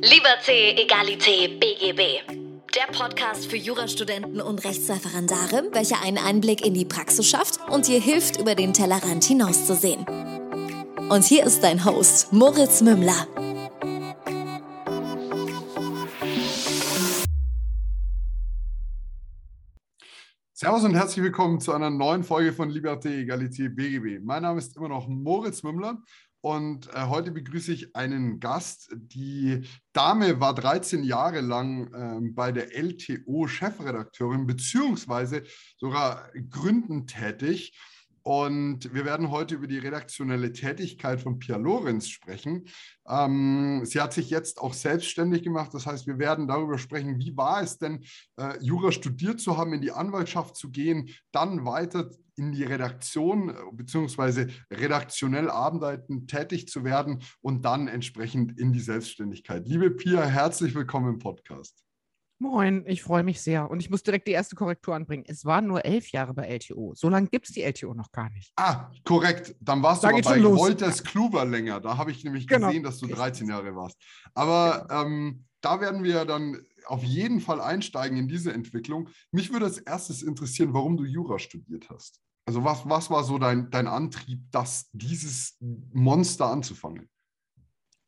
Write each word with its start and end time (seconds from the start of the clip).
Liberté, 0.00 0.76
Egalité, 0.80 1.48
BGB. 1.58 2.22
Der 2.72 2.86
Podcast 2.96 3.50
für 3.50 3.56
Jurastudenten 3.56 4.40
und 4.40 4.64
Rechtsreferendare, 4.64 5.70
welcher 5.72 6.00
einen 6.02 6.18
Einblick 6.18 6.64
in 6.64 6.72
die 6.72 6.84
Praxis 6.84 7.28
schafft 7.28 7.58
und 7.68 7.88
dir 7.88 8.00
hilft, 8.00 8.40
über 8.40 8.54
den 8.54 8.72
Tellerrand 8.72 9.24
hinauszusehen. 9.24 10.06
Und 11.08 11.24
hier 11.24 11.44
ist 11.44 11.64
dein 11.64 11.84
Host, 11.84 12.32
Moritz 12.32 12.80
Mümmler. 12.80 13.26
Servus 20.52 20.84
und 20.84 20.94
herzlich 20.94 21.24
willkommen 21.24 21.60
zu 21.60 21.72
einer 21.72 21.90
neuen 21.90 22.22
Folge 22.22 22.52
von 22.52 22.70
Liberté, 22.70 23.08
Egalité, 23.08 23.68
BGB. 23.68 24.24
Mein 24.24 24.42
Name 24.42 24.58
ist 24.58 24.76
immer 24.76 24.88
noch 24.88 25.08
Moritz 25.08 25.64
Mümmler 25.64 26.02
und 26.40 26.88
äh, 26.94 27.06
heute 27.06 27.32
begrüße 27.32 27.72
ich 27.72 27.96
einen 27.96 28.38
Gast. 28.38 28.90
Die 28.94 29.62
Dame 29.92 30.40
war 30.40 30.54
13 30.54 31.02
Jahre 31.02 31.40
lang 31.40 31.92
äh, 31.92 32.30
bei 32.32 32.52
der 32.52 32.76
LTO 32.76 33.48
Chefredakteurin 33.48 34.46
beziehungsweise 34.46 35.42
sogar 35.76 36.30
gründend 36.48 37.10
tätig. 37.10 37.76
Und 38.22 38.92
wir 38.92 39.06
werden 39.06 39.30
heute 39.30 39.54
über 39.54 39.66
die 39.66 39.78
redaktionelle 39.78 40.52
Tätigkeit 40.52 41.18
von 41.18 41.38
Pia 41.38 41.56
Lorenz 41.56 42.08
sprechen. 42.08 42.66
Ähm, 43.08 43.80
sie 43.84 44.00
hat 44.00 44.12
sich 44.12 44.28
jetzt 44.28 44.60
auch 44.60 44.74
selbstständig 44.74 45.42
gemacht. 45.42 45.72
Das 45.72 45.86
heißt, 45.86 46.06
wir 46.06 46.18
werden 46.18 46.46
darüber 46.46 46.76
sprechen, 46.76 47.18
wie 47.18 47.36
war 47.36 47.62
es 47.62 47.78
denn, 47.78 48.04
äh, 48.38 48.58
Jura 48.60 48.92
studiert 48.92 49.40
zu 49.40 49.56
haben, 49.56 49.72
in 49.72 49.80
die 49.80 49.92
Anwaltschaft 49.92 50.56
zu 50.56 50.70
gehen, 50.70 51.08
dann 51.32 51.64
weiter 51.64 52.10
in 52.38 52.52
die 52.52 52.64
Redaktion 52.64 53.50
äh, 53.50 53.54
bzw. 53.72 54.46
redaktionell 54.72 55.50
arbeiten, 55.50 56.26
tätig 56.26 56.68
zu 56.68 56.84
werden 56.84 57.22
und 57.40 57.64
dann 57.64 57.88
entsprechend 57.88 58.58
in 58.58 58.72
die 58.72 58.80
Selbstständigkeit. 58.80 59.66
Liebe 59.66 59.90
Pia, 59.90 60.24
herzlich 60.24 60.74
willkommen 60.74 61.14
im 61.14 61.18
Podcast. 61.18 61.84
Moin, 62.40 62.84
ich 62.86 63.02
freue 63.02 63.24
mich 63.24 63.40
sehr. 63.40 63.68
Und 63.68 63.80
ich 63.80 63.90
muss 63.90 64.04
direkt 64.04 64.28
die 64.28 64.32
erste 64.32 64.54
Korrektur 64.54 64.94
anbringen. 64.94 65.24
Es 65.26 65.44
waren 65.44 65.66
nur 65.66 65.84
elf 65.84 66.12
Jahre 66.12 66.34
bei 66.34 66.46
LTO. 66.46 66.94
So 66.94 67.08
lange 67.08 67.26
gibt 67.26 67.48
es 67.48 67.54
die 67.54 67.62
LTO 67.62 67.94
noch 67.94 68.12
gar 68.12 68.30
nicht. 68.30 68.52
Ah, 68.54 68.92
korrekt. 69.02 69.56
Dann 69.60 69.82
warst 69.82 70.04
da 70.04 70.10
du 70.10 70.18
aber 70.18 70.22
bei 70.22 70.44
Wolters 70.44 71.02
Kluwer 71.02 71.44
länger. 71.44 71.80
Da 71.80 71.96
habe 71.96 72.12
ich 72.12 72.22
nämlich 72.22 72.46
genau. 72.46 72.68
gesehen, 72.68 72.84
dass 72.84 72.98
du 72.98 73.08
13 73.08 73.48
Jahre 73.48 73.74
warst. 73.74 74.00
Aber 74.34 74.86
genau. 74.88 75.02
ähm, 75.02 75.44
da 75.60 75.80
werden 75.80 76.04
wir 76.04 76.24
dann 76.24 76.62
auf 76.86 77.02
jeden 77.02 77.40
Fall 77.40 77.60
einsteigen 77.60 78.16
in 78.16 78.28
diese 78.28 78.52
Entwicklung. 78.52 79.08
Mich 79.32 79.52
würde 79.52 79.66
als 79.66 79.78
erstes 79.78 80.22
interessieren, 80.22 80.72
warum 80.72 80.96
du 80.96 81.04
Jura 81.04 81.40
studiert 81.40 81.90
hast. 81.90 82.20
Also 82.48 82.64
was, 82.64 82.88
was 82.88 83.10
war 83.10 83.24
so 83.24 83.36
dein, 83.38 83.70
dein 83.70 83.86
Antrieb, 83.86 84.40
das, 84.52 84.88
dieses 84.94 85.58
Monster 85.92 86.46
anzufangen? 86.46 87.10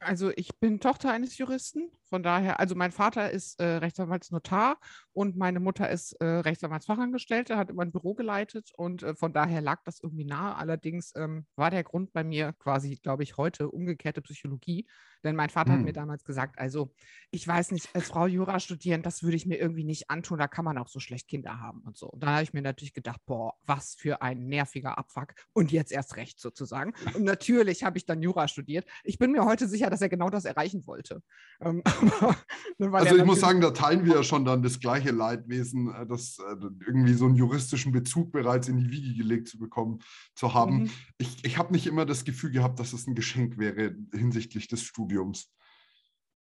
Also 0.01 0.33
ich 0.35 0.59
bin 0.59 0.81
Tochter 0.81 1.13
eines 1.13 1.37
Juristen, 1.37 1.91
von 2.11 2.25
daher, 2.25 2.59
also 2.59 2.75
mein 2.75 2.91
Vater 2.91 3.31
ist 3.31 3.61
äh, 3.61 3.65
Rechtsanwaltsnotar 3.65 4.79
und 5.13 5.37
meine 5.37 5.61
Mutter 5.61 5.89
ist 5.89 6.15
äh, 6.15 6.25
Rechtsanwaltsfachangestellte, 6.25 7.57
hat 7.57 7.71
immer 7.71 7.83
ein 7.83 7.93
Büro 7.93 8.15
geleitet 8.15 8.73
und 8.77 9.05
äh, 9.05 9.15
von 9.15 9.33
daher 9.33 9.61
lag 9.61 9.83
das 9.85 10.01
irgendwie 10.03 10.25
nahe. 10.25 10.57
Allerdings 10.57 11.13
ähm, 11.15 11.47
war 11.55 11.71
der 11.71 11.85
Grund 11.85 12.13
bei 12.13 12.25
mir 12.25 12.53
quasi, 12.55 12.97
glaube 12.97 13.23
ich, 13.23 13.37
heute 13.37 13.71
umgekehrte 13.71 14.23
Psychologie, 14.23 14.89
denn 15.23 15.37
mein 15.37 15.51
Vater 15.51 15.71
hm. 15.71 15.79
hat 15.79 15.85
mir 15.85 15.91
hm. 15.91 15.95
damals 15.95 16.25
gesagt, 16.25 16.59
also 16.59 16.93
ich 17.31 17.47
weiß 17.47 17.71
nicht, 17.71 17.95
als 17.95 18.09
Frau 18.09 18.27
Jura 18.27 18.59
studieren, 18.59 19.03
das 19.03 19.23
würde 19.23 19.37
ich 19.37 19.47
mir 19.47 19.61
irgendwie 19.61 19.85
nicht 19.85 20.11
antun, 20.11 20.39
da 20.39 20.49
kann 20.49 20.65
man 20.65 20.79
auch 20.79 20.89
so 20.89 20.99
schlecht 20.99 21.29
Kinder 21.29 21.61
haben 21.61 21.83
und 21.83 21.97
so. 21.97 22.09
Und 22.09 22.23
dann 22.25 22.31
habe 22.31 22.43
ich 22.43 22.53
mir 22.53 22.63
natürlich 22.63 22.95
gedacht, 22.95 23.21
boah, 23.27 23.55
was 23.67 23.95
für 23.95 24.21
ein 24.21 24.47
nerviger 24.47 24.99
Abfuck 24.99 25.35
und 25.53 25.71
jetzt 25.71 25.93
erst 25.93 26.17
recht 26.17 26.41
sozusagen. 26.41 26.93
Und 27.15 27.23
natürlich 27.23 27.85
habe 27.85 27.99
ich 27.99 28.07
dann 28.07 28.21
Jura 28.21 28.49
studiert. 28.49 28.85
Ich 29.05 29.19
bin 29.19 29.31
mir 29.31 29.45
heute 29.45 29.69
sicher, 29.69 29.90
dass 29.91 30.01
er 30.01 30.09
genau 30.09 30.31
das 30.31 30.45
erreichen 30.45 30.87
wollte. 30.87 31.23
Ähm, 31.61 31.83
also 32.93 33.17
ich 33.17 33.25
muss 33.25 33.41
sagen, 33.41 33.61
da 33.61 33.71
teilen 33.71 34.05
wir 34.05 34.15
ja 34.15 34.23
schon 34.23 34.45
dann 34.45 34.63
das 34.63 34.81
gleiche 34.81 35.11
Leidwesen, 35.11 35.93
äh, 35.95 36.07
das 36.07 36.39
äh, 36.39 36.57
irgendwie 36.87 37.15
so 37.15 37.27
einen 37.27 37.37
juristischen 37.37 37.93
Bezug 37.93 38.33
bereits 38.33 38.69
in 38.69 38.79
die 38.79 38.91
Wiege 38.91 39.15
gelegt 39.17 39.49
zu 39.49 39.59
bekommen, 39.59 40.01
zu 40.35 40.55
haben. 40.55 40.83
Mhm. 40.83 40.91
Ich, 41.19 41.45
ich 41.45 41.59
habe 41.59 41.73
nicht 41.73 41.87
immer 41.87 42.07
das 42.07 42.25
Gefühl 42.25 42.51
gehabt, 42.51 42.81
dass 42.81 42.93
es 42.93 43.07
ein 43.07 43.15
Geschenk 43.15 43.59
wäre 43.59 43.95
hinsichtlich 44.13 44.69
des 44.69 44.83
Studiums. 44.83 45.51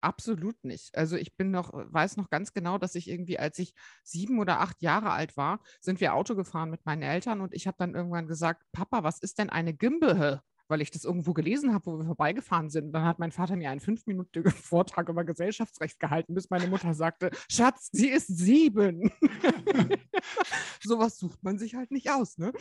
Absolut 0.03 0.63
nicht. 0.63 0.95
Also 0.95 1.17
ich 1.17 1.37
bin 1.37 1.51
noch, 1.51 1.73
weiß 1.73 2.17
noch 2.17 2.31
ganz 2.31 2.53
genau, 2.53 2.79
dass 2.79 2.95
ich 2.95 3.09
irgendwie, 3.09 3.39
als 3.39 3.59
ich 3.59 3.75
sieben 4.05 4.39
oder 4.39 4.61
acht 4.61 4.83
Jahre 4.83 5.11
alt 5.11 5.37
war, 5.37 5.61
sind 5.81 6.01
wir 6.01 6.15
Auto 6.15 6.37
gefahren 6.37 6.71
mit 6.71 6.85
meinen 6.87 7.03
Eltern 7.03 7.41
und 7.41 7.55
ich 7.55 7.67
habe 7.67 7.77
dann 7.79 7.95
irgendwann 7.95 8.29
gesagt, 8.29 8.63
Papa, 8.73 9.03
was 9.03 9.19
ist 9.21 9.39
denn 9.39 9.51
eine 9.51 9.75
Gimbel? 9.75 10.43
Weil 10.69 10.81
ich 10.81 10.91
das 10.91 11.05
irgendwo 11.05 11.33
gelesen 11.33 11.73
habe, 11.73 11.87
wo 11.87 11.99
wir 11.99 12.05
vorbeigefahren 12.05 12.71
sind. 12.71 12.93
Dann 12.93 13.05
hat 13.05 13.19
mein 13.19 13.33
Vater 13.33 13.57
mir 13.57 13.71
einen 13.71 13.81
fünfminütigen 13.81 14.51
Vortrag 14.53 15.09
über 15.09 15.25
Gesellschaftsrecht 15.25 16.01
gehalten, 16.01 16.35
bis 16.35 16.51
meine 16.51 16.67
Mutter 16.67 16.95
sagte, 16.95 17.31
Schatz, 17.51 17.89
sie 17.93 18.09
ist 18.09 18.27
sieben. 18.27 19.11
Sowas 20.83 21.19
sucht 21.19 21.43
man 21.43 21.59
sich 21.59 21.75
halt 21.75 21.91
nicht 21.91 22.11
aus, 22.11 22.39
ne? 22.39 22.53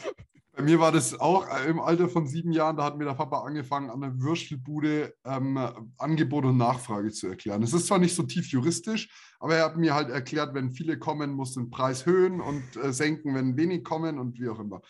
Bei 0.56 0.64
mir 0.64 0.80
war 0.80 0.94
das 0.94 1.20
auch 1.20 1.46
äh, 1.50 1.70
im 1.70 1.82
Alter 1.82 2.08
von 2.08 2.28
sieben 2.28 2.54
Jahren, 2.54 2.78
da 2.78 2.86
hat 2.86 2.98
mir 2.98 3.04
der 3.04 3.14
Papa 3.14 3.42
angefangen, 3.42 3.90
an 3.90 4.00
der 4.00 4.22
Würstelbude 4.22 5.14
ähm, 5.26 5.60
Angebot 5.98 6.46
und 6.46 6.56
Nachfrage 6.56 7.12
zu 7.12 7.28
erklären. 7.28 7.62
Es 7.62 7.74
ist 7.74 7.88
zwar 7.88 8.00
nicht 8.00 8.16
so 8.16 8.24
tief 8.24 8.48
juristisch, 8.48 9.10
aber 9.40 9.56
er 9.56 9.66
hat 9.66 9.76
mir 9.76 9.94
halt 9.94 10.10
erklärt, 10.10 10.54
wenn 10.54 10.72
viele 10.72 10.98
kommen, 10.98 11.34
muss 11.34 11.56
den 11.56 11.70
Preis 11.70 12.06
höhen 12.06 12.40
und 12.40 12.64
äh, 12.78 12.94
senken, 12.94 13.36
wenn 13.36 13.58
wenig 13.58 13.84
kommen 13.84 14.18
und 14.18 14.40
wie 14.40 14.48
auch 14.48 14.60
immer. 14.60 14.82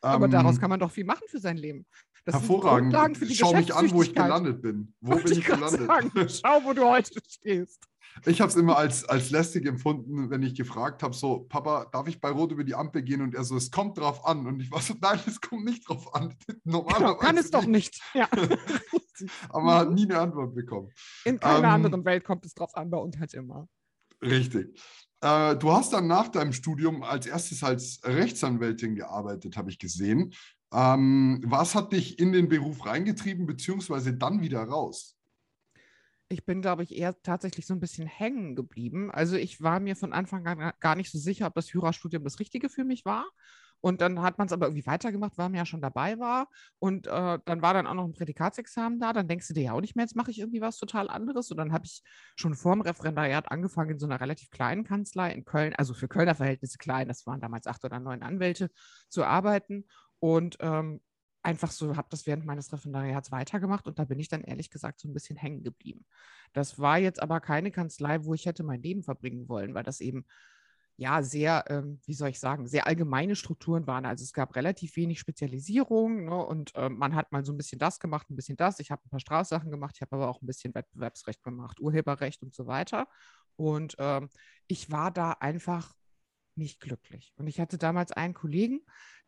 Aber 0.00 0.26
ähm, 0.26 0.30
daraus 0.30 0.60
kann 0.60 0.70
man 0.70 0.78
doch 0.78 0.92
viel 0.92 1.04
machen 1.04 1.26
für 1.26 1.40
sein 1.40 1.56
Leben. 1.56 1.84
Das 2.28 2.42
Hervorragend. 2.42 2.94
Schau 3.32 3.54
mich 3.54 3.74
an, 3.74 3.90
wo 3.90 4.02
ich 4.02 4.14
gelandet 4.14 4.60
bin. 4.60 4.92
Wo 5.00 5.12
Wollte 5.12 5.30
bin 5.30 5.38
ich, 5.38 5.46
gelandet? 5.46 5.86
Sagen, 5.86 6.12
schau, 6.28 6.60
wo 6.62 6.74
du 6.74 6.86
heute 6.86 7.18
stehst. 7.26 7.88
Ich 8.26 8.42
habe 8.42 8.50
es 8.50 8.56
immer 8.56 8.76
als, 8.76 9.06
als 9.06 9.30
lästig 9.30 9.64
empfunden, 9.64 10.28
wenn 10.28 10.42
ich 10.42 10.54
gefragt 10.54 11.02
habe, 11.02 11.14
so, 11.14 11.46
Papa, 11.48 11.86
darf 11.86 12.06
ich 12.06 12.20
bei 12.20 12.28
Rot 12.28 12.52
über 12.52 12.64
die 12.64 12.74
Ampel 12.74 13.00
gehen? 13.00 13.22
Und 13.22 13.34
er 13.34 13.44
so, 13.44 13.56
es 13.56 13.70
kommt 13.70 13.96
drauf 13.96 14.26
an. 14.26 14.46
Und 14.46 14.60
ich 14.60 14.70
war 14.70 14.82
so, 14.82 14.92
nein, 15.00 15.18
es 15.26 15.40
kommt 15.40 15.64
nicht 15.64 15.88
drauf 15.88 16.14
an. 16.14 16.34
Normalerweise 16.64 16.98
genau, 16.98 17.16
kann 17.16 17.38
es 17.38 17.50
doch 17.50 17.64
nicht. 17.64 17.98
Ja. 18.12 18.28
Aber 19.48 19.62
man 19.62 19.74
hat 19.78 19.90
nie 19.92 20.04
eine 20.04 20.18
Antwort 20.18 20.54
bekommen. 20.54 20.92
In 21.24 21.40
keiner 21.40 21.68
ähm, 21.68 21.86
anderen 21.86 22.04
Welt 22.04 22.24
kommt 22.24 22.44
es 22.44 22.52
drauf 22.52 22.76
an, 22.76 22.90
bei 22.90 22.98
uns 22.98 23.18
halt 23.18 23.32
immer. 23.32 23.66
Richtig. 24.20 24.78
Äh, 25.22 25.56
du 25.56 25.72
hast 25.72 25.94
dann 25.94 26.06
nach 26.06 26.28
deinem 26.28 26.52
Studium 26.52 27.02
als 27.02 27.26
erstes 27.26 27.62
als 27.62 28.00
Rechtsanwältin 28.04 28.96
gearbeitet, 28.96 29.56
habe 29.56 29.70
ich 29.70 29.78
gesehen. 29.78 30.34
Ähm, 30.72 31.40
was 31.44 31.74
hat 31.74 31.92
dich 31.92 32.18
in 32.18 32.32
den 32.32 32.48
Beruf 32.48 32.84
reingetrieben, 32.84 33.46
beziehungsweise 33.46 34.14
dann 34.14 34.40
wieder 34.42 34.62
raus? 34.62 35.16
Ich 36.30 36.44
bin, 36.44 36.60
glaube 36.60 36.82
ich, 36.82 36.94
eher 36.94 37.20
tatsächlich 37.22 37.66
so 37.66 37.72
ein 37.72 37.80
bisschen 37.80 38.06
hängen 38.06 38.54
geblieben. 38.54 39.10
Also 39.10 39.36
ich 39.36 39.62
war 39.62 39.80
mir 39.80 39.96
von 39.96 40.12
Anfang 40.12 40.46
an 40.46 40.72
gar 40.78 40.94
nicht 40.94 41.10
so 41.10 41.18
sicher, 41.18 41.46
ob 41.46 41.54
das 41.54 41.72
Jurastudium 41.72 42.22
das 42.22 42.38
Richtige 42.38 42.68
für 42.68 42.84
mich 42.84 43.06
war. 43.06 43.26
Und 43.80 44.00
dann 44.00 44.20
hat 44.22 44.38
man 44.38 44.46
es 44.46 44.52
aber 44.52 44.66
irgendwie 44.66 44.86
weitergemacht, 44.86 45.38
weil 45.38 45.48
man 45.48 45.58
ja 45.58 45.64
schon 45.64 45.80
dabei 45.80 46.18
war. 46.18 46.48
Und 46.78 47.06
äh, 47.06 47.38
dann 47.44 47.62
war 47.62 47.74
dann 47.74 47.86
auch 47.86 47.94
noch 47.94 48.04
ein 48.04 48.12
Prädikatsexamen 48.12 48.98
da. 48.98 49.12
Dann 49.12 49.28
denkst 49.28 49.48
du 49.48 49.54
dir 49.54 49.62
ja 49.62 49.72
auch 49.72 49.80
nicht 49.80 49.94
mehr, 49.94 50.04
jetzt 50.04 50.16
mache 50.16 50.30
ich 50.30 50.40
irgendwie 50.40 50.60
was 50.60 50.78
total 50.78 51.08
anderes. 51.08 51.50
Und 51.50 51.58
dann 51.58 51.72
habe 51.72 51.86
ich 51.86 52.02
schon 52.36 52.54
vor 52.54 52.74
dem 52.74 52.82
Referendariat 52.82 53.50
angefangen 53.50 53.90
in 53.90 53.98
so 53.98 54.06
einer 54.06 54.20
relativ 54.20 54.50
kleinen 54.50 54.84
Kanzlei 54.84 55.32
in 55.32 55.44
Köln, 55.44 55.74
also 55.76 55.94
für 55.94 56.08
Kölner 56.08 56.34
Verhältnisse 56.34 56.78
klein, 56.78 57.08
das 57.08 57.26
waren 57.26 57.40
damals 57.40 57.66
acht 57.66 57.84
oder 57.84 58.00
neun 58.00 58.22
Anwälte, 58.22 58.70
zu 59.08 59.24
arbeiten. 59.24 59.84
Und 60.20 60.56
ähm, 60.60 61.00
einfach 61.42 61.70
so, 61.70 61.96
habe 61.96 62.08
das 62.10 62.26
während 62.26 62.44
meines 62.44 62.72
Referendariats 62.72 63.30
weitergemacht 63.32 63.86
und 63.86 63.98
da 63.98 64.04
bin 64.04 64.18
ich 64.18 64.28
dann 64.28 64.42
ehrlich 64.42 64.70
gesagt 64.70 65.00
so 65.00 65.08
ein 65.08 65.14
bisschen 65.14 65.36
hängen 65.36 65.62
geblieben. 65.62 66.04
Das 66.52 66.78
war 66.78 66.98
jetzt 66.98 67.22
aber 67.22 67.40
keine 67.40 67.70
Kanzlei, 67.70 68.24
wo 68.24 68.34
ich 68.34 68.46
hätte 68.46 68.64
mein 68.64 68.82
Leben 68.82 69.02
verbringen 69.02 69.48
wollen, 69.48 69.74
weil 69.74 69.84
das 69.84 70.00
eben 70.00 70.26
ja 70.96 71.22
sehr, 71.22 71.64
ähm, 71.68 72.00
wie 72.06 72.14
soll 72.14 72.30
ich 72.30 72.40
sagen, 72.40 72.66
sehr 72.66 72.88
allgemeine 72.88 73.36
Strukturen 73.36 73.86
waren. 73.86 74.04
Also 74.04 74.24
es 74.24 74.32
gab 74.32 74.56
relativ 74.56 74.96
wenig 74.96 75.20
Spezialisierung 75.20 76.24
ne, 76.24 76.44
und 76.44 76.74
äh, 76.74 76.88
man 76.88 77.14
hat 77.14 77.30
mal 77.30 77.44
so 77.44 77.52
ein 77.52 77.56
bisschen 77.56 77.78
das 77.78 78.00
gemacht, 78.00 78.28
ein 78.28 78.36
bisschen 78.36 78.56
das. 78.56 78.80
Ich 78.80 78.90
habe 78.90 79.02
ein 79.06 79.10
paar 79.10 79.20
Strafsachen 79.20 79.70
gemacht, 79.70 79.94
ich 79.94 80.02
habe 80.02 80.16
aber 80.16 80.28
auch 80.28 80.42
ein 80.42 80.46
bisschen 80.46 80.74
Wettbewerbsrecht 80.74 81.42
gemacht, 81.44 81.80
Urheberrecht 81.80 82.42
und 82.42 82.52
so 82.52 82.66
weiter. 82.66 83.06
Und 83.54 83.94
ähm, 83.98 84.28
ich 84.66 84.90
war 84.90 85.12
da 85.12 85.32
einfach 85.32 85.94
nicht 86.58 86.80
glücklich. 86.80 87.32
Und 87.36 87.46
ich 87.46 87.60
hatte 87.60 87.78
damals 87.78 88.12
einen 88.12 88.34
Kollegen, 88.34 88.80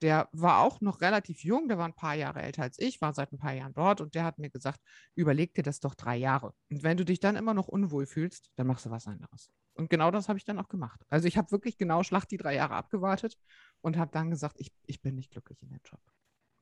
der 0.03 0.29
war 0.33 0.61
auch 0.61 0.81
noch 0.81 1.01
relativ 1.01 1.45
jung, 1.45 1.69
der 1.69 1.79
war 1.79 1.87
ein 1.87 1.95
paar 1.95 2.15
Jahre 2.15 2.43
älter 2.43 2.63
als 2.63 2.79
ich, 2.79 3.01
war 3.01 3.15
seit 3.15 3.33
ein 3.33 3.39
paar 3.39 3.53
Jahren 3.53 3.73
dort 3.75 4.01
und 4.01 4.15
der 4.15 4.25
hat 4.25 4.39
mir 4.39 4.51
gesagt, 4.51 4.81
überleg 5.15 5.55
dir 5.55 5.63
das 5.63 5.81
doch 5.81 5.95
drei 5.95 6.17
Jahre. 6.17 6.55
Und 6.71 6.83
wenn 6.83 6.97
du 6.97 7.05
dich 7.05 7.21
dann 7.21 7.37
immer 7.37 7.55
noch 7.55 7.69
unwohl 7.69 8.07
fühlst, 8.07 8.51
dann 8.57 8.67
machst 8.67 8.87
du 8.87 8.91
was 8.91 9.07
anderes. 9.07 9.51
Und 9.75 9.89
genau 9.89 10.11
das 10.11 10.29
habe 10.29 10.39
ich 10.39 10.45
dann 10.45 10.59
auch 10.59 10.69
gemacht. 10.69 11.01
Also 11.09 11.29
ich 11.29 11.39
habe 11.39 11.51
wirklich 11.53 11.79
genau 11.79 12.03
Schlacht 12.03 12.31
die 12.31 12.37
drei 12.37 12.55
Jahre 12.55 12.75
abgewartet 12.75 13.39
und 13.81 13.97
habe 13.97 14.11
dann 14.13 14.31
gesagt, 14.31 14.57
ich, 14.59 14.73
ich 14.87 15.01
bin 15.01 15.15
nicht 15.15 15.31
glücklich 15.31 15.63
in 15.63 15.71
dem 15.71 15.81
Job. 15.85 16.01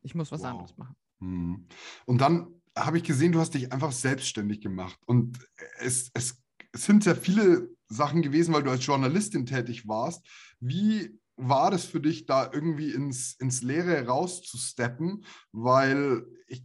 Ich 0.03 0.15
muss 0.15 0.31
was 0.31 0.43
wow. 0.43 0.51
anderes 0.51 0.77
machen. 0.77 0.97
Hm. 1.21 1.67
Und 2.07 2.21
dann 2.21 2.61
habe 2.77 2.99
ich 2.99 3.05
gesehen, 3.05 3.33
du 3.33 3.41
hast 3.41 3.55
dich 3.55 3.73
einfach 3.73 3.93
selbstständig 3.93 4.61
gemacht. 4.61 4.99
Und 5.07 5.39
es, 5.79 6.11
es 6.13 6.41
sind 6.75 7.03
sehr 7.03 7.17
viele 7.17 7.69
Sachen 7.89 8.23
gewesen, 8.23 8.55
weil 8.55 8.63
du 8.63 8.71
als 8.71 8.85
Journalistin 8.85 9.47
tätig 9.47 9.89
warst. 9.89 10.27
Wie 10.61 11.19
war 11.37 11.71
das 11.71 11.85
für 11.85 12.01
dich, 12.01 12.27
da 12.27 12.51
irgendwie 12.53 12.93
ins, 12.93 13.35
ins 13.39 13.63
Leere 13.63 14.07
rauszusteppen? 14.07 15.25
Weil 15.53 16.27
ich, 16.49 16.65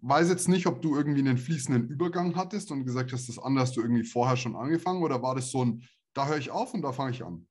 weiß 0.00 0.30
jetzt 0.30 0.48
nicht, 0.48 0.66
ob 0.66 0.80
du 0.82 0.96
irgendwie 0.96 1.20
einen 1.20 1.36
fließenden 1.38 1.88
Übergang 1.88 2.36
hattest 2.36 2.70
und 2.70 2.84
gesagt 2.84 3.12
hast, 3.12 3.28
das 3.28 3.38
andere 3.38 3.64
hast 3.64 3.76
du 3.76 3.82
irgendwie 3.82 4.04
vorher 4.04 4.36
schon 4.36 4.56
angefangen 4.56 5.02
oder 5.02 5.22
war 5.22 5.34
das 5.34 5.50
so 5.50 5.64
ein, 5.64 5.84
da 6.14 6.26
höre 6.26 6.38
ich 6.38 6.50
auf 6.50 6.72
und 6.74 6.82
da 6.82 6.92
fange 6.92 7.10
ich 7.10 7.22
an? 7.24 7.46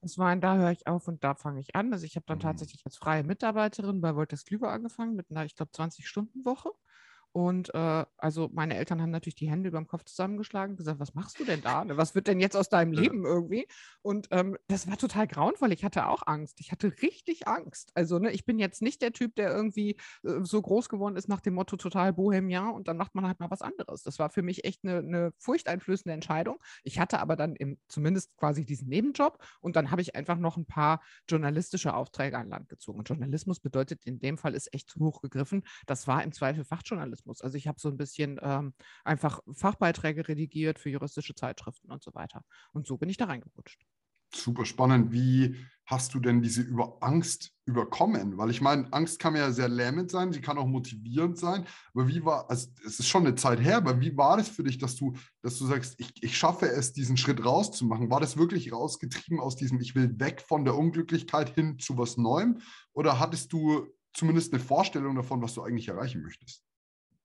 Es 0.00 0.18
war 0.18 0.26
ein, 0.28 0.40
da 0.40 0.56
höre 0.56 0.72
ich 0.72 0.86
auf 0.88 1.06
und 1.08 1.22
da 1.24 1.34
fange 1.36 1.60
ich 1.60 1.74
an. 1.76 1.92
Also 1.92 2.04
ich 2.04 2.16
habe 2.16 2.26
dann 2.26 2.38
Mhm. 2.38 2.40
tatsächlich 2.40 2.84
als 2.84 2.96
freie 2.96 3.22
Mitarbeiterin 3.24 4.00
bei 4.00 4.14
Wolters 4.16 4.44
Klüber 4.44 4.72
angefangen 4.72 5.14
mit 5.14 5.30
einer, 5.30 5.44
ich 5.44 5.54
glaube, 5.54 5.70
20-Stunden-Woche. 5.72 6.70
Und 7.32 7.74
äh, 7.74 8.04
also 8.16 8.50
meine 8.52 8.76
Eltern 8.76 9.00
haben 9.00 9.10
natürlich 9.10 9.36
die 9.36 9.50
Hände 9.50 9.68
über 9.68 9.78
dem 9.78 9.86
Kopf 9.86 10.04
zusammengeschlagen 10.04 10.72
und 10.72 10.76
gesagt, 10.76 11.00
was 11.00 11.14
machst 11.14 11.38
du 11.38 11.44
denn 11.44 11.62
da? 11.62 11.84
Was 11.90 12.14
wird 12.14 12.26
denn 12.26 12.40
jetzt 12.40 12.56
aus 12.56 12.68
deinem. 12.68 12.88
Leben 12.92 13.24
irgendwie? 13.24 13.66
Und 14.02 14.28
ähm, 14.30 14.56
das 14.68 14.88
war 14.88 14.96
total 14.96 15.26
grauenvoll. 15.26 15.72
Ich 15.72 15.84
hatte 15.84 16.06
auch 16.08 16.26
Angst. 16.26 16.60
Ich 16.60 16.72
hatte 16.72 16.92
richtig 17.02 17.46
Angst. 17.46 17.90
Also 17.94 18.18
ne, 18.18 18.30
ich 18.32 18.44
bin 18.44 18.58
jetzt 18.58 18.82
nicht 18.82 19.02
der 19.02 19.12
Typ, 19.12 19.34
der 19.36 19.50
irgendwie 19.50 19.96
äh, 20.24 20.40
so 20.42 20.60
groß 20.60 20.88
geworden 20.88 21.16
ist 21.16 21.28
nach 21.28 21.40
dem 21.40 21.54
Motto 21.54 21.76
total 21.76 22.12
Bohemian 22.12 22.70
und 22.70 22.88
dann 22.88 22.96
macht 22.96 23.14
man 23.14 23.26
halt 23.26 23.40
mal 23.40 23.50
was 23.50 23.62
anderes. 23.62 24.02
Das 24.02 24.18
war 24.18 24.30
für 24.30 24.42
mich 24.42 24.64
echt 24.64 24.84
eine, 24.84 24.98
eine 24.98 25.32
furchteinflößende 25.38 26.14
Entscheidung. 26.14 26.58
Ich 26.82 26.98
hatte 26.98 27.20
aber 27.20 27.36
dann 27.36 27.54
im, 27.56 27.78
zumindest 27.88 28.36
quasi 28.36 28.64
diesen 28.64 28.88
Nebenjob 28.88 29.38
und 29.60 29.76
dann 29.76 29.90
habe 29.90 30.02
ich 30.02 30.16
einfach 30.16 30.38
noch 30.38 30.56
ein 30.56 30.66
paar 30.66 31.00
journalistische 31.28 31.94
Aufträge 31.94 32.38
an 32.38 32.48
Land 32.48 32.68
gezogen. 32.68 32.98
Und 32.98 33.08
Journalismus 33.08 33.60
bedeutet 33.60 34.04
in 34.04 34.18
dem 34.18 34.38
Fall 34.38 34.54
ist 34.54 34.72
echt 34.72 34.90
zu 34.90 35.00
hoch 35.00 35.20
gegriffen. 35.20 35.62
Das 35.86 36.06
war 36.06 36.22
im 36.22 36.32
Zweifel 36.32 36.64
Fachjournalismus. 36.64 37.17
Also 37.26 37.56
ich 37.56 37.66
habe 37.66 37.80
so 37.80 37.88
ein 37.88 37.96
bisschen 37.96 38.38
ähm, 38.42 38.74
einfach 39.04 39.40
Fachbeiträge 39.52 40.28
redigiert 40.28 40.78
für 40.78 40.90
juristische 40.90 41.34
Zeitschriften 41.34 41.90
und 41.90 42.02
so 42.02 42.14
weiter. 42.14 42.42
Und 42.72 42.86
so 42.86 42.96
bin 42.96 43.08
ich 43.08 43.16
da 43.16 43.26
reingerutscht. 43.26 43.84
Super 44.34 44.66
spannend. 44.66 45.10
Wie 45.10 45.56
hast 45.86 46.12
du 46.12 46.20
denn 46.20 46.42
diese 46.42 46.60
über 46.60 46.98
Angst 47.00 47.52
überkommen? 47.64 48.36
Weil 48.36 48.50
ich 48.50 48.60
meine, 48.60 48.92
Angst 48.92 49.18
kann 49.18 49.34
ja 49.34 49.50
sehr 49.52 49.68
lähmend 49.68 50.10
sein, 50.10 50.32
sie 50.32 50.42
kann 50.42 50.58
auch 50.58 50.66
motivierend 50.66 51.38
sein. 51.38 51.64
Aber 51.94 52.08
wie 52.08 52.22
war, 52.22 52.50
also 52.50 52.68
es 52.84 53.00
ist 53.00 53.08
schon 53.08 53.26
eine 53.26 53.36
Zeit 53.36 53.58
her, 53.58 53.78
aber 53.78 53.98
wie 54.02 54.14
war 54.18 54.36
das 54.36 54.50
für 54.50 54.64
dich, 54.64 54.76
dass 54.76 54.96
du, 54.96 55.14
dass 55.40 55.58
du 55.58 55.64
sagst, 55.64 55.98
ich, 55.98 56.12
ich 56.22 56.36
schaffe 56.36 56.66
es, 56.68 56.92
diesen 56.92 57.16
Schritt 57.16 57.42
rauszumachen? 57.42 58.10
War 58.10 58.20
das 58.20 58.36
wirklich 58.36 58.70
rausgetrieben 58.70 59.40
aus 59.40 59.56
diesem, 59.56 59.80
ich 59.80 59.94
will 59.94 60.20
weg 60.20 60.42
von 60.46 60.66
der 60.66 60.76
Unglücklichkeit 60.76 61.54
hin 61.54 61.78
zu 61.78 61.96
was 61.96 62.18
Neuem? 62.18 62.60
Oder 62.92 63.18
hattest 63.18 63.54
du 63.54 63.86
zumindest 64.12 64.52
eine 64.52 64.62
Vorstellung 64.62 65.16
davon, 65.16 65.40
was 65.40 65.54
du 65.54 65.62
eigentlich 65.62 65.88
erreichen 65.88 66.20
möchtest? 66.20 66.67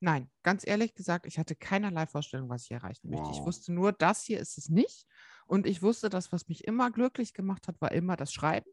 Nein, 0.03 0.29
ganz 0.43 0.67
ehrlich 0.67 0.95
gesagt, 0.95 1.25
ich 1.27 1.39
hatte 1.39 1.55
keinerlei 1.55 2.05
Vorstellung, 2.07 2.49
was 2.49 2.63
ich 2.65 2.71
erreichen 2.71 3.09
möchte. 3.09 3.31
Ich 3.31 3.45
Wow. 3.45 3.45
wusste 3.45 3.71
nur, 3.71 3.93
das 3.93 4.23
hier 4.23 4.37
ist 4.39 4.57
es 4.57 4.67
nicht. 4.67 5.05
Und 5.47 5.65
ich 5.65 5.81
wusste, 5.81 6.09
das, 6.09 6.33
was 6.33 6.49
mich 6.49 6.65
immer 6.65 6.91
glücklich 6.91 7.33
gemacht 7.33 7.69
hat, 7.69 7.79
war 7.79 7.93
immer 7.93 8.17
das 8.17 8.33
Schreiben. 8.33 8.69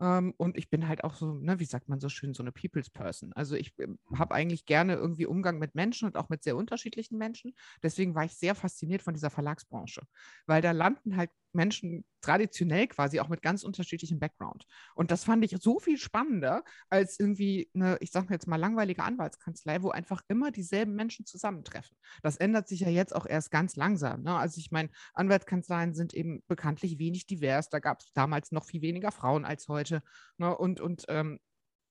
Ähm, 0.00 0.34
und 0.38 0.56
ich 0.58 0.70
bin 0.70 0.88
halt 0.88 1.04
auch 1.04 1.14
so, 1.16 1.34
ne, 1.34 1.60
wie 1.60 1.66
sagt 1.66 1.88
man 1.88 2.00
so 2.00 2.08
schön, 2.08 2.34
so 2.34 2.42
eine 2.44 2.52
People's 2.52 2.90
Person. 2.90 3.32
Also 3.34 3.56
ich 3.56 3.74
habe 4.16 4.34
eigentlich 4.34 4.66
gerne 4.66 4.94
irgendwie 4.94 5.26
Umgang 5.26 5.58
mit 5.58 5.74
Menschen 5.74 6.06
und 6.08 6.16
auch 6.16 6.28
mit 6.30 6.42
sehr 6.44 6.56
unterschiedlichen 6.56 7.18
Menschen. 7.18 7.54
Deswegen 7.82 8.14
war 8.14 8.24
ich 8.24 8.34
sehr 8.34 8.54
fasziniert 8.54 9.02
von 9.02 9.14
dieser 9.14 9.30
Verlagsbranche, 9.30 10.02
weil 10.46 10.62
da 10.62 10.72
landen 10.72 11.16
halt 11.16 11.30
Menschen 11.54 12.04
traditionell 12.20 12.86
quasi 12.86 13.20
auch 13.20 13.28
mit 13.28 13.42
ganz 13.42 13.64
unterschiedlichem 13.64 14.18
Background. 14.18 14.64
Und 14.94 15.10
das 15.10 15.24
fand 15.24 15.44
ich 15.44 15.56
so 15.60 15.78
viel 15.78 15.98
spannender 15.98 16.62
als 16.88 17.18
irgendwie 17.18 17.68
eine, 17.74 17.96
ich 18.00 18.10
sage 18.12 18.28
jetzt 18.30 18.46
mal, 18.46 18.56
langweilige 18.56 19.02
Anwaltskanzlei, 19.02 19.82
wo 19.82 19.90
einfach 19.90 20.22
immer 20.28 20.50
dieselben 20.50 20.94
Menschen 20.94 21.26
zusammentreffen. 21.26 21.96
Das 22.22 22.36
ändert 22.36 22.68
sich 22.68 22.80
ja 22.80 22.88
jetzt 22.88 23.14
auch 23.14 23.26
erst 23.26 23.50
ganz 23.50 23.76
langsam. 23.76 24.22
Ne? 24.22 24.36
Also 24.36 24.58
ich 24.58 24.70
meine, 24.70 24.90
Anwaltskanzleien 25.14 25.94
sind 25.94 26.14
eben 26.14 26.42
bekanntlich 26.46 26.98
wenig 26.98 27.26
divers. 27.26 27.68
Da 27.68 27.80
gab 27.80 28.00
es 28.00 28.12
damals 28.12 28.52
noch 28.52 28.64
viel 28.64 28.82
weniger 28.82 29.12
Frauen 29.12 29.44
als 29.44 29.68
heute. 29.68 30.02
Ne? 30.38 30.56
Und, 30.56 30.80
und 30.80 31.04
ähm, 31.08 31.40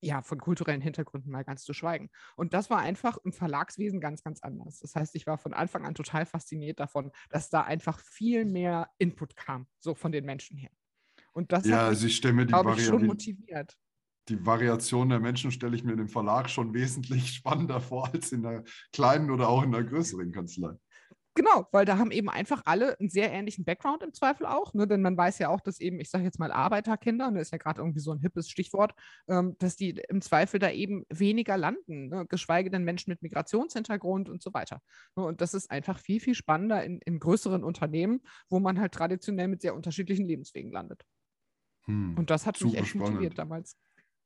ja, 0.02 0.22
von 0.24 0.40
kulturellen 0.40 0.82
Hintergründen 0.82 1.32
mal 1.32 1.44
ganz 1.44 1.64
zu 1.64 1.74
schweigen. 1.74 2.10
Und 2.36 2.54
das 2.54 2.70
war 2.70 2.80
einfach 2.80 3.18
im 3.24 3.32
Verlagswesen 3.32 4.02
ganz, 4.02 4.24
ganz 4.24 4.42
anders. 4.42 4.80
Das 4.80 4.96
heißt, 4.96 5.16
ich 5.16 5.28
war 5.28 5.38
von 5.38 5.54
Anfang 5.54 5.86
an 5.86 5.94
total 5.96 6.26
fasziniert 6.26 6.80
davon, 6.80 7.12
dass 7.30 7.50
da 7.50 7.62
einfach 7.62 8.00
viel 8.00 8.46
mehr 8.46 8.90
Input 8.98 9.36
kam, 9.36 9.68
so 9.80 9.94
von 9.96 10.12
den 10.12 10.26
Menschen 10.26 10.58
her. 10.58 10.72
Und 11.34 11.52
das 11.52 11.66
Ja, 11.66 11.78
hat 11.78 11.84
also 11.84 12.04
mich, 12.06 12.14
ich 12.14 12.18
stelle 12.18 12.34
mir 12.34 12.46
die, 12.46 12.54
ich, 12.54 12.86
schon 12.86 13.06
motiviert. 13.06 13.78
die 14.30 14.46
Variation 14.46 15.10
der 15.10 15.20
Menschen, 15.20 15.52
stelle 15.52 15.76
ich 15.76 15.84
mir 15.84 15.92
in 15.94 15.98
dem 16.00 16.10
Verlag 16.10 16.50
schon 16.50 16.74
wesentlich 16.74 17.30
spannender 17.36 17.80
vor 17.80 18.10
als 18.14 18.32
in 18.32 18.46
einer 18.46 18.64
kleinen 18.92 19.30
oder 19.32 19.50
auch 19.50 19.64
in 19.64 19.74
einer 19.74 19.84
größeren 19.84 20.32
Kanzlei. 20.32 20.74
Genau, 21.34 21.66
weil 21.72 21.86
da 21.86 21.98
haben 21.98 22.12
eben 22.12 22.30
einfach 22.30 22.62
alle 22.66 23.00
einen 23.00 23.10
sehr 23.10 23.32
ähnlichen 23.32 23.64
Background 23.64 24.04
im 24.04 24.14
Zweifel 24.14 24.46
auch, 24.46 24.74
ne? 24.74 24.86
denn 24.86 25.02
man 25.02 25.16
weiß 25.16 25.40
ja 25.40 25.48
auch, 25.48 25.62
dass 25.62 25.80
eben, 25.80 26.02
ich 26.02 26.10
sage 26.10 26.26
jetzt 26.26 26.40
mal 26.40 26.52
Arbeiterkinder, 26.52 27.32
das 27.32 27.44
ist 27.44 27.52
ja 27.52 27.58
gerade 27.58 27.80
irgendwie 27.80 28.02
so 28.02 28.12
ein 28.12 28.20
hippes 28.20 28.50
Stichwort, 28.50 28.94
ähm, 29.30 29.56
dass 29.60 29.78
die 29.78 29.92
im 30.10 30.22
Zweifel 30.22 30.60
da 30.60 30.70
eben 30.72 31.06
weniger 31.10 31.56
landen, 31.56 32.10
ne? 32.10 32.26
geschweige 32.28 32.70
denn 32.70 32.84
Menschen 32.84 33.12
mit 33.12 33.22
Migrationshintergrund 33.22 34.28
und 34.28 34.44
so 34.44 34.54
weiter. 34.54 34.82
Ne? 35.16 35.24
Und 35.24 35.40
das 35.40 35.54
ist 35.54 35.72
einfach 35.72 36.00
viel, 36.00 36.20
viel 36.20 36.36
spannender 36.36 36.84
in, 36.84 37.00
in 37.00 37.20
größeren 37.20 37.64
Unternehmen, 37.64 38.22
wo 38.50 38.60
man 38.60 38.80
halt 38.82 38.94
traditionell 38.94 39.48
mit 39.48 39.62
sehr 39.62 39.74
unterschiedlichen 39.74 40.26
Lebenswegen 40.26 40.72
landet. 40.72 41.06
Hm, 41.86 42.18
Und 42.18 42.30
das 42.30 42.46
hat 42.46 42.60
mich 42.62 42.76
echt 42.76 42.88
spannend. 42.90 43.12
motiviert 43.12 43.38
damals. 43.38 43.78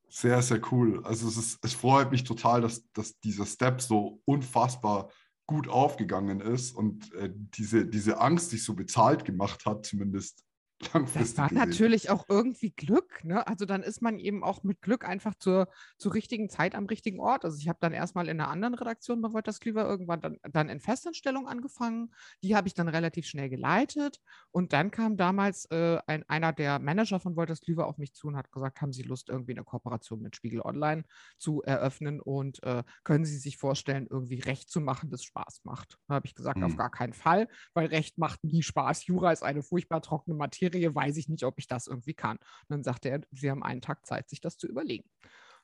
Sehr, 0.07 0.41
sehr 0.41 0.61
cool. 0.71 1.03
Also 1.03 1.27
es, 1.27 1.37
ist, 1.37 1.59
es 1.63 1.73
freut 1.73 2.11
mich 2.11 2.23
total, 2.23 2.61
dass, 2.61 2.89
dass 2.93 3.19
dieser 3.19 3.45
Step 3.45 3.81
so 3.81 4.21
unfassbar 4.25 5.11
gut 5.47 5.67
aufgegangen 5.67 6.41
ist 6.41 6.75
und 6.75 7.13
äh, 7.13 7.31
diese, 7.33 7.85
diese 7.85 8.19
Angst 8.19 8.49
sich 8.49 8.63
so 8.63 8.73
bezahlt 8.73 9.25
gemacht 9.25 9.65
hat, 9.65 9.85
zumindest 9.85 10.43
Das 10.93 11.37
war 11.37 11.49
gesehen. 11.49 11.57
natürlich 11.57 12.09
auch 12.09 12.25
irgendwie 12.29 12.71
Glück, 12.71 13.23
ne? 13.23 13.45
Also 13.47 13.65
dann 13.65 13.83
ist 13.83 14.01
man 14.01 14.19
eben 14.19 14.43
auch 14.43 14.63
mit 14.63 14.81
Glück 14.81 15.07
einfach 15.07 15.35
zur, 15.35 15.67
zur 15.97 16.13
richtigen 16.13 16.49
Zeit 16.49 16.75
am 16.75 16.85
richtigen 16.85 17.19
Ort. 17.19 17.45
Also 17.45 17.57
ich 17.59 17.67
habe 17.67 17.77
dann 17.81 17.93
erstmal 17.93 18.27
in 18.27 18.39
einer 18.39 18.49
anderen 18.49 18.73
Redaktion 18.75 19.21
bei 19.21 19.31
Wolters 19.33 19.59
Klüver 19.59 19.85
irgendwann 19.85 20.21
dann, 20.21 20.37
dann 20.51 20.69
in 20.69 20.79
Festanstellung 20.79 21.47
angefangen. 21.47 22.13
Die 22.43 22.55
habe 22.55 22.67
ich 22.67 22.73
dann 22.73 22.87
relativ 22.87 23.25
schnell 23.27 23.49
geleitet. 23.49 24.21
Und 24.51 24.73
dann 24.73 24.91
kam 24.91 25.17
damals 25.17 25.65
äh, 25.71 25.99
ein, 26.07 26.23
einer 26.29 26.53
der 26.53 26.79
Manager 26.79 27.19
von 27.19 27.35
Wolters 27.35 27.61
Klüver 27.61 27.87
auf 27.87 27.97
mich 27.97 28.13
zu 28.13 28.27
und 28.27 28.37
hat 28.37 28.51
gesagt, 28.51 28.81
haben 28.81 28.93
Sie 28.93 29.03
Lust, 29.03 29.29
irgendwie 29.29 29.53
eine 29.53 29.63
Kooperation 29.63 30.21
mit 30.21 30.35
Spiegel 30.35 30.61
Online 30.61 31.03
zu 31.37 31.61
eröffnen 31.63 32.19
und 32.21 32.61
äh, 32.63 32.83
können 33.03 33.25
Sie 33.25 33.37
sich 33.37 33.57
vorstellen, 33.57 34.07
irgendwie 34.09 34.39
Recht 34.39 34.69
zu 34.69 34.81
machen, 34.81 35.09
das 35.09 35.23
Spaß 35.23 35.61
macht. 35.63 35.97
Da 36.07 36.15
habe 36.15 36.27
ich 36.27 36.35
gesagt, 36.35 36.63
auf 36.63 36.71
Hm. 36.71 36.77
gar 36.77 36.91
keinen 36.91 37.13
Fall, 37.13 37.47
weil 37.73 37.87
Recht 37.87 38.17
macht 38.17 38.43
nie 38.43 38.63
Spaß. 38.63 39.05
Jura 39.07 39.31
ist 39.31 39.43
eine 39.43 39.63
furchtbar 39.63 40.01
trockene 40.01 40.35
Materie, 40.35 40.74
weiß 40.93 41.17
ich 41.17 41.29
nicht, 41.29 41.43
ob 41.43 41.59
ich 41.59 41.67
das 41.67 41.87
irgendwie 41.87 42.13
kann. 42.13 42.37
Und 42.37 42.69
dann 42.69 42.83
sagte 42.83 43.09
er, 43.09 43.21
Sie 43.31 43.49
haben 43.49 43.63
einen 43.63 43.81
Tag 43.81 44.05
Zeit, 44.05 44.29
sich 44.29 44.41
das 44.41 44.57
zu 44.57 44.67
überlegen. 44.67 45.09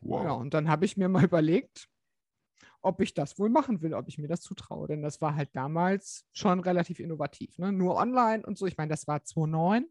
Wow. 0.02 0.24
Ja, 0.24 0.31
und 0.34 0.54
dann 0.54 0.68
habe 0.69 0.86
ich 0.86 0.98
mir 0.98 1.10
mal 1.10 1.24
überlegt, 1.31 1.88
ob 2.81 3.02
ich 3.02 3.13
das 3.13 3.38
wohl 3.38 3.50
machen 3.50 3.81
will, 3.81 3.94
ob 3.94 4.08
ich 4.08 4.18
mir 4.18 4.28
das 4.28 4.42
zutraue. 4.42 4.88
Denn 4.88 5.02
das 5.02 5.22
war 5.22 5.36
halt 5.36 5.50
damals 5.56 6.25
schon 6.34 6.60
relativ 6.60 7.00
innovativ. 7.00 7.58
Ne? 7.58 7.72
Nur 7.72 7.96
online 7.96 8.44
und 8.46 8.58
so. 8.58 8.66
Ich 8.66 8.78
meine, 8.78 8.90
das 8.90 9.07
war 9.07 9.24
2009. 9.24 9.85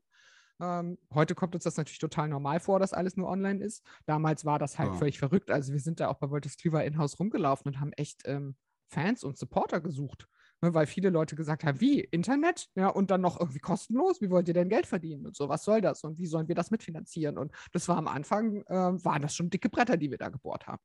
Ähm, 0.61 0.99
heute 1.15 1.35
kommt 1.35 1.55
uns 1.55 1.65
das 1.65 1.77
natürlich 1.77 2.01
total 2.01 2.29
normal 2.29 2.61
vor, 2.61 2.79
dass 2.81 2.93
alles 2.93 3.17
nur 3.17 3.29
online 3.29 3.65
ist. 3.65 3.83
Damals 4.07 4.45
war 4.45 4.59
das 4.59 4.79
halt 4.79 4.91
Ja. 4.91 4.97
völlig 4.99 5.19
verrückt. 5.19 5.51
Also 5.51 5.73
wir 5.73 5.81
sind 5.81 6.01
da 6.01 6.09
auch 6.09 6.19
bei 6.19 6.31
Wolters 6.31 6.57
Klüver 6.57 6.85
in-house 6.85 7.19
rumgelaufen 7.19 7.73
und 7.73 7.81
haben 7.81 7.93
echt 7.93 8.23
ähm, 8.27 8.57
Fans 8.89 9.25
und 9.25 9.39
Supporter 9.39 9.81
gesucht. 9.81 10.27
Ne, 10.63 10.75
weil 10.75 10.87
viele 10.87 11.09
Leute 11.11 11.37
gesagt 11.37 11.65
haben, 11.65 11.81
wie, 11.81 12.01
Internet? 12.01 12.69
Ja, 12.75 12.89
und 12.89 13.11
dann 13.11 13.23
noch 13.23 13.41
irgendwie 13.41 13.61
kostenlos? 13.61 14.21
Wie 14.21 14.31
wollt 14.31 14.47
ihr 14.49 14.55
denn 14.55 14.69
Geld 14.69 14.87
verdienen? 14.87 15.27
Und 15.27 15.35
so, 15.37 15.49
was 15.49 15.65
soll 15.65 15.81
das? 15.81 16.05
Und 16.05 16.19
wie 16.19 16.27
sollen 16.27 16.49
wir 16.49 16.55
das 16.55 16.71
mitfinanzieren? 16.71 17.39
Und 17.39 17.53
das 17.73 17.89
war 17.89 17.97
am 17.97 18.09
Anfang, 18.09 18.63
ähm, 18.69 19.03
waren 19.05 19.23
das 19.23 19.35
schon 19.35 19.49
dicke 19.49 19.71
Bretter, 19.71 19.97
die 19.97 20.11
wir 20.11 20.19
da 20.19 20.29
gebohrt 20.29 20.67
haben. 20.67 20.83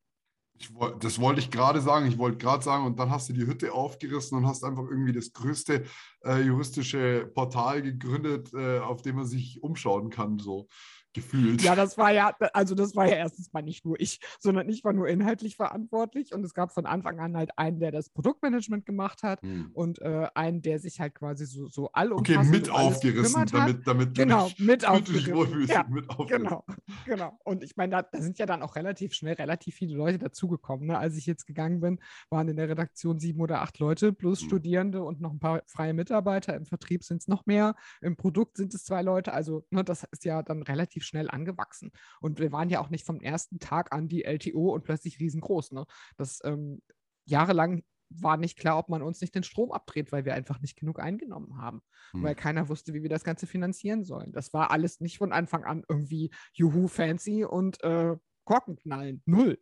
Ich, 0.58 0.74
woll- 0.74 0.96
das 1.00 1.20
wollte 1.20 1.42
ich 1.42 1.52
gerade 1.52 1.82
sagen. 1.82 2.08
Ich 2.08 2.18
wollte 2.18 2.38
gerade 2.38 2.64
sagen, 2.64 2.86
und 2.86 2.98
dann 2.98 3.10
hast 3.12 3.28
du 3.28 3.34
die 3.34 3.46
Hütte 3.46 3.74
aufgerissen 3.74 4.38
und 4.38 4.48
hast 4.48 4.64
einfach 4.64 4.84
irgendwie 4.84 5.12
das 5.12 5.34
größte 5.34 5.84
äh, 6.24 6.42
juristische 6.42 7.30
Portal 7.34 7.82
gegründet, 7.82 8.54
äh, 8.54 8.80
auf 8.80 9.02
dem 9.02 9.18
man 9.18 9.26
sich 9.26 9.62
umschauen 9.62 10.10
kann, 10.10 10.40
so 10.40 10.68
gefühlt. 11.16 11.62
Ja, 11.64 11.76
das 11.76 11.98
war 11.98 12.12
ja, 12.14 12.36
also 12.54 12.76
das 12.76 12.96
war 12.96 13.08
ja 13.08 13.16
erstens 13.16 13.52
mal 13.54 13.64
nicht 13.64 13.86
nur 13.86 14.00
ich, 14.00 14.20
sondern 14.40 14.70
ich 14.70 14.84
war 14.84 14.94
nur 14.94 15.08
inhaltlich 15.08 15.56
verantwortlich 15.56 16.34
und 16.34 16.44
es 16.46 16.54
gab 16.54 16.72
von 16.72 16.86
Anfang 16.86 17.20
an 17.20 17.36
halt 17.36 17.58
einen, 17.58 17.80
der 17.80 17.92
das 17.92 18.10
Produktmanagement 18.10 18.86
gemacht 18.86 19.24
hat 19.24 19.42
Hm. 19.42 19.72
und 19.74 20.00
äh, 20.02 20.28
einen, 20.36 20.62
der 20.62 20.80
sich 20.80 21.00
halt 21.00 21.16
quasi 21.16 21.46
so, 21.46 21.68
so 21.68 21.86
Okay, 21.86 21.94
allumfassend 21.94 22.52
mit 22.52 22.70
um 22.70 22.76
alles 22.76 22.96
aufgerissen, 22.98 23.46
damit, 23.52 23.88
damit 23.88 24.16
Genau, 24.16 24.50
du 24.58 24.64
mit 24.64 24.88
aufgerissen. 24.88 25.68
Ja, 25.68 25.86
mit 25.90 26.10
aufgerissen. 26.10 26.44
Genau, 26.44 26.66
genau. 27.06 27.40
Und 27.44 27.64
ich 27.64 27.76
meine, 27.78 27.92
da, 27.92 28.02
da 28.04 28.22
sind 28.22 28.38
ja 28.38 28.46
dann 28.46 28.62
auch 28.62 28.76
relativ 28.76 29.14
schnell 29.14 29.36
relativ 29.36 29.76
viele 29.76 29.96
Leute 29.96 30.18
dazugekommen. 30.20 30.88
Ne? 30.88 30.98
Als 30.98 31.16
ich 31.18 31.26
jetzt 31.26 31.46
gegangen 31.48 31.80
bin, 31.80 32.00
waren 32.30 32.48
in 32.48 32.58
der 32.58 32.70
Redaktion 32.70 33.20
sieben 33.20 33.40
oder 33.42 33.62
acht 33.62 33.80
Leute 33.80 34.12
plus 34.14 34.42
Mhm. 34.42 34.48
Studierende 34.48 35.04
und 35.04 35.22
noch 35.22 35.32
ein 35.32 35.40
paar 35.40 35.62
freie 35.68 35.94
Mitarbeiter. 35.94 36.56
Im 36.56 36.66
Vertrieb 36.66 37.04
sind 37.04 37.22
es 37.22 37.28
noch 37.28 37.46
mehr. 37.46 37.76
Im 38.02 38.18
Produkt 38.18 38.58
sind 38.58 38.74
es 38.74 38.84
zwei 38.84 39.02
Leute. 39.02 39.32
Also 39.34 39.66
ne, 39.70 39.84
das 39.84 40.04
ist 40.12 40.26
ja 40.26 40.44
dann 40.44 40.62
relativ 40.64 41.05
schnell 41.06 41.30
angewachsen. 41.30 41.92
Und 42.20 42.40
wir 42.40 42.52
waren 42.52 42.70
ja 42.70 42.80
auch 42.82 42.90
nicht 42.90 43.06
vom 43.06 43.22
ersten 43.22 43.60
Tag 43.60 43.94
an 43.94 44.08
die 44.08 44.24
LTO 44.26 44.74
und 44.74 44.84
plötzlich 44.84 45.20
riesengroß. 45.20 45.72
Ne? 45.72 45.86
Das 46.18 46.40
ähm, 46.44 46.82
jahrelang 47.26 47.84
war 48.10 48.38
nicht 48.38 48.58
klar, 48.58 48.78
ob 48.78 48.90
man 48.90 49.02
uns 49.02 49.22
nicht 49.22 49.34
den 49.34 49.44
Strom 49.44 49.72
abdreht, 49.72 50.12
weil 50.12 50.26
wir 50.26 50.36
einfach 50.36 50.62
nicht 50.62 50.78
genug 50.78 51.00
eingenommen 51.00 51.58
haben 51.58 51.82
Hm. 52.16 52.24
weil 52.24 52.36
keiner 52.36 52.70
wusste, 52.70 52.94
wie 52.94 53.04
wir 53.04 53.10
das 53.10 53.24
Ganze 53.24 53.48
finanzieren 53.48 54.04
sollen. 54.04 54.32
Das 54.32 54.54
war 54.54 54.72
alles 54.72 55.00
nicht 55.00 55.18
von 55.18 55.32
Anfang 55.32 55.64
an 55.64 55.84
irgendwie 55.90 56.32
juhu 56.54 56.88
fancy 56.88 57.46
und 57.46 57.82
äh, 57.84 58.16
Korkenknallen. 58.46 59.22
Null. 59.26 59.60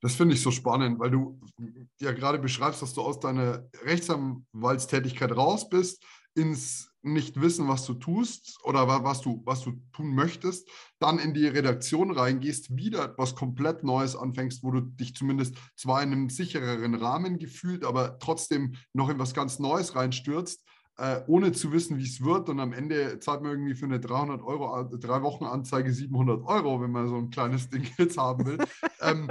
Das 0.00 0.14
finde 0.14 0.34
ich 0.34 0.42
so 0.42 0.50
spannend, 0.50 0.98
weil 0.98 1.10
du 1.10 1.40
ja 2.00 2.12
gerade 2.12 2.38
beschreibst, 2.38 2.80
dass 2.82 2.94
du 2.94 3.02
aus 3.02 3.20
deiner 3.20 3.68
Rechtsanwaltstätigkeit 3.82 5.36
raus 5.36 5.68
bist, 5.68 6.04
ins 6.34 6.90
nicht 7.02 7.40
wissen, 7.40 7.68
was 7.68 7.86
du 7.86 7.94
tust 7.94 8.58
oder 8.64 8.88
was 8.88 9.20
du, 9.20 9.42
was 9.44 9.62
du 9.62 9.80
tun 9.92 10.14
möchtest, 10.14 10.68
dann 10.98 11.18
in 11.18 11.34
die 11.34 11.46
Redaktion 11.46 12.10
reingehst, 12.10 12.76
wieder 12.76 13.04
etwas 13.04 13.34
komplett 13.34 13.84
Neues 13.84 14.16
anfängst, 14.16 14.62
wo 14.62 14.70
du 14.70 14.80
dich 14.80 15.14
zumindest 15.14 15.56
zwar 15.76 16.02
in 16.02 16.12
einem 16.12 16.30
sichereren 16.30 16.94
Rahmen 16.94 17.38
gefühlt, 17.38 17.84
aber 17.84 18.18
trotzdem 18.18 18.74
noch 18.92 19.08
in 19.08 19.18
was 19.18 19.34
ganz 19.34 19.58
Neues 19.58 19.94
reinstürzt, 19.94 20.64
äh, 20.98 21.20
ohne 21.28 21.52
zu 21.52 21.72
wissen, 21.72 21.98
wie 21.98 22.04
es 22.04 22.22
wird. 22.22 22.48
Und 22.48 22.60
am 22.60 22.72
Ende 22.72 23.20
zahlt 23.20 23.42
man 23.42 23.52
irgendwie 23.52 23.74
für 23.74 23.86
eine 23.86 24.00
300 24.00 24.42
Euro, 24.42 24.84
drei 24.98 25.22
Wochen 25.22 25.44
Anzeige 25.44 25.92
700 25.92 26.44
Euro, 26.44 26.80
wenn 26.80 26.90
man 26.90 27.08
so 27.08 27.16
ein 27.16 27.30
kleines 27.30 27.70
Ding 27.70 27.86
jetzt 27.98 28.18
haben 28.18 28.44
will. 28.44 28.58
ähm, 29.00 29.30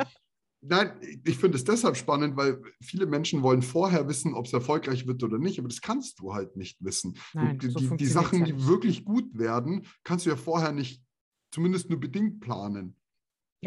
Nein, 0.62 0.92
ich 1.24 1.38
finde 1.38 1.58
es 1.58 1.64
deshalb 1.64 1.98
spannend, 1.98 2.36
weil 2.36 2.62
viele 2.82 3.06
Menschen 3.06 3.44
wollen 3.44 3.62
vorher 3.62 4.08
wissen, 4.08 4.34
ob 4.34 4.48
es 4.48 4.54
erfolgreich 4.54 5.06
wird 5.06 5.24
oder 5.24 5.38
nicht, 5.38 5.60
aber 5.60 5.68
das 5.68 5.82
kannst 5.82 6.20
du 6.20 6.34
halt 6.34 6.58
nicht 6.58 6.84
wissen. 6.84 7.18
Nein, 7.34 7.60
die, 7.60 7.70
so 7.70 7.96
die 7.96 8.06
Sachen, 8.06 8.44
die 8.44 8.66
wirklich 8.66 9.06
gut 9.06 9.38
werden, 9.38 9.86
kannst 10.04 10.26
du 10.26 10.32
ja 10.32 10.36
vorher 10.36 10.72
nicht, 10.72 11.04
zumindest 11.52 11.90
nur 11.90 12.00
bedingt 12.00 12.40
planen. 12.40 12.96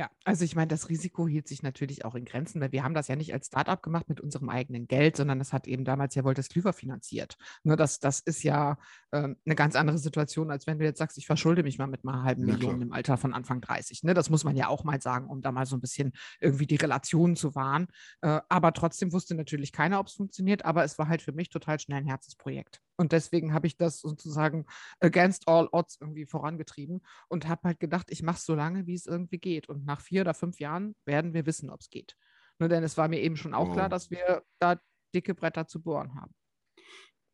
Ja, 0.00 0.09
also 0.25 0.47
ich 0.47 0.57
meine, 0.57 0.69
das 0.69 0.88
Risiko 0.88 1.28
hielt 1.28 1.47
sich 1.47 1.62
natürlich 1.62 2.07
auch 2.07 2.14
in 2.14 2.25
Grenzen, 2.25 2.59
weil 2.62 2.73
wir 2.73 2.85
haben 2.85 2.95
das 2.95 3.09
ja 3.09 3.16
nicht 3.16 3.35
als 3.35 3.49
Startup 3.49 3.83
gemacht 3.83 4.09
mit 4.09 4.19
unserem 4.19 4.49
eigenen 4.49 4.88
Geld, 4.88 5.14
sondern 5.14 5.38
das 5.38 5.52
hat 5.52 5.66
eben 5.66 5.85
damals 5.85 6.14
ja 6.14 6.25
Wolters 6.25 6.49
Klüver 6.49 6.73
finanziert. 6.73 7.37
Nur 7.64 7.76
das, 7.76 8.00
das 8.00 8.21
ist 8.21 8.42
ja 8.42 8.78
ähm, 9.12 9.37
eine 9.45 9.54
ganz 9.54 9.76
andere 9.76 9.99
Situation, 9.99 10.50
als 10.50 10.66
wenn 10.66 10.78
du 10.78 10.87
jetzt 10.87 11.00
sagst, 11.00 11.19
ich 11.19 11.26
verschulde 11.26 11.62
mich 11.62 11.76
mal 11.76 11.87
mit 11.87 12.02
einer 12.02 12.23
halben 12.23 12.47
ja, 12.47 12.54
Million 12.54 12.76
klar. 12.76 12.83
im 12.83 12.92
Alter 12.95 13.19
von 13.19 13.35
Anfang 13.35 13.61
30. 13.61 14.02
Ne? 14.04 14.14
Das 14.14 14.30
muss 14.30 14.42
man 14.42 14.57
ja 14.57 14.69
auch 14.69 14.85
mal 14.85 15.02
sagen, 15.02 15.28
um 15.28 15.42
da 15.42 15.52
mal 15.52 15.66
so 15.66 15.76
ein 15.76 15.83
bisschen 15.83 16.12
irgendwie 16.40 16.66
die 16.66 16.76
Relationen 16.76 17.37
zu 17.37 17.54
wahren. 17.54 17.88
Äh, 18.23 18.40
aber 18.49 18.73
trotzdem 18.73 19.12
wusste 19.12 19.35
natürlich 19.35 19.71
keiner, 19.71 20.00
ob 20.00 20.07
es 20.07 20.14
funktioniert, 20.14 20.64
aber 20.64 20.83
es 20.83 20.99
war 20.99 21.09
halt 21.09 21.21
für 21.21 21.33
mich 21.33 21.50
total 21.50 21.78
schnell 21.78 21.99
ein 21.99 22.07
Herzensprojekt. 22.07 22.80
Und 23.00 23.12
deswegen 23.12 23.54
habe 23.54 23.66
ich 23.66 23.78
das 23.78 24.00
sozusagen 24.00 24.66
against 25.00 25.49
all 25.49 25.69
odds 25.73 25.97
irgendwie 26.02 26.26
vorangetrieben 26.26 27.00
und 27.28 27.49
habe 27.49 27.62
halt 27.64 27.80
gedacht, 27.80 28.09
ich 28.11 28.23
mache 28.23 28.37
es 28.37 28.45
so 28.45 28.54
lange, 28.54 28.87
wie 28.87 28.92
es 28.92 29.07
irgendwie 29.07 29.38
geht. 29.38 29.71
Und 29.71 29.87
nach 29.90 30.00
vier 30.00 30.23
oder 30.23 30.35
fünf 30.35 30.61
Jahren 30.61 30.94
werden 31.04 31.35
wir 31.35 31.47
wissen, 31.47 31.70
ob 31.70 31.80
es 31.80 31.90
geht. 31.90 32.16
Nur 32.59 32.68
denn 32.68 32.85
es 32.85 32.97
war 32.97 33.09
mir 33.09 33.20
eben 33.20 33.37
schon 33.37 33.54
auch 33.54 33.68
wow. 33.68 33.75
klar, 33.75 33.88
dass 33.88 34.11
wir 34.11 34.42
da 34.59 34.80
dicke 35.14 35.35
Bretter 35.35 35.66
zu 35.66 35.82
bohren 35.82 36.14
haben. 36.14 36.32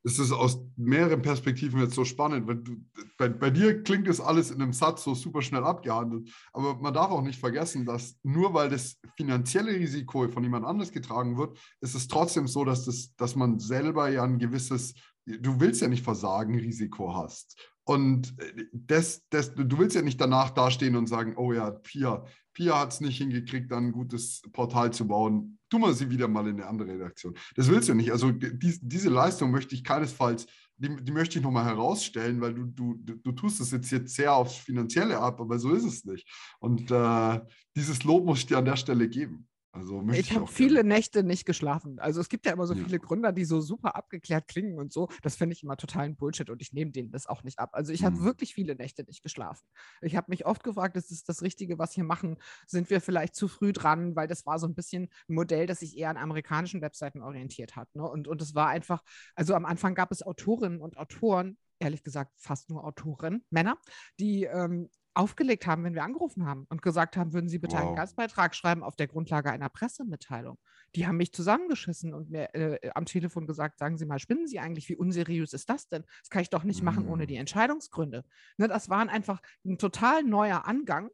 Es 0.04 0.20
ist 0.20 0.30
aus 0.30 0.64
mehreren 0.76 1.20
Perspektiven 1.20 1.80
jetzt 1.80 1.94
so 1.94 2.04
spannend, 2.04 2.48
du, 2.48 2.76
bei, 3.18 3.28
bei 3.28 3.50
dir 3.50 3.82
klingt 3.82 4.06
das 4.06 4.20
alles 4.20 4.52
in 4.52 4.62
einem 4.62 4.72
Satz 4.72 5.02
so 5.02 5.14
super 5.14 5.42
schnell 5.42 5.64
abgehandelt. 5.64 6.30
Aber 6.52 6.76
man 6.76 6.94
darf 6.94 7.10
auch 7.10 7.22
nicht 7.22 7.40
vergessen, 7.40 7.84
dass 7.84 8.16
nur 8.22 8.54
weil 8.54 8.70
das 8.70 9.00
finanzielle 9.16 9.72
Risiko 9.72 10.28
von 10.28 10.44
jemand 10.44 10.64
anders 10.64 10.92
getragen 10.92 11.36
wird, 11.36 11.58
ist 11.80 11.96
es 11.96 12.06
trotzdem 12.06 12.46
so, 12.46 12.64
dass, 12.64 12.84
das, 12.84 13.16
dass 13.16 13.34
man 13.34 13.58
selber 13.58 14.08
ja 14.08 14.22
ein 14.22 14.38
gewisses 14.38 14.94
du 15.26 15.60
willst 15.60 15.82
ja 15.82 15.88
nicht 15.88 16.04
versagen, 16.04 16.54
Risiko 16.54 17.14
hast. 17.14 17.56
Und 17.84 18.38
äh, 18.40 18.64
das, 18.72 19.22
das, 19.30 19.54
du 19.54 19.78
willst 19.78 19.96
ja 19.96 20.02
nicht 20.02 20.20
danach 20.20 20.50
dastehen 20.50 20.96
und 20.96 21.08
sagen, 21.08 21.34
oh 21.36 21.52
ja, 21.52 21.70
Pia, 21.70 22.24
Pia 22.56 22.80
hat 22.80 22.94
es 22.94 23.02
nicht 23.02 23.18
hingekriegt, 23.18 23.70
dann 23.70 23.88
ein 23.88 23.92
gutes 23.92 24.40
Portal 24.50 24.90
zu 24.90 25.06
bauen. 25.06 25.58
Tu 25.68 25.78
mal 25.78 25.92
sie 25.92 26.08
wieder 26.08 26.26
mal 26.26 26.48
in 26.48 26.56
eine 26.56 26.66
andere 26.66 26.88
Redaktion. 26.88 27.36
Das 27.54 27.68
willst 27.68 27.90
du 27.90 27.94
nicht. 27.94 28.10
Also 28.10 28.32
die, 28.32 28.78
diese 28.80 29.10
Leistung 29.10 29.50
möchte 29.50 29.74
ich 29.74 29.84
keinesfalls, 29.84 30.46
die, 30.78 30.96
die 31.04 31.12
möchte 31.12 31.38
ich 31.38 31.44
nochmal 31.44 31.66
herausstellen, 31.66 32.40
weil 32.40 32.54
du, 32.54 32.64
du, 32.64 32.94
du 32.94 33.32
tust 33.32 33.60
es 33.60 33.72
jetzt, 33.72 33.90
jetzt 33.90 34.14
sehr 34.14 34.34
aufs 34.34 34.56
Finanzielle 34.56 35.18
ab, 35.18 35.38
aber 35.38 35.58
so 35.58 35.74
ist 35.74 35.84
es 35.84 36.06
nicht. 36.06 36.26
Und 36.58 36.90
äh, 36.90 37.40
dieses 37.76 38.04
Lob 38.04 38.24
muss 38.24 38.38
ich 38.38 38.46
dir 38.46 38.56
an 38.56 38.64
der 38.64 38.76
Stelle 38.76 39.06
geben. 39.06 39.46
Also 39.76 40.02
ich, 40.12 40.34
habe 40.34 40.46
viele 40.46 40.76
gerne. 40.76 40.88
Nächte 40.88 41.22
nicht 41.22 41.44
geschlafen. 41.44 41.98
Also 41.98 42.20
es 42.20 42.28
gibt 42.28 42.46
ja 42.46 42.52
immer 42.52 42.66
so 42.66 42.74
ja. 42.74 42.82
viele 42.82 42.98
Gründer, 42.98 43.32
die 43.32 43.44
so 43.44 43.60
super 43.60 43.94
abgeklärt 43.94 44.48
klingen 44.48 44.78
und 44.78 44.92
so. 44.92 45.08
Das 45.22 45.36
finde 45.36 45.54
ich 45.54 45.62
immer 45.62 45.76
totalen 45.76 46.16
Bullshit 46.16 46.48
und 46.48 46.62
ich 46.62 46.72
nehme 46.72 46.90
denen 46.90 47.10
das 47.10 47.26
auch 47.26 47.42
nicht 47.42 47.58
ab. 47.58 47.70
Also 47.72 47.92
ich 47.92 48.00
mhm. 48.00 48.06
habe 48.06 48.24
wirklich 48.24 48.54
viele 48.54 48.74
Nächte 48.74 49.04
nicht 49.04 49.22
geschlafen. 49.22 49.66
Ich 50.00 50.16
habe 50.16 50.30
mich 50.30 50.46
oft 50.46 50.64
gefragt, 50.64 50.96
ist 50.96 51.10
das 51.10 51.24
das 51.24 51.42
Richtige, 51.42 51.78
was 51.78 51.96
wir 51.96 52.04
machen? 52.04 52.36
Sind 52.66 52.90
wir 52.90 53.00
vielleicht 53.00 53.34
zu 53.34 53.48
früh 53.48 53.72
dran? 53.72 54.16
Weil 54.16 54.28
das 54.28 54.46
war 54.46 54.58
so 54.58 54.66
ein 54.66 54.74
bisschen 54.74 55.08
ein 55.28 55.34
Modell, 55.34 55.66
das 55.66 55.80
sich 55.80 55.96
eher 55.98 56.10
an 56.10 56.16
amerikanischen 56.16 56.80
Webseiten 56.80 57.22
orientiert 57.22 57.76
hat. 57.76 57.94
Ne? 57.94 58.08
Und, 58.08 58.28
und 58.28 58.40
es 58.40 58.54
war 58.54 58.68
einfach, 58.68 59.02
also 59.34 59.54
am 59.54 59.66
Anfang 59.66 59.94
gab 59.94 60.10
es 60.10 60.22
Autorinnen 60.22 60.80
und 60.80 60.96
Autoren, 60.96 61.58
ehrlich 61.78 62.02
gesagt 62.02 62.32
fast 62.36 62.70
nur 62.70 62.84
Autoren, 62.84 63.44
Männer, 63.50 63.78
die 64.18 64.44
ähm, 64.44 64.88
aufgelegt 65.16 65.66
haben, 65.66 65.82
wenn 65.84 65.94
wir 65.94 66.04
angerufen 66.04 66.46
haben 66.46 66.66
und 66.68 66.82
gesagt 66.82 67.16
haben, 67.16 67.32
würden 67.32 67.48
Sie 67.48 67.58
bitte 67.58 67.76
wow. 67.76 67.86
einen 67.86 67.96
Gastbeitrag 67.96 68.54
schreiben 68.54 68.82
auf 68.82 68.96
der 68.96 69.06
Grundlage 69.06 69.50
einer 69.50 69.70
Pressemitteilung. 69.70 70.58
Die 70.94 71.06
haben 71.06 71.16
mich 71.16 71.32
zusammengeschissen 71.32 72.12
und 72.12 72.30
mir 72.30 72.54
äh, 72.54 72.90
am 72.94 73.06
Telefon 73.06 73.46
gesagt, 73.46 73.78
sagen 73.78 73.96
Sie 73.96 74.04
mal, 74.04 74.18
spinnen 74.18 74.46
Sie 74.46 74.58
eigentlich, 74.58 74.88
wie 74.88 74.96
unseriös 74.96 75.54
ist 75.54 75.70
das 75.70 75.88
denn? 75.88 76.04
Das 76.20 76.30
kann 76.30 76.42
ich 76.42 76.50
doch 76.50 76.64
nicht 76.64 76.82
mm. 76.82 76.84
machen 76.84 77.08
ohne 77.08 77.26
die 77.26 77.36
mm. 77.36 77.40
Entscheidungsgründe. 77.40 78.24
Ne, 78.58 78.68
das 78.68 78.90
waren 78.90 79.08
einfach 79.08 79.40
ein 79.64 79.78
total 79.78 80.22
neuer 80.22 80.66
Angang, 80.66 81.10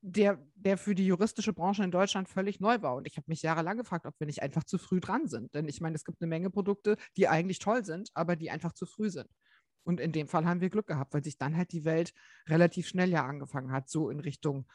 der, 0.00 0.38
der 0.54 0.76
für 0.76 0.94
die 0.94 1.06
juristische 1.06 1.52
Branche 1.54 1.82
in 1.82 1.90
Deutschland 1.90 2.28
völlig 2.28 2.60
neu 2.60 2.82
war. 2.82 2.94
Und 2.94 3.06
ich 3.06 3.16
habe 3.16 3.24
mich 3.28 3.42
jahrelang 3.42 3.78
gefragt, 3.78 4.04
ob 4.06 4.14
wir 4.18 4.26
nicht 4.26 4.42
einfach 4.42 4.64
zu 4.64 4.76
früh 4.76 5.00
dran 5.00 5.28
sind. 5.28 5.54
Denn 5.54 5.66
ich 5.66 5.80
meine, 5.80 5.96
es 5.96 6.04
gibt 6.04 6.20
eine 6.20 6.28
Menge 6.28 6.50
Produkte, 6.50 6.96
die 7.16 7.28
eigentlich 7.28 7.58
toll 7.58 7.84
sind, 7.84 8.10
aber 8.12 8.36
die 8.36 8.50
einfach 8.50 8.72
zu 8.72 8.84
früh 8.84 9.08
sind. 9.08 9.28
Und 9.84 10.00
in 10.00 10.12
dem 10.12 10.28
Fall 10.28 10.46
haben 10.46 10.60
wir 10.60 10.70
Glück 10.70 10.86
gehabt, 10.86 11.14
weil 11.14 11.22
sich 11.22 11.38
dann 11.38 11.56
halt 11.56 11.72
die 11.72 11.84
Welt 11.84 12.12
relativ 12.48 12.88
schnell 12.88 13.10
ja 13.10 13.24
angefangen 13.24 13.70
hat, 13.70 13.88
so 13.88 14.10
in 14.10 14.20
Richtung 14.20 14.66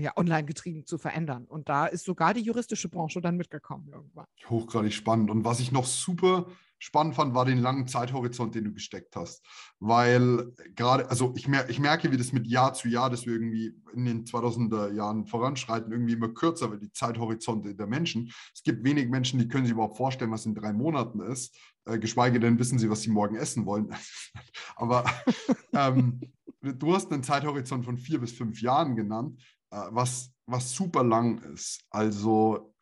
ja, 0.00 0.12
online 0.16 0.44
getrieben 0.44 0.86
zu 0.86 0.98
verändern. 0.98 1.44
Und 1.44 1.68
da 1.68 1.86
ist 1.86 2.04
sogar 2.04 2.34
die 2.34 2.40
juristische 2.40 2.88
Branche 2.88 3.20
dann 3.20 3.36
mitgekommen 3.36 3.88
irgendwann. 3.92 4.26
Hochgradig 4.48 4.92
spannend. 4.92 5.30
Und 5.30 5.44
was 5.44 5.60
ich 5.60 5.72
noch 5.72 5.86
super 5.86 6.46
spannend 6.78 7.14
fand, 7.14 7.34
war 7.34 7.44
den 7.44 7.58
langen 7.58 7.88
Zeithorizont, 7.88 8.54
den 8.54 8.64
du 8.64 8.72
gesteckt 8.72 9.16
hast. 9.16 9.44
Weil 9.80 10.52
gerade, 10.74 11.10
also 11.10 11.32
ich, 11.36 11.48
mer 11.48 11.68
ich 11.68 11.80
merke, 11.80 12.10
wie 12.12 12.16
das 12.16 12.32
mit 12.32 12.46
Jahr 12.46 12.74
zu 12.74 12.88
Jahr, 12.88 13.10
dass 13.10 13.26
wir 13.26 13.34
irgendwie 13.34 13.74
in 13.94 14.04
den 14.04 14.24
2000er 14.24 14.92
Jahren 14.92 15.26
voranschreiten, 15.26 15.92
irgendwie 15.92 16.12
immer 16.12 16.28
kürzer 16.28 16.70
wird, 16.70 16.82
die 16.82 16.92
Zeithorizonte 16.92 17.74
der 17.74 17.86
Menschen. 17.86 18.32
Es 18.54 18.62
gibt 18.62 18.84
wenig 18.84 19.08
Menschen, 19.08 19.38
die 19.38 19.48
können 19.48 19.64
sich 19.64 19.72
überhaupt 19.72 19.96
vorstellen, 19.96 20.30
was 20.30 20.46
in 20.46 20.54
drei 20.54 20.72
Monaten 20.72 21.20
ist. 21.20 21.56
Äh, 21.84 21.98
geschweige 21.98 22.38
denn 22.40 22.58
wissen 22.58 22.78
sie, 22.78 22.90
was 22.90 23.02
sie 23.02 23.10
morgen 23.10 23.36
essen 23.36 23.66
wollen. 23.66 23.94
Aber 24.76 25.04
ähm, 25.72 26.20
du 26.60 26.94
hast 26.94 27.12
einen 27.12 27.22
Zeithorizont 27.22 27.84
von 27.84 27.98
vier 27.98 28.20
bis 28.20 28.32
fünf 28.32 28.60
Jahren 28.62 28.94
genannt, 28.94 29.40
was, 29.70 30.30
was 30.46 30.72
super 30.72 31.04
lang 31.04 31.38
ist. 31.52 31.84
Also 31.90 32.74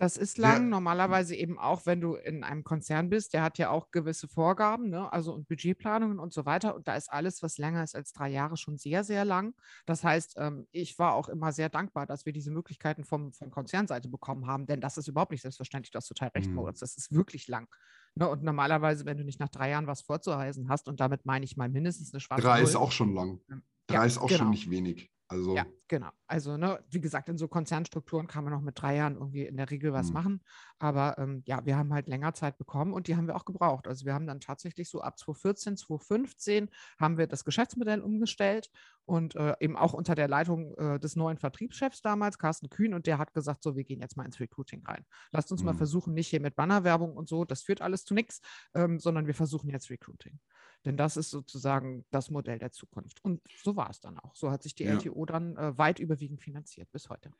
das 0.00 0.16
ist 0.16 0.38
lang, 0.38 0.62
ja. 0.62 0.68
normalerweise 0.68 1.34
eben 1.34 1.58
auch, 1.58 1.84
wenn 1.84 2.00
du 2.00 2.14
in 2.14 2.42
einem 2.42 2.64
Konzern 2.64 3.10
bist, 3.10 3.34
der 3.34 3.42
hat 3.42 3.58
ja 3.58 3.68
auch 3.68 3.90
gewisse 3.90 4.28
Vorgaben, 4.28 4.88
ne? 4.88 5.12
also 5.12 5.34
und 5.34 5.46
Budgetplanungen 5.46 6.18
und 6.18 6.32
so 6.32 6.46
weiter. 6.46 6.74
Und 6.74 6.88
da 6.88 6.96
ist 6.96 7.12
alles, 7.12 7.42
was 7.42 7.58
länger 7.58 7.84
ist 7.84 7.94
als 7.94 8.14
drei 8.14 8.30
Jahre, 8.30 8.56
schon 8.56 8.78
sehr, 8.78 9.04
sehr 9.04 9.26
lang. 9.26 9.52
Das 9.84 10.02
heißt, 10.02 10.36
ähm, 10.38 10.66
ich 10.72 10.98
war 10.98 11.12
auch 11.12 11.28
immer 11.28 11.52
sehr 11.52 11.68
dankbar, 11.68 12.06
dass 12.06 12.24
wir 12.24 12.32
diese 12.32 12.50
Möglichkeiten 12.50 13.04
vom, 13.04 13.34
von 13.34 13.50
Konzernseite 13.50 14.08
bekommen 14.08 14.46
haben, 14.46 14.64
denn 14.64 14.80
das 14.80 14.96
ist 14.96 15.06
überhaupt 15.06 15.32
nicht 15.32 15.42
selbstverständlich, 15.42 15.90
du 15.90 15.98
hast 15.98 16.08
total 16.08 16.28
recht, 16.28 16.48
mhm. 16.48 16.54
Moritz. 16.54 16.78
Das 16.78 16.96
ist 16.96 17.12
wirklich 17.12 17.46
lang. 17.46 17.68
Ne? 18.14 18.26
Und 18.26 18.42
normalerweise, 18.42 19.04
wenn 19.04 19.18
du 19.18 19.24
nicht 19.24 19.38
nach 19.38 19.50
drei 19.50 19.68
Jahren 19.68 19.86
was 19.86 20.00
vorzuweisen 20.00 20.70
hast, 20.70 20.88
und 20.88 20.98
damit 20.98 21.26
meine 21.26 21.44
ich 21.44 21.58
mal 21.58 21.68
mindestens 21.68 22.14
eine 22.14 22.20
schwarze 22.20 22.42
Drei 22.42 22.60
Null, 22.60 22.68
ist 22.70 22.76
auch 22.76 22.92
schon 22.92 23.12
lang. 23.14 23.42
Drei 23.86 23.96
ja, 23.96 24.04
ist 24.04 24.16
auch 24.16 24.28
genau. 24.28 24.38
schon 24.38 24.50
nicht 24.50 24.70
wenig. 24.70 25.10
Also, 25.30 25.54
ja, 25.54 25.64
genau. 25.86 26.10
Also, 26.26 26.56
ne, 26.56 26.82
wie 26.90 27.00
gesagt, 27.00 27.28
in 27.28 27.38
so 27.38 27.46
Konzernstrukturen 27.46 28.26
kann 28.26 28.42
man 28.42 28.52
noch 28.52 28.62
mit 28.62 28.80
drei 28.80 28.96
Jahren 28.96 29.14
irgendwie 29.14 29.46
in 29.46 29.56
der 29.56 29.70
Regel 29.70 29.92
was 29.92 30.08
mhm. 30.08 30.12
machen. 30.12 30.40
Aber 30.80 31.18
ähm, 31.18 31.42
ja, 31.44 31.64
wir 31.66 31.76
haben 31.76 31.92
halt 31.92 32.08
länger 32.08 32.32
Zeit 32.32 32.56
bekommen 32.56 32.94
und 32.94 33.06
die 33.06 33.14
haben 33.14 33.26
wir 33.26 33.36
auch 33.36 33.44
gebraucht. 33.44 33.86
Also 33.86 34.06
wir 34.06 34.14
haben 34.14 34.26
dann 34.26 34.40
tatsächlich 34.40 34.88
so 34.88 35.02
ab 35.02 35.18
2014, 35.18 35.76
2015 35.76 36.70
haben 36.98 37.18
wir 37.18 37.26
das 37.26 37.44
Geschäftsmodell 37.44 38.00
umgestellt 38.00 38.70
und 39.04 39.36
äh, 39.36 39.54
eben 39.60 39.76
auch 39.76 39.92
unter 39.92 40.14
der 40.14 40.26
Leitung 40.26 40.74
äh, 40.78 40.98
des 40.98 41.16
neuen 41.16 41.36
Vertriebschefs 41.36 42.00
damals, 42.00 42.38
Carsten 42.38 42.70
Kühn, 42.70 42.94
und 42.94 43.06
der 43.06 43.18
hat 43.18 43.34
gesagt, 43.34 43.62
so, 43.62 43.76
wir 43.76 43.84
gehen 43.84 44.00
jetzt 44.00 44.16
mal 44.16 44.24
ins 44.24 44.40
Recruiting 44.40 44.82
rein. 44.86 45.04
Lasst 45.32 45.52
uns 45.52 45.60
mhm. 45.60 45.66
mal 45.66 45.74
versuchen, 45.74 46.14
nicht 46.14 46.28
hier 46.28 46.40
mit 46.40 46.56
Bannerwerbung 46.56 47.14
und 47.14 47.28
so, 47.28 47.44
das 47.44 47.62
führt 47.62 47.82
alles 47.82 48.06
zu 48.06 48.14
nichts, 48.14 48.40
ähm, 48.74 48.98
sondern 48.98 49.26
wir 49.26 49.34
versuchen 49.34 49.68
jetzt 49.68 49.90
Recruiting. 49.90 50.40
Denn 50.86 50.96
das 50.96 51.18
ist 51.18 51.28
sozusagen 51.28 52.06
das 52.10 52.30
Modell 52.30 52.58
der 52.58 52.72
Zukunft. 52.72 53.22
Und 53.22 53.42
so 53.62 53.76
war 53.76 53.90
es 53.90 54.00
dann 54.00 54.18
auch. 54.18 54.34
So 54.34 54.50
hat 54.50 54.62
sich 54.62 54.74
die 54.74 54.84
ja. 54.84 54.94
LTO 54.94 55.26
dann 55.26 55.56
äh, 55.58 55.76
weit 55.76 55.98
überwiegend 55.98 56.40
finanziert 56.40 56.90
bis 56.90 57.10
heute. 57.10 57.30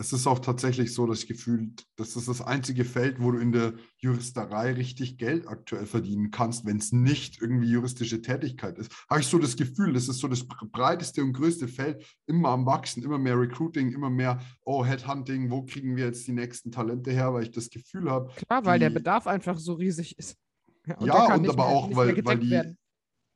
Es 0.00 0.14
ist 0.14 0.26
auch 0.26 0.38
tatsächlich 0.38 0.94
so, 0.94 1.06
dass 1.06 1.24
ich 1.24 1.28
gefühlt, 1.28 1.84
das 1.96 2.16
ist 2.16 2.26
das 2.26 2.40
einzige 2.40 2.86
Feld, 2.86 3.20
wo 3.20 3.32
du 3.32 3.38
in 3.38 3.52
der 3.52 3.74
Juristerei 3.98 4.72
richtig 4.72 5.18
Geld 5.18 5.46
aktuell 5.46 5.84
verdienen 5.84 6.30
kannst, 6.30 6.64
wenn 6.64 6.78
es 6.78 6.90
nicht 6.90 7.42
irgendwie 7.42 7.70
juristische 7.70 8.22
Tätigkeit 8.22 8.78
ist. 8.78 8.90
Habe 9.10 9.20
ich 9.20 9.26
so 9.26 9.38
das 9.38 9.56
Gefühl, 9.56 9.92
das 9.92 10.08
ist 10.08 10.20
so 10.20 10.28
das 10.28 10.48
breiteste 10.48 11.22
und 11.22 11.34
größte 11.34 11.68
Feld, 11.68 12.02
immer 12.26 12.48
am 12.48 12.64
Wachsen, 12.64 13.02
immer 13.02 13.18
mehr 13.18 13.38
Recruiting, 13.38 13.92
immer 13.92 14.08
mehr, 14.08 14.40
oh, 14.64 14.86
Headhunting, 14.86 15.50
wo 15.50 15.64
kriegen 15.64 15.94
wir 15.96 16.06
jetzt 16.06 16.26
die 16.26 16.32
nächsten 16.32 16.72
Talente 16.72 17.10
her, 17.10 17.34
weil 17.34 17.42
ich 17.42 17.50
das 17.50 17.68
Gefühl 17.68 18.10
habe. 18.10 18.32
Klar, 18.46 18.64
weil 18.64 18.78
der 18.78 18.88
Bedarf 18.88 19.26
einfach 19.26 19.58
so 19.58 19.74
riesig 19.74 20.18
ist. 20.18 20.34
Ja, 20.86 20.96
und, 20.96 21.06
ja, 21.08 21.34
und 21.34 21.46
aber 21.46 21.56
mehr, 21.56 21.64
auch, 21.66 21.94
weil, 21.94 22.24
weil 22.24 22.38
die, 22.38 22.50
werden. 22.50 22.78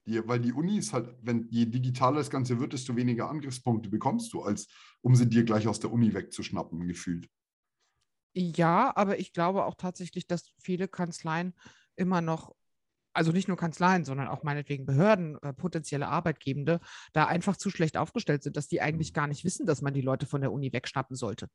Die, 0.07 0.27
weil 0.29 0.41
die 0.41 0.53
Uni 0.53 0.79
ist 0.79 0.93
halt, 0.93 1.15
wenn 1.23 1.49
je 1.51 1.67
digitaler 1.67 2.19
das 2.19 2.31
Ganze 2.31 2.61
wird, 2.61 2.73
desto 2.73 2.95
weniger 2.97 3.31
Angriffspunkte 3.31 3.89
bekommst 3.89 4.33
du, 4.33 4.43
als 4.43 4.69
um 5.01 5.15
sie 5.15 5.29
dir 5.29 5.45
gleich 5.45 5.67
aus 5.67 5.81
der 5.81 5.93
Uni 5.93 6.13
wegzuschnappen, 6.13 6.87
gefühlt. 6.87 7.29
Ja, 8.37 8.93
aber 8.97 9.19
ich 9.19 9.33
glaube 9.33 9.65
auch 9.65 9.77
tatsächlich, 9.77 10.27
dass 10.27 10.53
viele 10.61 10.89
Kanzleien 10.89 11.55
immer 11.97 12.21
noch, 12.21 12.55
also 13.13 13.31
nicht 13.31 13.47
nur 13.47 13.57
Kanzleien, 13.57 14.05
sondern 14.05 14.27
auch 14.27 14.43
meinetwegen 14.43 14.87
Behörden, 14.87 15.39
äh, 15.43 15.53
potenzielle 15.53 16.09
Arbeitgebende, 16.09 16.81
da 17.13 17.27
einfach 17.27 17.57
zu 17.57 17.71
schlecht 17.71 17.97
aufgestellt 17.97 18.43
sind, 18.43 18.57
dass 18.57 18.67
die 18.67 18.81
eigentlich 18.83 19.13
gar 19.15 19.29
nicht 19.29 19.45
wissen, 19.45 19.67
dass 19.67 19.83
man 19.83 19.95
die 19.95 20.01
Leute 20.01 20.27
von 20.27 20.41
der 20.41 20.53
Uni 20.53 20.73
wegschnappen 20.73 21.17
sollte. 21.17 21.49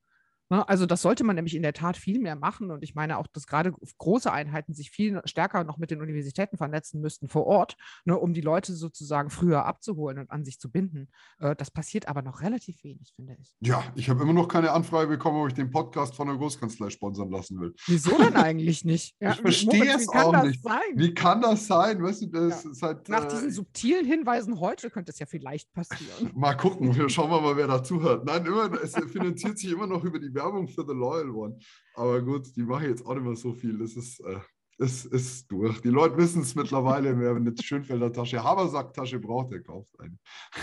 Ne? 0.50 0.68
Also 0.68 0.86
das 0.86 1.02
sollte 1.02 1.24
man 1.24 1.36
nämlich 1.36 1.56
in 1.56 1.62
der 1.62 1.74
Tat 1.74 1.98
viel 1.98 2.20
mehr 2.20 2.36
machen. 2.36 2.72
Und 2.72 2.84
ich 2.84 2.96
meine 2.96 3.18
auch, 3.18 3.28
dass 3.28 3.48
gerade 3.48 3.74
große 3.98 4.32
Einheiten 4.32 4.74
sich 4.74 4.92
viel 4.92 5.22
stärker 5.26 5.64
noch 5.64 5.78
mit 5.78 5.92
den 5.92 6.02
Universitäten 6.02 6.58
vernetzen 6.58 7.02
müssten 7.02 7.30
vor 7.30 7.46
Ort, 7.46 7.78
ne, 8.06 8.18
um 8.18 8.34
die 8.34 8.42
Leute 8.42 8.74
sozusagen 8.74 9.30
früher 9.30 9.66
abzuholen 9.66 10.20
und 10.20 10.32
an 10.32 10.44
sich 10.44 10.60
zu 10.60 10.72
binden. 10.72 11.10
Äh, 11.40 11.56
das 11.56 11.72
passiert 11.72 12.08
aber 12.08 12.22
noch 12.22 12.42
relativ 12.42 12.84
wenig, 12.84 13.14
finde 13.16 13.38
ich. 13.40 13.56
Ja, 13.62 13.84
ich 13.96 14.10
habe 14.10 14.24
immer 14.24 14.34
noch 14.34 14.48
keine 14.48 14.72
Anfrage 14.72 15.08
bekommen, 15.08 15.42
ob 15.42 15.48
ich 15.48 15.54
den 15.54 15.70
Podcast 15.70 16.16
von 16.16 16.28
der 16.28 16.38
Großkanzlei 16.38 16.90
sponsern 16.90 17.30
lassen 17.30 17.60
will. 17.60 17.74
Wieso 17.86 18.18
denn 18.18 18.36
eigentlich 18.36 18.86
nicht? 18.86 19.00
Ja, 19.22 19.32
ich 19.32 19.42
verstehe 19.42 19.96
es 19.96 20.08
auch 20.10 20.44
nicht. 20.44 20.64
Sein? 20.64 20.80
Wie 20.96 21.14
kann 21.14 21.42
das 21.42 21.68
sein? 21.68 22.02
Weißt 22.02 22.22
du, 22.22 22.28
das 22.28 22.64
ja. 22.64 22.88
halt, 22.88 23.10
Nach 23.10 23.26
äh, 23.26 23.30
diesen 23.30 23.52
subtilen 23.52 24.06
Hinweisen 24.06 24.60
heute 24.60 24.90
könnte 24.90 25.12
es 25.12 25.20
ja 25.20 25.26
vielleicht 25.26 25.72
passieren. 25.74 26.32
mal 26.36 26.56
gucken, 26.56 26.96
wir 26.96 27.10
schauen 27.10 27.30
wir 27.30 27.42
mal, 27.42 27.58
wer 27.58 27.68
dazu 27.68 28.02
hört. 28.02 28.26
Nein, 28.26 28.46
immer, 28.46 28.72
es 28.82 28.96
finanziert 29.12 29.58
sich 29.58 29.72
immer 29.72 29.88
noch 29.88 30.04
über 30.04 30.20
die 30.20 30.32
Werbung 30.40 30.68
für 30.68 30.86
The 30.88 30.94
Loyal 30.94 31.30
One. 31.30 31.60
Aber 31.96 32.22
gut, 32.22 32.56
die 32.56 32.64
machen 32.64 32.86
jetzt 32.86 33.06
auch 33.06 33.14
nicht 33.14 33.24
mehr 33.24 33.36
so 33.36 33.54
viel. 33.54 33.78
Das 33.78 33.96
ist, 33.96 34.20
äh, 34.22 34.40
ist, 34.80 35.06
ist 35.06 35.52
durch. 35.52 35.82
Die 35.82 35.90
Leute 35.90 36.16
wissen 36.18 36.42
es 36.42 36.56
mittlerweile, 36.56 37.18
wer 37.20 37.36
eine 37.36 37.54
Schönfelder 37.62 38.14
Tasche, 38.14 38.42
Habersack-Tasche 38.42 39.20
braucht, 39.20 39.52
der 39.52 39.62
kauft 39.62 40.00
eine. 40.00 40.18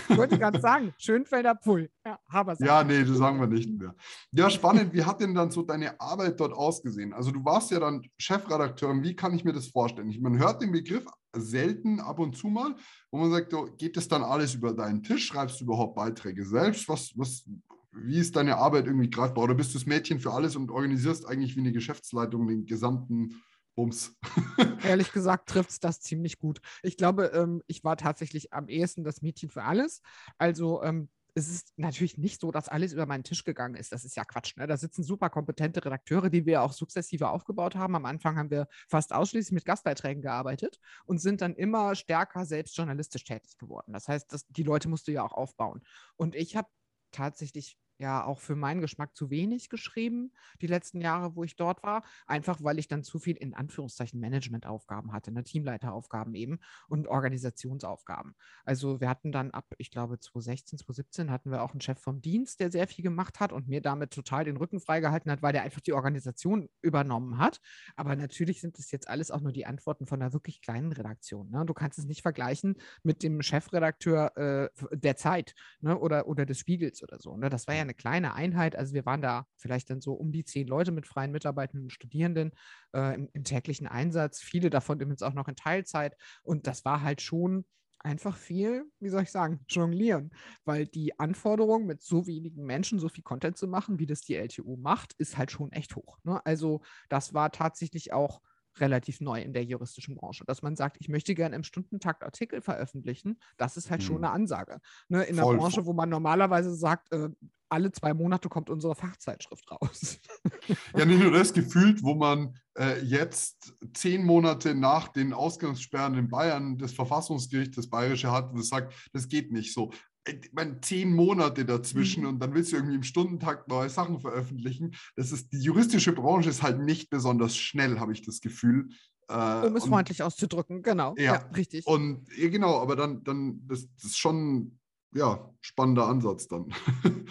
Ich 0.09 0.17
wollte 0.17 0.39
gerade 0.39 0.59
sagen, 0.59 0.93
Schönfelder 0.97 1.53
Pull. 1.53 1.89
Ja, 2.03 2.19
Habersack. 2.27 2.67
Ja, 2.67 2.83
nee, 2.83 3.03
das 3.03 3.17
sagen 3.17 3.39
wir 3.39 3.47
nicht 3.47 3.69
mehr. 3.69 3.93
Ja, 4.31 4.49
spannend. 4.49 4.91
Wie 4.93 5.03
hat 5.03 5.21
denn 5.21 5.35
dann 5.35 5.51
so 5.51 5.61
deine 5.61 5.99
Arbeit 6.01 6.39
dort 6.39 6.53
ausgesehen? 6.53 7.13
Also 7.13 7.29
du 7.31 7.45
warst 7.45 7.69
ja 7.69 7.79
dann 7.79 8.01
Chefredakteur. 8.17 9.03
Wie 9.03 9.15
kann 9.15 9.35
ich 9.35 9.43
mir 9.43 9.53
das 9.53 9.67
vorstellen? 9.67 10.09
Ich, 10.09 10.19
man 10.19 10.39
hört 10.39 10.63
den 10.63 10.71
Begriff 10.71 11.05
selten 11.35 11.99
ab 11.99 12.17
und 12.17 12.35
zu 12.35 12.47
mal, 12.47 12.75
wo 13.11 13.19
man 13.19 13.29
sagt, 13.29 13.53
geht 13.77 13.95
das 13.97 14.07
dann 14.07 14.23
alles 14.23 14.55
über 14.55 14.73
deinen 14.73 15.03
Tisch? 15.03 15.27
Schreibst 15.27 15.59
du 15.59 15.65
überhaupt 15.65 15.95
Beiträge 15.95 16.43
selbst? 16.43 16.89
Was, 16.89 17.11
was, 17.15 17.47
wie 17.91 18.19
ist 18.19 18.35
deine 18.35 18.57
Arbeit 18.57 18.85
irgendwie 18.85 19.09
greifbar? 19.09 19.45
Oder 19.45 19.55
bist 19.55 19.73
du 19.73 19.77
das 19.77 19.87
Mädchen 19.87 20.19
für 20.19 20.33
alles 20.33 20.55
und 20.55 20.71
organisierst 20.71 21.27
eigentlich 21.27 21.55
wie 21.55 21.61
eine 21.61 21.71
Geschäftsleitung 21.71 22.47
den 22.47 22.65
gesamten 22.65 23.41
Bums? 23.75 24.17
Ehrlich 24.83 25.11
gesagt 25.11 25.49
trifft 25.49 25.71
es 25.71 25.79
das 25.79 26.01
ziemlich 26.01 26.39
gut. 26.39 26.59
Ich 26.83 26.97
glaube, 26.97 27.31
ähm, 27.33 27.61
ich 27.67 27.83
war 27.83 27.97
tatsächlich 27.97 28.53
am 28.53 28.67
ehesten 28.67 29.03
das 29.03 29.21
Mädchen 29.21 29.49
für 29.49 29.63
alles. 29.63 30.01
Also 30.37 30.83
ähm, 30.83 31.09
es 31.37 31.49
ist 31.49 31.73
natürlich 31.77 32.17
nicht 32.17 32.41
so, 32.41 32.51
dass 32.51 32.67
alles 32.67 32.93
über 32.93 33.05
meinen 33.05 33.23
Tisch 33.23 33.43
gegangen 33.43 33.75
ist. 33.75 33.91
Das 33.91 34.03
ist 34.03 34.15
ja 34.15 34.25
Quatsch. 34.25 34.57
Ne? 34.57 34.65
Da 34.65 34.75
sitzen 34.75 35.03
super 35.03 35.29
kompetente 35.29 35.85
Redakteure, 35.85 36.31
die 36.31 36.47
wir 36.47 36.63
auch 36.63 36.73
sukzessive 36.73 37.29
aufgebaut 37.29 37.75
haben. 37.75 37.95
Am 37.95 38.05
Anfang 38.05 38.37
haben 38.37 38.49
wir 38.49 38.67
fast 38.87 39.13
ausschließlich 39.13 39.53
mit 39.53 39.63
Gastbeiträgen 39.63 40.23
gearbeitet 40.23 40.79
und 41.05 41.19
sind 41.21 41.41
dann 41.41 41.53
immer 41.53 41.93
stärker 41.93 42.43
selbst 42.45 42.75
journalistisch 42.75 43.23
tätig 43.23 43.59
geworden. 43.59 43.93
Das 43.93 44.07
heißt, 44.07 44.33
das, 44.33 44.47
die 44.47 44.63
Leute 44.63 44.89
musst 44.89 45.07
du 45.07 45.11
ja 45.11 45.23
auch 45.23 45.33
aufbauen. 45.33 45.83
Und 46.15 46.33
ich 46.33 46.55
habe 46.55 46.69
tatsächlich 47.17 47.77
ja 47.99 48.23
auch 48.23 48.39
für 48.39 48.55
meinen 48.55 48.81
Geschmack 48.81 49.15
zu 49.15 49.29
wenig 49.29 49.69
geschrieben, 49.69 50.31
die 50.61 50.67
letzten 50.67 51.01
Jahre, 51.01 51.35
wo 51.35 51.43
ich 51.43 51.55
dort 51.55 51.83
war. 51.83 52.03
Einfach 52.25 52.63
weil 52.63 52.79
ich 52.79 52.87
dann 52.87 53.03
zu 53.03 53.19
viel 53.19 53.35
in 53.37 53.53
Anführungszeichen 53.53 54.19
Managementaufgaben 54.19 55.13
hatte, 55.13 55.31
ne? 55.31 55.43
Teamleiteraufgaben 55.43 56.35
eben 56.35 56.59
und 56.87 57.07
Organisationsaufgaben. 57.07 58.35
Also 58.65 59.01
wir 59.01 59.09
hatten 59.09 59.31
dann 59.31 59.51
ab, 59.51 59.65
ich 59.77 59.91
glaube, 59.91 60.19
2016, 60.19 60.79
2017 60.79 61.31
hatten 61.31 61.51
wir 61.51 61.63
auch 61.63 61.71
einen 61.71 61.81
Chef 61.81 61.99
vom 61.99 62.21
Dienst, 62.21 62.59
der 62.59 62.71
sehr 62.71 62.87
viel 62.87 63.03
gemacht 63.03 63.39
hat 63.39 63.51
und 63.51 63.67
mir 63.67 63.81
damit 63.81 64.11
total 64.11 64.45
den 64.45 64.57
Rücken 64.57 64.79
freigehalten 64.79 65.31
hat, 65.31 65.41
weil 65.41 65.53
der 65.53 65.63
einfach 65.63 65.81
die 65.81 65.93
Organisation 65.93 66.69
übernommen 66.81 67.37
hat. 67.37 67.59
Aber 67.95 68.15
natürlich 68.15 68.61
sind 68.61 68.77
das 68.77 68.91
jetzt 68.91 69.07
alles 69.07 69.31
auch 69.31 69.41
nur 69.41 69.51
die 69.51 69.65
Antworten 69.65 70.05
von 70.05 70.21
einer 70.21 70.33
wirklich 70.33 70.61
kleinen 70.61 70.91
Redaktion. 70.91 71.49
Ne? 71.49 71.65
Du 71.65 71.73
kannst 71.73 71.97
es 71.99 72.05
nicht 72.05 72.21
vergleichen 72.21 72.75
mit 73.03 73.23
dem 73.23 73.41
Chefredakteur 73.41 74.37
äh, 74.37 74.69
der 74.95 75.15
Zeit 75.15 75.55
ne? 75.81 75.97
oder, 75.97 76.27
oder 76.27 76.45
des 76.45 76.59
Spiegels 76.59 77.01
oder 77.01 77.19
so. 77.19 77.35
Ne? 77.37 77.49
Das 77.49 77.67
war 77.67 77.75
ja 77.75 77.85
eine 77.87 77.93
kleine 77.93 78.33
Einheit. 78.33 78.75
Also 78.75 78.93
wir 78.93 79.05
waren 79.05 79.21
da 79.21 79.45
vielleicht 79.55 79.89
dann 79.89 80.01
so 80.01 80.13
um 80.13 80.31
die 80.31 80.43
zehn 80.43 80.67
Leute 80.67 80.91
mit 80.91 81.07
freien 81.07 81.31
Mitarbeitenden 81.31 81.85
und 81.85 81.91
Studierenden 81.91 82.51
äh, 82.93 83.15
im, 83.15 83.29
im, 83.33 83.43
täglichen 83.43 83.87
Einsatz. 83.87 84.39
Viele 84.41 84.69
davon 84.69 84.99
übrigens 84.99 85.21
auch 85.21 85.33
noch 85.33 85.47
in 85.47 85.55
Teilzeit. 85.55 86.15
Und 86.43 86.67
das 86.67 86.85
war 86.85 87.01
halt 87.01 87.21
schon 87.21 87.65
einfach 87.99 88.37
viel, 88.37 88.85
wie 88.99 89.09
soll 89.09 89.23
ich 89.23 89.31
sagen, 89.31 89.59
jonglieren. 89.69 90.31
Weil 90.65 90.85
die 90.85 91.19
Anforderung, 91.19 91.85
mit 91.85 92.01
so 92.03 92.27
wenigen 92.27 92.65
Menschen 92.65 92.99
so 92.99 93.09
viel 93.09 93.23
Content 93.23 93.57
zu 93.57 93.67
machen, 93.67 93.99
wie 93.99 94.05
das 94.05 94.21
die 94.21 94.35
LTU 94.35 94.77
macht, 94.77 95.13
ist 95.17 95.37
halt 95.37 95.51
schon 95.51 95.71
echt 95.71 95.95
hoch. 95.95 96.17
Ne? 96.23 96.45
Also 96.45 96.81
das 97.09 97.33
war 97.33 97.51
tatsächlich 97.51 98.13
auch 98.13 98.41
relativ 98.79 99.21
neu 99.21 99.41
in 99.41 99.53
der 99.53 99.63
juristischen 99.63 100.15
Branche, 100.15 100.43
dass 100.45 100.61
man 100.61 100.75
sagt, 100.75 100.97
ich 100.99 101.09
möchte 101.09 101.35
gerne 101.35 101.55
im 101.55 101.63
Stundentakt 101.63 102.23
Artikel 102.23 102.61
veröffentlichen, 102.61 103.39
das 103.57 103.77
ist 103.77 103.89
halt 103.89 104.01
hm. 104.01 104.07
schon 104.07 104.17
eine 104.17 104.31
Ansage. 104.31 104.79
Ne, 105.09 105.23
in 105.23 105.35
Voll. 105.35 105.53
einer 105.53 105.61
Branche, 105.61 105.85
wo 105.85 105.93
man 105.93 106.09
normalerweise 106.09 106.73
sagt, 106.73 107.11
äh, 107.11 107.29
alle 107.69 107.91
zwei 107.91 108.13
Monate 108.13 108.49
kommt 108.49 108.69
unsere 108.69 108.95
Fachzeitschrift 108.95 109.69
raus. 109.71 110.19
ja, 110.95 111.05
nicht 111.05 111.21
nur 111.21 111.31
das 111.31 111.53
gefühlt, 111.53 112.01
wo 112.03 112.15
man 112.15 112.55
äh, 112.77 112.99
jetzt 113.01 113.73
zehn 113.93 114.23
Monate 114.23 114.73
nach 114.73 115.09
den 115.09 115.33
Ausgangssperren 115.33 116.15
in 116.15 116.29
Bayern 116.29 116.77
das 116.77 116.93
Verfassungsgericht, 116.93 117.77
das 117.77 117.89
Bayerische 117.89 118.31
hat, 118.31 118.53
das 118.55 118.69
sagt, 118.69 118.93
das 119.13 119.27
geht 119.27 119.51
nicht 119.51 119.73
so 119.73 119.91
ich 120.27 120.53
meine, 120.53 120.79
zehn 120.81 121.13
Monate 121.13 121.65
dazwischen 121.65 122.23
mhm. 122.23 122.29
und 122.29 122.39
dann 122.39 122.53
willst 122.53 122.71
du 122.71 122.77
irgendwie 122.77 122.95
im 122.95 123.03
Stundentakt 123.03 123.67
neue 123.67 123.89
Sachen 123.89 124.19
veröffentlichen. 124.19 124.95
Das 125.15 125.31
ist, 125.31 125.51
die 125.53 125.59
juristische 125.59 126.13
Branche 126.13 126.49
ist 126.49 126.63
halt 126.63 126.79
nicht 126.79 127.09
besonders 127.09 127.55
schnell, 127.55 127.99
habe 127.99 128.13
ich 128.13 128.23
das 128.23 128.41
Gefühl. 128.41 128.89
Äh, 129.29 129.33
um 129.67 129.75
es 129.75 129.83
und, 129.83 129.89
freundlich 129.89 130.23
auszudrücken, 130.23 130.81
genau. 130.81 131.15
Ja, 131.17 131.23
ja 131.23 131.49
richtig. 131.55 131.85
Und 131.87 132.25
ja, 132.37 132.49
genau, 132.49 132.79
aber 132.79 132.95
dann, 132.95 133.23
dann 133.23 133.61
das, 133.67 133.87
das 133.95 134.05
ist 134.05 134.17
schon 134.17 134.77
ja, 135.13 135.49
spannender 135.61 136.07
Ansatz 136.07 136.47
dann. 136.47 136.73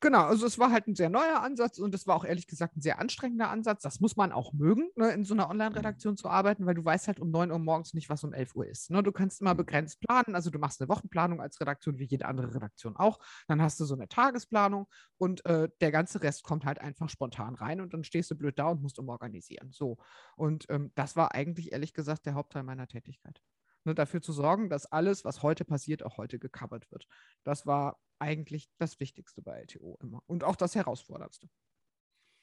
Genau, 0.00 0.24
also 0.24 0.46
es 0.46 0.58
war 0.58 0.72
halt 0.72 0.86
ein 0.88 0.94
sehr 0.94 1.08
neuer 1.08 1.42
Ansatz 1.42 1.78
und 1.78 1.94
es 1.94 2.06
war 2.06 2.16
auch 2.16 2.24
ehrlich 2.26 2.46
gesagt 2.46 2.76
ein 2.76 2.82
sehr 2.82 2.98
anstrengender 2.98 3.48
Ansatz. 3.48 3.82
Das 3.82 3.98
muss 3.98 4.14
man 4.14 4.30
auch 4.30 4.52
mögen, 4.52 4.90
ne, 4.94 5.10
in 5.12 5.24
so 5.24 5.32
einer 5.32 5.48
Online-Redaktion 5.48 6.18
zu 6.18 6.28
arbeiten, 6.28 6.66
weil 6.66 6.74
du 6.74 6.84
weißt 6.84 7.06
halt 7.08 7.18
um 7.18 7.30
9 7.30 7.50
Uhr 7.50 7.58
morgens 7.58 7.94
nicht, 7.94 8.10
was 8.10 8.22
um 8.22 8.34
11 8.34 8.54
Uhr 8.54 8.66
ist. 8.66 8.90
Ne? 8.90 9.02
Du 9.02 9.10
kannst 9.10 9.40
immer 9.40 9.54
begrenzt 9.54 10.00
planen, 10.00 10.34
also 10.34 10.50
du 10.50 10.58
machst 10.58 10.82
eine 10.82 10.90
Wochenplanung 10.90 11.40
als 11.40 11.58
Redaktion, 11.62 11.98
wie 11.98 12.04
jede 12.04 12.26
andere 12.26 12.54
Redaktion 12.54 12.94
auch. 12.94 13.18
Dann 13.48 13.62
hast 13.62 13.80
du 13.80 13.86
so 13.86 13.94
eine 13.94 14.06
Tagesplanung 14.06 14.86
und 15.16 15.46
äh, 15.46 15.70
der 15.80 15.92
ganze 15.92 16.22
Rest 16.22 16.42
kommt 16.42 16.66
halt 16.66 16.78
einfach 16.78 17.08
spontan 17.08 17.54
rein 17.54 17.80
und 17.80 17.94
dann 17.94 18.04
stehst 18.04 18.30
du 18.30 18.34
blöd 18.34 18.58
da 18.58 18.68
und 18.68 18.82
musst 18.82 18.98
umorganisieren. 18.98 19.72
So. 19.72 19.96
Und 20.36 20.66
ähm, 20.68 20.92
das 20.94 21.16
war 21.16 21.34
eigentlich 21.34 21.72
ehrlich 21.72 21.94
gesagt 21.94 22.26
der 22.26 22.34
Hauptteil 22.34 22.64
meiner 22.64 22.86
Tätigkeit. 22.86 23.40
Ne, 23.84 23.94
dafür 23.94 24.20
zu 24.20 24.32
sorgen, 24.32 24.68
dass 24.68 24.84
alles, 24.90 25.24
was 25.24 25.42
heute 25.42 25.64
passiert, 25.64 26.04
auch 26.04 26.18
heute 26.18 26.40
gecovert 26.40 26.90
wird. 26.90 27.06
Das 27.44 27.66
war 27.66 27.98
eigentlich 28.18 28.68
das 28.78 28.98
Wichtigste 29.00 29.42
bei 29.42 29.60
LTO 29.60 29.96
immer 30.00 30.22
und 30.26 30.44
auch 30.44 30.56
das 30.56 30.74
Herausforderndste. 30.74 31.48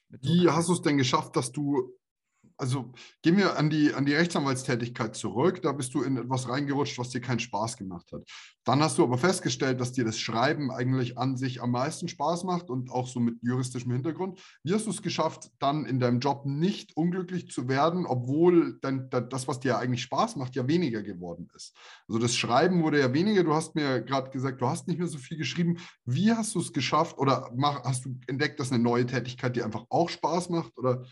Wie 0.09 0.49
hast 0.49 0.69
du 0.69 0.73
es 0.73 0.81
denn 0.81 0.97
geschafft, 0.97 1.35
dass 1.35 1.51
du 1.51 1.91
also 2.57 2.93
gehen 3.21 3.37
wir 3.37 3.57
an 3.57 3.69
die, 3.69 3.93
an 3.93 4.05
die 4.05 4.13
Rechtsanwaltstätigkeit 4.13 5.15
zurück. 5.15 5.61
Da 5.61 5.71
bist 5.71 5.93
du 5.93 6.03
in 6.03 6.17
etwas 6.17 6.47
reingerutscht, 6.47 6.97
was 6.97 7.09
dir 7.09 7.21
keinen 7.21 7.39
Spaß 7.39 7.77
gemacht 7.77 8.11
hat. 8.11 8.23
Dann 8.63 8.81
hast 8.81 8.97
du 8.97 9.03
aber 9.03 9.17
festgestellt, 9.17 9.81
dass 9.81 9.91
dir 9.91 10.05
das 10.05 10.19
Schreiben 10.19 10.71
eigentlich 10.71 11.17
an 11.17 11.35
sich 11.35 11.61
am 11.61 11.71
meisten 11.71 12.07
Spaß 12.07 12.43
macht 12.45 12.69
und 12.69 12.91
auch 12.91 13.07
so 13.07 13.19
mit 13.19 13.35
juristischem 13.41 13.91
Hintergrund. 13.91 14.39
Wie 14.63 14.73
hast 14.73 14.85
du 14.85 14.91
es 14.91 15.01
geschafft, 15.01 15.51
dann 15.59 15.85
in 15.85 15.99
deinem 15.99 16.19
Job 16.19 16.45
nicht 16.45 16.95
unglücklich 16.95 17.49
zu 17.49 17.67
werden, 17.67 18.05
obwohl 18.05 18.79
dann 18.81 19.09
das, 19.09 19.47
was 19.47 19.59
dir 19.59 19.77
eigentlich 19.77 20.03
Spaß 20.03 20.35
macht, 20.37 20.55
ja 20.55 20.67
weniger 20.67 21.01
geworden 21.01 21.49
ist? 21.55 21.75
Also 22.07 22.19
das 22.19 22.35
Schreiben 22.35 22.83
wurde 22.83 22.99
ja 22.99 23.13
weniger. 23.13 23.43
Du 23.43 23.53
hast 23.53 23.75
mir 23.75 24.01
gerade 24.01 24.29
gesagt, 24.29 24.61
du 24.61 24.67
hast 24.67 24.87
nicht 24.87 24.99
mehr 24.99 25.07
so 25.07 25.17
viel 25.17 25.37
geschrieben. 25.37 25.77
Wie 26.05 26.31
hast 26.31 26.55
du 26.55 26.59
es 26.59 26.71
geschafft 26.71 27.17
oder 27.17 27.51
mach, 27.55 27.83
hast 27.83 28.05
du 28.05 28.17
entdeckt, 28.27 28.59
dass 28.59 28.71
eine 28.71 28.81
neue 28.81 29.05
Tätigkeit 29.05 29.55
dir 29.55 29.65
einfach 29.65 29.85
auch 29.89 30.09
Spaß 30.09 30.49
macht? 30.49 30.77
Oder 30.77 31.03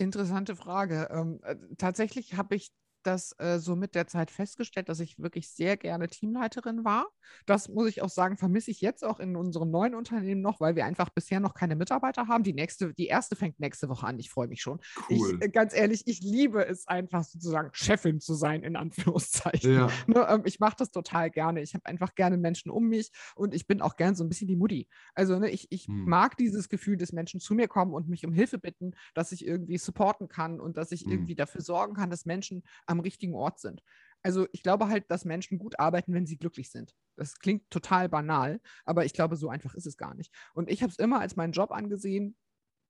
Interessante 0.00 0.56
Frage. 0.56 1.08
Ähm, 1.10 1.40
äh, 1.42 1.56
tatsächlich 1.76 2.32
habe 2.34 2.54
ich 2.54 2.70
das 3.02 3.34
äh, 3.38 3.58
so 3.58 3.76
mit 3.76 3.94
der 3.94 4.06
Zeit 4.06 4.30
festgestellt, 4.30 4.88
dass 4.88 5.00
ich 5.00 5.18
wirklich 5.18 5.48
sehr 5.50 5.76
gerne 5.76 6.08
Teamleiterin 6.08 6.84
war. 6.84 7.08
Das 7.46 7.68
muss 7.68 7.88
ich 7.88 8.02
auch 8.02 8.08
sagen, 8.08 8.36
vermisse 8.36 8.70
ich 8.70 8.80
jetzt 8.80 9.04
auch 9.04 9.20
in 9.20 9.36
unserem 9.36 9.70
neuen 9.70 9.94
Unternehmen 9.94 10.40
noch, 10.40 10.60
weil 10.60 10.76
wir 10.76 10.84
einfach 10.84 11.10
bisher 11.10 11.40
noch 11.40 11.54
keine 11.54 11.76
Mitarbeiter 11.76 12.28
haben. 12.28 12.44
Die 12.44 12.52
nächste, 12.52 12.92
die 12.94 13.06
erste 13.06 13.36
fängt 13.36 13.60
nächste 13.60 13.88
Woche 13.88 14.06
an. 14.06 14.18
Ich 14.18 14.30
freue 14.30 14.48
mich 14.48 14.60
schon. 14.60 14.80
Cool. 15.08 15.38
Ich, 15.38 15.46
äh, 15.46 15.48
ganz 15.48 15.74
ehrlich, 15.74 16.02
ich 16.06 16.20
liebe 16.20 16.66
es 16.66 16.86
einfach 16.86 17.24
sozusagen 17.24 17.70
Chefin 17.72 18.20
zu 18.20 18.34
sein, 18.34 18.62
in 18.62 18.76
Anführungszeichen. 18.76 19.74
Ja. 19.74 19.88
Ne, 20.06 20.26
ähm, 20.28 20.42
ich 20.44 20.58
mache 20.58 20.76
das 20.78 20.90
total 20.90 21.30
gerne. 21.30 21.62
Ich 21.62 21.74
habe 21.74 21.86
einfach 21.86 22.14
gerne 22.14 22.36
Menschen 22.36 22.70
um 22.70 22.88
mich 22.88 23.10
und 23.36 23.54
ich 23.54 23.66
bin 23.66 23.80
auch 23.80 23.96
gern 23.96 24.14
so 24.14 24.24
ein 24.24 24.28
bisschen 24.28 24.48
die 24.48 24.56
Mutti. 24.56 24.88
Also 25.14 25.38
ne, 25.38 25.50
ich, 25.50 25.68
ich 25.70 25.86
hm. 25.86 26.04
mag 26.04 26.36
dieses 26.36 26.68
Gefühl, 26.68 26.96
dass 26.96 27.12
Menschen 27.12 27.38
zu 27.38 27.54
mir 27.54 27.68
kommen 27.68 27.92
und 27.92 28.08
mich 28.08 28.24
um 28.26 28.32
Hilfe 28.32 28.58
bitten, 28.58 28.92
dass 29.14 29.30
ich 29.30 29.46
irgendwie 29.46 29.78
supporten 29.78 30.28
kann 30.28 30.58
und 30.58 30.76
dass 30.76 30.90
ich 30.90 31.02
hm. 31.02 31.12
irgendwie 31.12 31.34
dafür 31.34 31.60
sorgen 31.60 31.94
kann, 31.94 32.10
dass 32.10 32.24
Menschen 32.24 32.62
am 32.90 33.00
richtigen 33.00 33.34
Ort 33.34 33.60
sind. 33.60 33.82
Also 34.22 34.46
ich 34.52 34.62
glaube 34.62 34.88
halt, 34.88 35.10
dass 35.10 35.24
Menschen 35.24 35.58
gut 35.58 35.78
arbeiten, 35.78 36.12
wenn 36.12 36.26
sie 36.26 36.36
glücklich 36.36 36.70
sind. 36.70 36.94
Das 37.16 37.38
klingt 37.38 37.70
total 37.70 38.08
banal, 38.08 38.60
aber 38.84 39.04
ich 39.04 39.14
glaube, 39.14 39.36
so 39.36 39.48
einfach 39.48 39.74
ist 39.74 39.86
es 39.86 39.96
gar 39.96 40.14
nicht. 40.14 40.34
Und 40.52 40.70
ich 40.70 40.82
habe 40.82 40.90
es 40.90 40.98
immer 40.98 41.20
als 41.20 41.36
meinen 41.36 41.52
Job 41.52 41.70
angesehen, 41.72 42.36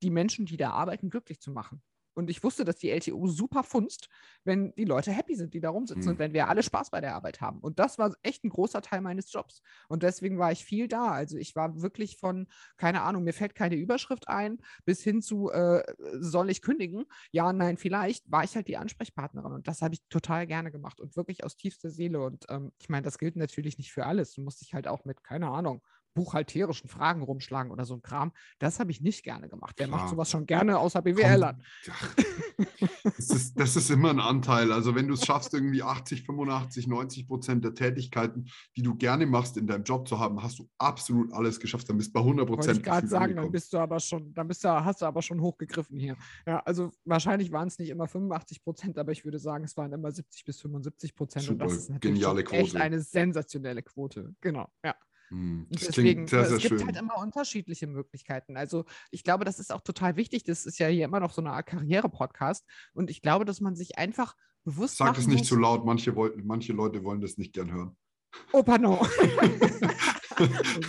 die 0.03 0.11
Menschen, 0.11 0.47
die 0.47 0.57
da 0.57 0.71
arbeiten, 0.71 1.11
glücklich 1.11 1.41
zu 1.41 1.53
machen. 1.53 1.83
Und 2.15 2.31
ich 2.31 2.43
wusste, 2.43 2.65
dass 2.65 2.77
die 2.77 2.91
LTO 2.91 3.27
super 3.27 3.63
funzt, 3.63 4.09
wenn 4.45 4.75
die 4.75 4.85
Leute 4.85 5.13
happy 5.13 5.35
sind, 5.35 5.55
die 5.55 5.61
da 5.61 5.71
rumsitzen 5.71 6.05
mhm. 6.05 6.11
und 6.11 6.19
wenn 6.19 6.33
wir 6.33 6.49
alle 6.49 6.63
Spaß 6.63 6.91
bei 6.91 7.01
der 7.01 7.15
Arbeit 7.15 7.41
haben. 7.41 7.61
Und 7.61 7.79
das 7.79 7.99
war 7.99 8.15
echt 8.23 8.45
ein 8.45 8.51
großer 8.51 8.83
Teil 8.83 9.01
meines 9.01 9.33
Jobs. 9.33 9.63
Und 9.89 10.03
deswegen 10.03 10.39
war 10.39 10.53
ich 10.53 10.65
viel 10.65 10.89
da. 10.89 11.11
Also 11.11 11.37
ich 11.37 11.55
war 11.57 11.81
wirklich 11.83 12.17
von, 12.17 12.47
keine 12.77 13.03
Ahnung, 13.03 13.25
mir 13.25 13.33
fällt 13.33 13.55
keine 13.55 13.77
Überschrift 13.77 14.29
ein, 14.29 14.59
bis 14.85 15.03
hin 15.03 15.23
zu, 15.23 15.51
äh, 15.51 15.83
soll 16.19 16.51
ich 16.51 16.63
kündigen? 16.63 17.05
Ja, 17.31 17.53
nein, 17.53 17.77
vielleicht, 17.77 18.31
war 18.31 18.45
ich 18.45 18.55
halt 18.57 18.69
die 18.69 18.77
Ansprechpartnerin. 18.77 19.53
Und 19.53 19.69
das 19.69 19.83
habe 19.83 19.95
ich 19.95 20.03
total 20.09 20.47
gerne 20.47 20.71
gemacht 20.71 21.01
und 21.01 21.17
wirklich 21.17 21.45
aus 21.45 21.57
tiefster 21.57 21.91
Seele. 21.91 22.21
Und 22.21 22.47
ähm, 22.49 22.73
ich 22.81 22.89
meine, 22.89 23.03
das 23.03 23.19
gilt 23.19 23.37
natürlich 23.37 23.79
nicht 23.79 23.93
für 23.93 24.07
alles. 24.07 24.35
Du 24.35 24.43
musst 24.43 24.61
dich 24.61 24.75
halt 24.75 24.89
auch 24.89 25.05
mit, 25.05 25.23
keine 25.23 25.49
Ahnung, 25.49 25.83
buchhalterischen 26.15 26.89
Fragen 26.89 27.23
rumschlagen 27.23 27.71
oder 27.71 27.85
so 27.85 27.95
ein 27.95 28.03
Kram. 28.03 28.33
Das 28.59 28.81
habe 28.81 28.91
ich 28.91 29.01
nicht 29.01 29.23
gerne 29.25 29.49
gemacht. 29.49 29.75
Wer 29.79 29.89
macht 29.89 30.09
sowas 30.09 30.31
schon 30.31 30.47
gerne 30.47 30.79
außer 30.79 31.03
BWLern? 31.03 31.63
Das 33.05 33.31
ist, 33.31 33.59
das 33.59 33.77
ist 33.77 33.91
immer 33.91 34.11
ein 34.11 34.21
Anteil. 34.21 34.73
Also 34.73 34.95
wenn 34.95 35.09
du 35.09 35.15
es 35.15 35.25
schaffst, 35.25 35.55
irgendwie 35.55 35.83
80, 35.83 36.25
85, 36.25 36.87
90 36.87 37.27
Prozent 37.27 37.65
der 37.65 37.75
Tätigkeiten, 37.75 38.51
die 38.77 38.83
du 38.83 38.95
gerne 38.97 39.27
machst, 39.27 39.57
in 39.57 39.67
deinem 39.67 39.85
Job 39.85 40.07
zu 40.07 40.19
haben, 40.19 40.43
hast 40.43 40.59
du 40.59 40.69
absolut 40.79 41.33
alles 41.33 41.59
geschafft. 41.61 41.89
Dann 41.89 41.97
bist 41.97 42.11
du 42.11 42.13
bei 42.15 42.21
100 42.21 42.47
Prozent. 42.47 42.67
Wollte 42.67 42.81
ich 42.81 42.85
gerade 42.85 43.09
sagen, 43.09 43.37
dann 43.37 43.51
bist 43.51 43.73
du 43.73 43.79
aber 43.79 44.01
schon, 44.01 44.35
dann 44.35 44.49
bist 44.49 44.65
du, 44.65 44.69
hast 44.69 45.01
du 45.01 45.07
aber 45.07 45.23
schon 45.23 45.41
hochgegriffen 45.41 45.99
hier. 45.99 46.17
Ja, 46.47 46.61
also 46.61 46.91
wahrscheinlich 47.05 47.51
waren 47.53 47.69
es 47.69 47.79
nicht 47.79 47.91
immer 47.91 48.07
85 48.07 48.63
Prozent, 48.63 48.99
aber 48.99 49.13
ich 49.13 49.25
würde 49.25 49.39
sagen, 49.39 49.65
es 49.65 49.77
waren 49.77 49.93
immer 49.93 50.11
70 50.11 50.45
bis 50.45 50.61
75 50.61 51.15
Prozent. 51.15 51.49
Und 51.49 51.59
das 51.59 51.73
ist 51.73 51.91
natürlich 51.91 52.21
geniale 52.21 52.45
Quote. 52.45 52.63
echt 52.63 52.77
eine 52.77 53.01
sensationelle 53.01 53.83
Quote. 53.83 54.35
Genau, 54.41 54.69
ja. 54.85 54.95
Hm, 55.31 55.67
das 55.71 55.87
Deswegen, 55.87 56.27
sehr, 56.27 56.45
sehr 56.45 56.57
es 56.57 56.63
gibt 56.63 56.81
schön. 56.81 56.87
halt 56.87 56.97
immer 56.97 57.19
unterschiedliche 57.19 57.87
Möglichkeiten. 57.87 58.57
Also 58.57 58.85
ich 59.11 59.23
glaube, 59.23 59.45
das 59.45 59.59
ist 59.59 59.73
auch 59.73 59.81
total 59.81 60.17
wichtig. 60.17 60.43
Das 60.45 60.67
ist 60.67 60.79
ja 60.79 60.89
hier 60.89 61.05
immer 61.05 61.21
noch 61.21 61.33
so 61.33 61.43
eine 61.43 61.63
Karriere-Podcast. 61.63 62.67
Und 62.93 63.11
ich 63.11 63.23
glaube, 63.23 63.45
dass 63.45 63.61
man 63.61 63.77
sich 63.77 63.97
einfach 63.97 64.35
bewusst 64.65 64.97
Sag 64.97 65.17
es 65.19 65.27
nicht 65.27 65.45
zu 65.45 65.55
so 65.55 65.61
laut, 65.61 65.85
manche, 65.85 66.13
manche 66.43 66.73
Leute 66.73 67.05
wollen 67.05 67.21
das 67.21 67.39
nicht 67.39 67.53
gern 67.53 67.73
hören. 67.73 67.97
Oh, 68.53 68.63
pardon. 68.63 68.99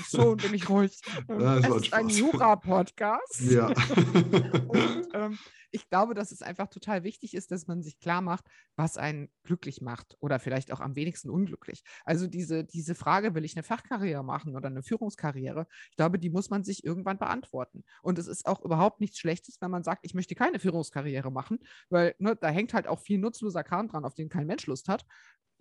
Schon 0.09 0.37
bin 0.37 0.53
ich 0.53 0.69
ruhig. 0.69 1.01
Das 1.27 1.65
es 1.65 1.75
ist 1.83 1.93
ein 1.93 2.09
Jura-Podcast. 2.09 3.41
Ja. 3.41 3.67
Und 4.67 5.07
ähm, 5.13 5.37
ich 5.71 5.89
glaube, 5.89 6.13
dass 6.13 6.31
es 6.31 6.41
einfach 6.41 6.67
total 6.67 7.03
wichtig 7.03 7.33
ist, 7.33 7.51
dass 7.51 7.67
man 7.67 7.81
sich 7.81 7.99
klar 7.99 8.21
macht, 8.21 8.45
was 8.75 8.97
einen 8.97 9.29
glücklich 9.43 9.81
macht 9.81 10.17
oder 10.19 10.39
vielleicht 10.39 10.71
auch 10.71 10.79
am 10.79 10.95
wenigsten 10.95 11.29
unglücklich. 11.29 11.83
Also 12.05 12.27
diese, 12.27 12.63
diese 12.63 12.95
Frage, 12.95 13.35
will 13.35 13.45
ich 13.45 13.55
eine 13.55 13.63
Fachkarriere 13.63 14.23
machen 14.23 14.55
oder 14.55 14.67
eine 14.67 14.83
Führungskarriere, 14.83 15.67
ich 15.89 15.95
glaube, 15.95 16.19
die 16.19 16.29
muss 16.29 16.49
man 16.49 16.63
sich 16.63 16.83
irgendwann 16.83 17.17
beantworten. 17.17 17.83
Und 18.01 18.19
es 18.19 18.27
ist 18.27 18.45
auch 18.45 18.61
überhaupt 18.63 18.99
nichts 18.99 19.17
Schlechtes, 19.17 19.61
wenn 19.61 19.71
man 19.71 19.83
sagt, 19.83 20.05
ich 20.05 20.13
möchte 20.13 20.35
keine 20.35 20.59
Führungskarriere 20.59 21.31
machen, 21.31 21.59
weil 21.89 22.15
ne, 22.19 22.35
da 22.35 22.49
hängt 22.49 22.73
halt 22.73 22.87
auch 22.87 22.99
viel 22.99 23.19
nutzloser 23.19 23.63
Kram 23.63 23.87
dran, 23.87 24.05
auf 24.05 24.13
den 24.13 24.29
kein 24.29 24.47
Mensch 24.47 24.67
Lust 24.67 24.87
hat 24.87 25.05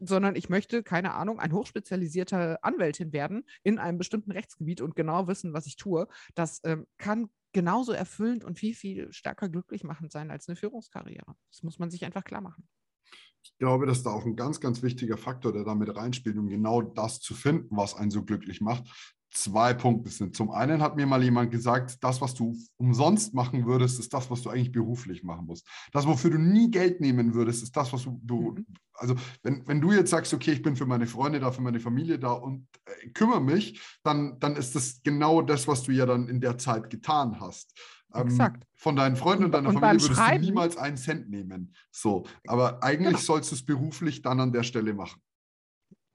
sondern 0.00 0.36
ich 0.36 0.48
möchte, 0.48 0.82
keine 0.82 1.14
Ahnung, 1.14 1.38
ein 1.38 1.52
hochspezialisierter 1.52 2.58
Anwältin 2.62 3.12
werden 3.12 3.44
in 3.62 3.78
einem 3.78 3.98
bestimmten 3.98 4.32
Rechtsgebiet 4.32 4.80
und 4.80 4.96
genau 4.96 5.28
wissen, 5.28 5.52
was 5.52 5.66
ich 5.66 5.76
tue. 5.76 6.08
Das 6.34 6.60
ähm, 6.64 6.86
kann 6.98 7.30
genauso 7.52 7.92
erfüllend 7.92 8.44
und 8.44 8.58
viel, 8.58 8.74
viel 8.74 9.12
stärker 9.12 9.48
glücklich 9.48 9.84
machend 9.84 10.12
sein 10.12 10.30
als 10.30 10.48
eine 10.48 10.56
Führungskarriere. 10.56 11.34
Das 11.50 11.62
muss 11.62 11.78
man 11.78 11.90
sich 11.90 12.04
einfach 12.04 12.24
klar 12.24 12.40
machen. 12.40 12.68
Ich 13.42 13.56
glaube, 13.58 13.86
dass 13.86 14.02
da 14.02 14.10
auch 14.10 14.26
ein 14.26 14.36
ganz, 14.36 14.60
ganz 14.60 14.82
wichtiger 14.82 15.16
Faktor, 15.16 15.52
der 15.52 15.64
damit 15.64 15.94
reinspielt, 15.94 16.36
um 16.36 16.48
genau 16.48 16.82
das 16.82 17.20
zu 17.20 17.34
finden, 17.34 17.76
was 17.76 17.94
einen 17.94 18.10
so 18.10 18.22
glücklich 18.22 18.60
macht, 18.60 18.84
zwei 19.31 19.75
Punkte 19.75 20.11
sind. 20.11 20.35
Zum 20.35 20.51
einen 20.51 20.83
hat 20.83 20.97
mir 20.97 21.07
mal 21.07 21.23
jemand 21.23 21.51
gesagt, 21.51 22.03
das, 22.03 22.21
was 22.21 22.35
du 22.35 22.57
umsonst 22.77 23.33
machen 23.33 23.64
würdest, 23.66 24.01
ist 24.01 24.12
das, 24.12 24.31
was 24.31 24.43
du 24.43 24.51
eigentlich 24.51 24.73
beruflich 24.73 25.23
machen 25.23 25.47
musst. 25.47 25.66
Das, 25.93 26.07
wofür 26.07 26.31
du 26.31 26.38
nie 26.38 26.71
Geld 26.71 27.01
nehmen 27.01 27.35
würdest, 27.35 27.62
ist 27.62 27.77
das, 27.77 27.93
was 27.93 28.05
du, 28.05 28.21
du 28.23 28.53
mhm. 28.53 28.66
also 28.95 29.14
wenn, 29.43 29.66
wenn 29.69 29.81
du 29.81 29.93
jetzt 29.93 30.11
sagst, 30.11 30.35
okay, 30.35 30.53
ich 30.53 30.62
bin 30.62 30.77
für 30.77 30.87
meine 30.87 31.07
Freunde 31.07 31.40
da, 31.40 31.53
für 31.53 31.62
meine 31.62 31.81
Familie 31.81 32.19
da 32.19 32.33
und 32.33 32.66
äh, 32.87 33.09
kümmere 33.11 33.40
mich, 33.40 33.81
dann, 34.03 34.38
dann 34.40 34.57
ist 34.57 34.75
das 34.75 35.01
genau 35.03 35.43
das, 35.43 35.69
was 35.69 35.85
du 35.85 35.93
ja 35.93 36.07
dann 36.07 36.29
in 36.29 36.40
der 36.40 36.59
Zeit 36.59 36.90
getan 36.90 37.40
hast. 37.40 37.73
Ähm, 38.12 38.27
Exakt. 38.27 38.66
von 38.75 38.97
deinen 38.97 39.14
Freunden 39.14 39.45
und, 39.45 39.49
und 39.49 39.53
deiner 39.53 39.69
und 39.69 39.75
Familie 39.79 40.03
würdest 40.03 40.21
Schreiben, 40.21 40.43
du 40.43 40.47
niemals 40.49 40.77
einen 40.77 40.97
Cent 40.97 41.31
nehmen. 41.31 41.75
So, 41.93 42.27
aber 42.49 42.83
eigentlich 42.83 43.14
genau. 43.14 43.19
sollst 43.21 43.53
du 43.53 43.55
es 43.55 43.64
beruflich 43.64 44.23
dann 44.23 44.40
an 44.40 44.53
der 44.53 44.64
Stelle 44.64 44.95
machen. 44.95 45.23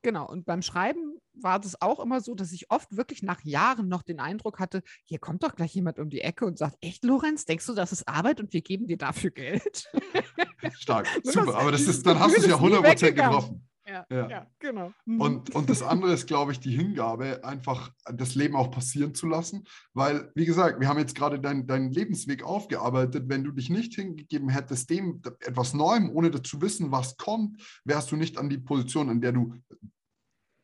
Genau, 0.01 0.27
und 0.29 0.45
beim 0.45 0.61
Schreiben 0.61 1.14
war 1.41 1.59
das 1.59 1.81
auch 1.81 1.99
immer 1.99 2.21
so, 2.21 2.35
dass 2.35 2.51
ich 2.51 2.71
oft 2.71 2.95
wirklich 2.95 3.23
nach 3.23 3.41
Jahren 3.43 3.87
noch 3.87 4.03
den 4.03 4.19
Eindruck 4.19 4.59
hatte, 4.59 4.83
hier 5.03 5.19
kommt 5.19 5.43
doch 5.43 5.55
gleich 5.55 5.73
jemand 5.73 5.99
um 5.99 6.09
die 6.09 6.21
Ecke 6.21 6.45
und 6.45 6.57
sagt, 6.57 6.77
echt, 6.81 7.03
Lorenz, 7.03 7.45
denkst 7.45 7.65
du, 7.65 7.73
das 7.73 7.91
ist 7.91 8.07
Arbeit 8.07 8.39
und 8.39 8.53
wir 8.53 8.61
geben 8.61 8.87
dir 8.87 8.97
dafür 8.97 9.31
Geld? 9.31 9.89
Stark, 10.73 11.07
super, 11.23 11.55
aber 11.55 11.71
das 11.71 11.81
ist, 11.81 12.05
dann 12.05 12.19
hast 12.19 12.37
du 12.37 12.41
es 12.41 12.47
ja 12.47 12.55
100% 12.55 13.11
getroffen. 13.11 13.67
Ja, 13.87 14.03
ja. 14.09 14.29
ja, 14.29 14.47
genau. 14.57 14.91
Mhm. 15.05 15.21
Und, 15.21 15.55
und 15.55 15.69
das 15.69 15.83
andere 15.83 16.13
ist, 16.13 16.25
glaube 16.25 16.51
ich, 16.51 16.59
die 16.59 16.75
Hingabe, 16.75 17.43
einfach 17.43 17.91
das 18.11 18.33
Leben 18.33 18.55
auch 18.55 18.71
passieren 18.71 19.13
zu 19.13 19.27
lassen. 19.27 19.63
Weil, 19.93 20.31
wie 20.33 20.45
gesagt, 20.45 20.79
wir 20.79 20.87
haben 20.87 20.97
jetzt 20.97 21.13
gerade 21.13 21.39
deinen 21.39 21.67
dein 21.67 21.91
Lebensweg 21.91 22.43
aufgearbeitet. 22.43 23.25
Wenn 23.27 23.43
du 23.43 23.51
dich 23.51 23.69
nicht 23.69 23.93
hingegeben 23.93 24.49
hättest, 24.49 24.89
dem 24.89 25.21
etwas 25.41 25.75
Neuem, 25.75 26.09
ohne 26.09 26.31
zu 26.41 26.61
wissen, 26.61 26.91
was 26.91 27.17
kommt, 27.17 27.61
wärst 27.83 28.11
du 28.11 28.15
nicht 28.15 28.39
an 28.39 28.49
die 28.49 28.57
Position, 28.57 29.09
in 29.09 29.21
der 29.21 29.33
du 29.33 29.53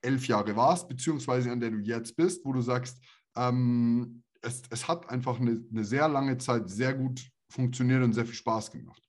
elf 0.01 0.27
Jahre 0.27 0.55
warst, 0.55 0.87
beziehungsweise 0.87 1.51
an 1.51 1.59
der 1.59 1.71
du 1.71 1.79
jetzt 1.79 2.15
bist, 2.15 2.45
wo 2.45 2.53
du 2.53 2.61
sagst, 2.61 2.99
ähm, 3.35 4.23
es, 4.41 4.63
es 4.69 4.87
hat 4.87 5.09
einfach 5.09 5.39
eine, 5.39 5.63
eine 5.71 5.83
sehr 5.83 6.07
lange 6.07 6.37
Zeit 6.37 6.69
sehr 6.69 6.93
gut 6.93 7.27
funktioniert 7.49 8.03
und 8.03 8.13
sehr 8.13 8.25
viel 8.25 8.35
Spaß 8.35 8.71
gemacht. 8.71 9.01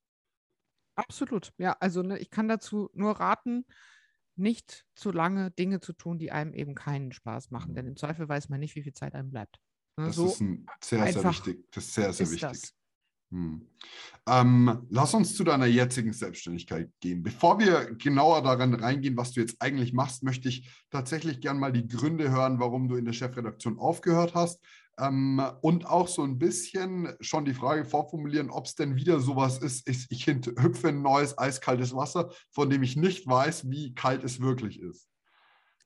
Absolut, 0.95 1.53
ja. 1.57 1.77
Also 1.81 2.03
ne, 2.03 2.19
ich 2.19 2.31
kann 2.31 2.49
dazu 2.49 2.91
nur 2.93 3.13
raten, 3.13 3.65
nicht 4.37 4.85
zu 4.95 5.11
lange 5.11 5.51
Dinge 5.51 5.81
zu 5.81 5.93
tun, 5.93 6.19
die 6.19 6.33
einem 6.33 6.55
eben 6.55 6.75
keinen 6.75 7.13
Spaß 7.13 7.51
machen. 7.51 7.75
Denn 7.75 7.87
im 7.87 7.97
Zweifel 7.97 8.29
weiß 8.29 8.49
man 8.49 8.61
nicht, 8.61 8.75
wie 8.77 8.83
viel 8.83 8.93
Zeit 8.93 9.15
einem 9.15 9.31
bleibt. 9.31 9.59
Ne, 9.97 10.07
das 10.07 10.17
so 10.17 10.27
ist 10.27 10.39
sehr, 10.83 11.13
sehr 11.13 11.25
wichtig. 11.25 11.67
Das 11.71 11.85
ist 11.85 11.95
sehr, 11.95 12.13
sehr 12.13 12.31
wichtig. 12.31 12.41
Das. 12.41 12.75
Hm. 13.33 13.67
Ähm, 14.29 14.87
lass 14.91 15.15
uns 15.15 15.35
zu 15.35 15.43
deiner 15.43 15.67
jetzigen 15.67 16.13
Selbstständigkeit 16.13 16.91
gehen. 17.01 17.23
Bevor 17.23 17.59
wir 17.59 17.97
genauer 17.97 18.43
daran 18.43 18.75
reingehen, 18.75 19.17
was 19.17 19.33
du 19.33 19.41
jetzt 19.41 19.57
eigentlich 19.61 19.93
machst, 19.93 20.23
möchte 20.23 20.49
ich 20.49 20.71
tatsächlich 20.91 21.41
gern 21.41 21.59
mal 21.59 21.73
die 21.73 21.89
Gründe 21.89 22.31
hören, 22.31 22.61
warum 22.61 22.89
du 22.89 22.95
in 22.95 23.07
der 23.07 23.15
Chefredaktion 23.15 23.79
aufgehört 23.79 24.35
hast. 24.35 24.61
Ähm, 24.99 25.43
und 25.63 25.87
auch 25.87 26.07
so 26.07 26.23
ein 26.23 26.39
bisschen 26.39 27.09
schon 27.21 27.47
die 27.47 27.55
Frage 27.55 27.87
vorformulieren, 27.87 28.51
ob 28.51 28.67
es 28.67 28.75
denn 28.75 28.97
wieder 28.97 29.19
sowas 29.19 29.59
ist, 29.59 29.89
ich, 29.89 30.07
ich 30.11 30.27
hüpfe 30.27 30.91
in 30.91 31.03
neues 31.03 31.37
eiskaltes 31.39 31.97
Wasser, 31.97 32.31
von 32.51 32.69
dem 32.69 32.83
ich 32.83 32.97
nicht 32.97 33.27
weiß, 33.27 33.71
wie 33.71 33.95
kalt 33.95 34.23
es 34.25 34.41
wirklich 34.41 34.79
ist. 34.79 35.09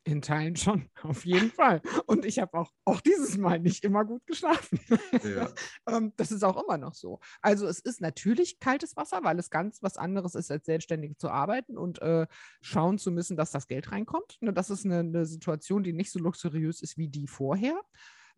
In 0.06 0.22
Teilen 0.22 0.54
schon, 0.54 0.88
auf 1.02 1.24
jeden 1.24 1.50
Fall. 1.50 1.82
Und 2.06 2.24
ich 2.24 2.38
habe 2.38 2.56
auch, 2.56 2.72
auch 2.84 3.00
dieses 3.00 3.36
Mal 3.36 3.58
nicht 3.58 3.84
immer 3.84 4.04
gut 4.04 4.24
geschlafen. 4.26 4.80
Ja. 5.24 5.48
Ähm, 5.88 6.12
das 6.16 6.32
ist 6.32 6.42
auch 6.42 6.62
immer 6.62 6.78
noch 6.78 6.94
so. 6.94 7.20
Also 7.40 7.66
es 7.66 7.78
ist 7.78 8.00
natürlich 8.00 8.58
kaltes 8.58 8.96
Wasser, 8.96 9.20
weil 9.22 9.38
es 9.38 9.50
ganz 9.50 9.82
was 9.82 9.96
anderes 9.96 10.34
ist, 10.34 10.50
als 10.50 10.66
selbstständig 10.66 11.16
zu 11.18 11.30
arbeiten 11.30 11.78
und 11.78 12.02
äh, 12.02 12.26
schauen 12.60 12.98
zu 12.98 13.12
müssen, 13.12 13.36
dass 13.36 13.52
das 13.52 13.68
Geld 13.68 13.92
reinkommt. 13.92 14.38
Ne, 14.40 14.52
das 14.52 14.70
ist 14.70 14.84
eine, 14.84 15.00
eine 15.00 15.26
Situation, 15.26 15.84
die 15.84 15.92
nicht 15.92 16.10
so 16.10 16.18
luxuriös 16.18 16.82
ist 16.82 16.98
wie 16.98 17.08
die 17.08 17.28
vorher. 17.28 17.80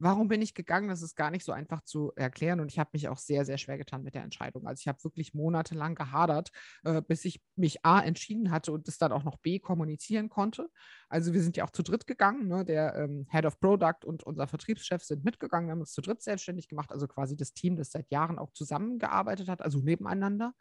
Warum 0.00 0.28
bin 0.28 0.42
ich 0.42 0.54
gegangen? 0.54 0.88
Das 0.88 1.02
ist 1.02 1.16
gar 1.16 1.30
nicht 1.30 1.44
so 1.44 1.50
einfach 1.50 1.82
zu 1.82 2.12
erklären 2.14 2.60
und 2.60 2.70
ich 2.70 2.78
habe 2.78 2.90
mich 2.92 3.08
auch 3.08 3.18
sehr, 3.18 3.44
sehr 3.44 3.58
schwer 3.58 3.78
getan 3.78 4.04
mit 4.04 4.14
der 4.14 4.22
Entscheidung. 4.22 4.66
Also 4.66 4.80
ich 4.80 4.86
habe 4.88 5.02
wirklich 5.02 5.34
monatelang 5.34 5.96
gehadert, 5.96 6.50
äh, 6.84 7.02
bis 7.02 7.24
ich 7.24 7.42
mich 7.56 7.84
A 7.84 8.00
entschieden 8.00 8.52
hatte 8.52 8.70
und 8.70 8.86
es 8.86 8.98
dann 8.98 9.10
auch 9.10 9.24
noch 9.24 9.38
B 9.38 9.58
kommunizieren 9.58 10.28
konnte. 10.28 10.68
Also 11.08 11.34
wir 11.34 11.42
sind 11.42 11.56
ja 11.56 11.64
auch 11.64 11.70
zu 11.70 11.82
dritt 11.82 12.06
gegangen. 12.06 12.46
Ne? 12.46 12.64
Der 12.64 12.94
ähm, 12.94 13.26
Head 13.30 13.46
of 13.46 13.58
Product 13.58 14.04
und 14.04 14.22
unser 14.22 14.46
Vertriebschef 14.46 15.02
sind 15.02 15.24
mitgegangen. 15.24 15.68
Wir 15.68 15.72
haben 15.72 15.80
uns 15.80 15.92
zu 15.92 16.00
dritt 16.00 16.22
selbstständig 16.22 16.68
gemacht, 16.68 16.92
also 16.92 17.08
quasi 17.08 17.36
das 17.36 17.52
Team, 17.52 17.76
das 17.76 17.90
seit 17.90 18.08
Jahren 18.10 18.38
auch 18.38 18.52
zusammengearbeitet 18.52 19.48
hat, 19.48 19.62
also 19.62 19.80
nebeneinander 19.80 20.54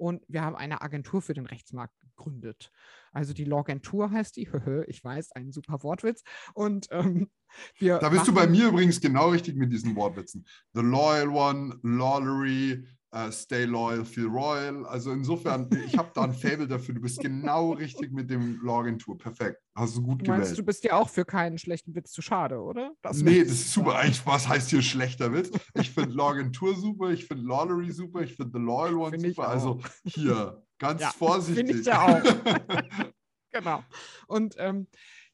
und 0.00 0.22
wir 0.28 0.42
haben 0.42 0.56
eine 0.56 0.80
Agentur 0.80 1.20
für 1.20 1.34
den 1.34 1.44
Rechtsmarkt 1.44 1.94
gegründet. 2.00 2.72
Also 3.12 3.34
die 3.34 3.44
Logentur 3.44 4.10
heißt 4.10 4.36
die. 4.36 4.48
ich 4.88 5.04
weiß, 5.04 5.32
ein 5.32 5.52
super 5.52 5.82
Wortwitz. 5.82 6.22
Und 6.54 6.88
ähm, 6.90 7.30
wir. 7.78 7.98
Da 7.98 8.08
bist 8.08 8.26
du 8.26 8.32
bei 8.32 8.46
mir 8.46 8.68
übrigens 8.68 9.00
genau 9.00 9.28
richtig 9.28 9.56
mit 9.56 9.72
diesen 9.72 9.94
Wortwitzen. 9.96 10.46
The 10.72 10.80
Loyal 10.80 11.28
One, 11.28 11.78
Lollery, 11.82 12.86
Uh, 13.12 13.28
stay 13.32 13.64
loyal, 13.64 14.04
feel 14.04 14.28
royal. 14.28 14.86
Also 14.86 15.10
insofern, 15.10 15.68
ich 15.84 15.98
habe 15.98 16.12
da 16.14 16.22
ein 16.22 16.32
Fable 16.32 16.68
dafür. 16.68 16.94
Du 16.94 17.00
bist 17.00 17.18
genau 17.18 17.72
richtig 17.72 18.12
mit 18.12 18.30
dem 18.30 18.60
Login-Tour. 18.62 19.18
Perfekt. 19.18 19.60
Hast 19.74 19.96
du 19.96 20.02
gut 20.02 20.24
du 20.24 20.30
meinst, 20.30 20.44
gewählt. 20.44 20.58
Du 20.60 20.62
bist 20.64 20.84
ja 20.84 20.92
auch 20.92 21.08
für 21.08 21.24
keinen 21.24 21.58
schlechten 21.58 21.92
Witz 21.96 22.12
zu 22.12 22.22
schade, 22.22 22.60
oder? 22.60 22.92
Das 23.02 23.20
nee, 23.20 23.42
das 23.42 23.50
ist 23.50 23.72
super. 23.72 23.96
Eigentlich, 23.96 24.24
was 24.24 24.48
heißt 24.48 24.70
hier 24.70 24.80
schlechter 24.80 25.32
Witz? 25.32 25.50
Ich 25.74 25.90
finde 25.90 26.14
Login-Tour 26.14 26.76
super, 26.76 27.10
ich 27.10 27.26
finde 27.26 27.46
Lollery 27.46 27.90
super, 27.90 28.20
ich 28.20 28.36
finde 28.36 28.52
The 28.56 28.64
Loyal 28.64 28.94
One 28.94 29.18
find 29.18 29.34
super. 29.34 29.48
Also 29.48 29.80
hier, 30.04 30.62
ganz 30.78 31.00
ja, 31.00 31.10
vorsichtig. 31.10 31.66
Finde 31.66 31.80
ich 31.80 31.86
ja 31.86 32.06
auch. 32.06 33.10
genau. 33.50 33.82
Und 34.28 34.54
ähm, 34.58 34.86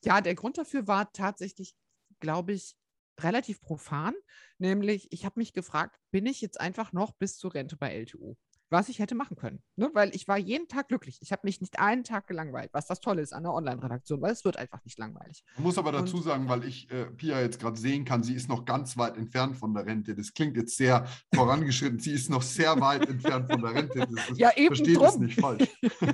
ja, 0.02 0.22
der 0.22 0.34
Grund 0.34 0.56
dafür 0.56 0.86
war 0.86 1.12
tatsächlich, 1.12 1.74
glaube 2.20 2.54
ich, 2.54 2.74
relativ 3.20 3.60
profan, 3.60 4.14
nämlich 4.58 5.12
ich 5.12 5.24
habe 5.24 5.38
mich 5.40 5.52
gefragt, 5.52 5.98
bin 6.10 6.26
ich 6.26 6.40
jetzt 6.40 6.60
einfach 6.60 6.92
noch 6.92 7.12
bis 7.14 7.38
zur 7.38 7.54
Rente 7.54 7.76
bei 7.76 7.92
LTU? 7.92 8.36
Was 8.70 8.88
ich 8.88 8.98
hätte 8.98 9.14
machen 9.14 9.36
können. 9.36 9.62
Ne? 9.76 9.90
Weil 9.94 10.14
ich 10.14 10.26
war 10.26 10.38
jeden 10.38 10.66
Tag 10.68 10.88
glücklich. 10.88 11.18
Ich 11.20 11.30
habe 11.32 11.42
mich 11.44 11.60
nicht 11.60 11.78
einen 11.78 12.04
Tag 12.04 12.26
gelangweilt, 12.26 12.70
was 12.72 12.86
das 12.86 13.00
Tolle 13.00 13.22
ist 13.22 13.32
an 13.32 13.44
der 13.44 13.52
Online-Redaktion, 13.52 14.20
weil 14.20 14.32
es 14.32 14.44
wird 14.44 14.56
einfach 14.56 14.84
nicht 14.84 14.98
langweilig. 14.98 15.44
Man 15.54 15.64
muss 15.64 15.78
aber 15.78 15.92
dazu 15.92 16.16
Und, 16.16 16.22
sagen, 16.24 16.48
weil 16.48 16.64
ich 16.64 16.90
äh, 16.90 17.06
Pia 17.06 17.40
jetzt 17.40 17.60
gerade 17.60 17.78
sehen 17.78 18.04
kann, 18.04 18.22
sie 18.22 18.34
ist 18.34 18.48
noch 18.48 18.64
ganz 18.64 18.96
weit 18.96 19.16
entfernt 19.16 19.56
von 19.56 19.72
der 19.72 19.86
Rente. 19.86 20.14
Das 20.14 20.34
klingt 20.34 20.56
jetzt 20.56 20.76
sehr 20.76 21.06
vorangeschritten. 21.34 22.00
sie 22.00 22.12
ist 22.12 22.28
noch 22.28 22.42
sehr 22.42 22.80
weit 22.80 23.08
entfernt 23.08 23.50
von 23.50 23.62
der 23.62 23.74
Rente. 23.74 24.00
Das, 24.00 24.28
das 24.28 24.38
ja, 24.38 24.50
eben 24.56 24.74
versteht 24.74 24.96
drum. 24.96 25.06
es 25.06 25.18
nicht 25.18 25.40
falsch. 25.40 25.68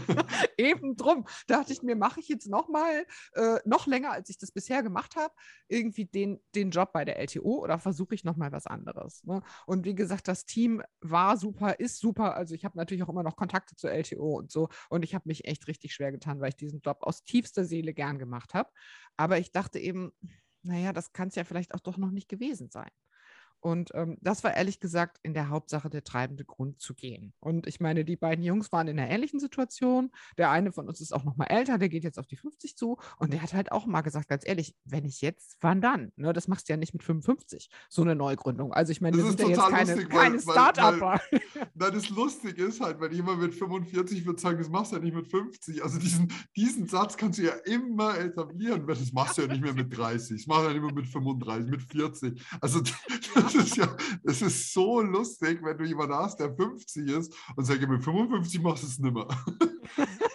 eben 0.59 0.97
drum. 0.97 1.27
Da 1.47 1.59
dachte 1.59 1.73
ich 1.73 1.83
mir, 1.83 1.97
mache 1.97 2.21
ich 2.21 2.29
jetzt 2.29 2.49
noch 2.49 2.69
mal, 2.69 3.07
äh, 3.33 3.59
noch 3.65 3.87
länger, 3.87 4.13
als 4.13 4.29
ich 4.29 4.39
das 4.39 4.53
bisher 4.53 4.83
gemacht 4.83 5.17
habe, 5.17 5.33
irgendwie 5.69 6.05
den, 6.05 6.41
den 6.55 6.71
Job 6.71 6.93
bei 6.93 7.05
der 7.05 7.19
LTO 7.19 7.63
oder 7.63 7.79
versuche 7.79 8.15
ich 8.15 8.25
noch 8.25 8.37
mal 8.37 8.53
was 8.53 8.67
anderes. 8.67 9.25
Ne? 9.25 9.43
Und 9.67 9.85
wie 9.85 9.95
gesagt, 9.95 10.29
das 10.29 10.45
Team 10.45 10.83
war 11.01 11.37
super, 11.37 11.79
ist 11.81 11.99
super 11.99 12.42
also 12.43 12.55
ich 12.57 12.65
habe 12.65 12.77
natürlich 12.77 13.05
auch 13.05 13.09
immer 13.09 13.23
noch 13.23 13.37
Kontakte 13.37 13.77
zur 13.77 13.93
LTO 13.93 14.37
und 14.39 14.51
so. 14.51 14.69
Und 14.91 15.05
ich 15.05 15.15
habe 15.15 15.29
mich 15.29 15.45
echt 15.47 15.69
richtig 15.69 15.95
schwer 15.95 16.11
getan, 16.11 16.41
weil 16.41 16.51
ich 16.51 16.57
diesen 16.57 16.81
Job 16.81 16.99
aus 17.03 17.23
tiefster 17.23 17.65
Seele 17.65 17.95
gern 17.95 18.19
gemacht 18.19 18.53
habe. 18.53 18.69
Aber 19.17 19.39
ich 19.39 19.53
dachte 19.53 19.79
eben, 19.79 20.11
naja, 20.63 20.93
das 20.93 21.13
kann 21.13 21.29
es 21.29 21.37
ja 21.37 21.45
vielleicht 21.45 21.75
auch 21.75 21.81
doch 21.81 21.97
noch 21.97 22.11
nicht 22.11 22.29
gewesen 22.29 22.69
sein. 22.71 22.91
Und 23.63 23.91
ähm, 23.95 24.19
das 24.21 24.43
war 24.43 24.55
ehrlich 24.57 24.81
gesagt 24.81 25.21
in 25.23 25.35
der 25.35 25.49
Hauptsache 25.49 25.89
der 25.89 26.03
treibende 26.03 26.45
Grund 26.45 26.81
zu 26.81 26.95
gehen. 26.95 27.33
Und 27.39 27.69
ich 27.69 27.79
meine, 27.79 28.05
die 28.05 28.17
beiden 28.17 28.45
Jungs 28.45 28.73
waren 28.73 28.89
in 28.89 28.99
einer 28.99 29.09
ähnlichen 29.09 29.39
Situation. 29.39 30.11
Der 30.37 30.51
eine 30.51 30.73
von 30.73 30.89
uns 30.89 31.01
ist 31.01 31.15
auch 31.15 31.23
noch 31.23 31.37
mal 31.37 31.45
älter, 31.45 31.79
der 31.79 31.89
geht 31.89 32.03
jetzt 32.03 32.19
auf 32.19 32.27
die 32.27 32.37
50 32.37 32.77
zu. 32.77 32.99
Und 33.19 33.33
der 33.33 33.41
hat 33.41 33.55
halt 33.55 33.71
auch 33.71 33.87
mal 33.87 34.01
gesagt, 34.01 34.29
ganz 34.29 34.43
ehrlich, 34.45 34.75
wenn 34.85 35.05
ich 35.05 35.21
jetzt, 35.21 35.59
wann 35.61 35.81
dann? 35.81 36.11
Ne, 36.17 36.33
das 36.33 36.49
machst 36.49 36.69
du 36.69 36.73
ja 36.73 36.77
nicht 36.77 36.93
mit 36.93 37.05
55, 37.05 37.71
so 37.89 38.03
eine 38.03 38.17
Neugründung. 38.17 38.73
Also 38.73 38.91
ich 38.91 39.01
meine, 39.01 39.17
wir 39.17 39.25
sind 39.25 39.39
ja 39.39 39.47
jetzt 39.47 39.61
keine, 39.61 39.95
lustig, 39.95 40.11
keine 40.11 40.41
Start-Upper. 40.41 41.21
Das 41.75 42.11
Lustige 42.11 42.65
ist 42.65 42.81
halt, 42.81 43.01
wenn 43.01 43.13
jemand 43.13 43.41
mit 43.41 43.55
45 43.55 44.27
wird 44.27 44.41
sagen, 44.41 44.59
das 44.59 44.69
machst 44.69 44.93
du 44.93 44.97
ja 44.97 45.03
nicht 45.03 45.15
mit 45.15 45.29
50. 45.29 45.83
Also 45.83 45.99
diesen, 45.99 46.33
diesen 46.57 46.87
Satz 46.87 47.17
kannst 47.17 47.39
du 47.39 47.43
ja 47.43 47.53
immer 47.65 48.19
etablieren. 48.19 48.87
Das 48.87 49.13
machst 49.13 49.39
du 49.39 49.43
ja 49.43 49.49
nicht 49.49 49.63
mehr 49.63 49.75
mit 49.75 49.97
30, 49.97 50.39
das 50.39 50.47
machst 50.47 50.65
du 50.65 50.69
ja 50.69 50.73
nicht 50.73 50.83
mehr 50.83 50.95
mit 50.95 51.07
35, 51.07 51.71
mit 51.71 51.83
40. 51.83 52.43
Also 52.61 52.81
das 53.35 53.52
ist 53.55 53.77
ja, 53.77 53.97
das 54.23 54.43
ist 54.43 54.73
so 54.73 55.01
lustig, 55.01 55.61
wenn 55.63 55.79
du 55.79 55.85
jemanden 55.85 56.15
hast, 56.15 56.41
der 56.41 56.55
50 56.55 57.09
ist 57.09 57.35
und 57.57 57.65
sagt, 57.65 57.87
mit 57.89 58.03
55 58.03 58.61
machst 58.63 58.83
du 58.83 58.87
es 58.87 58.99
nimmer. 58.99 59.29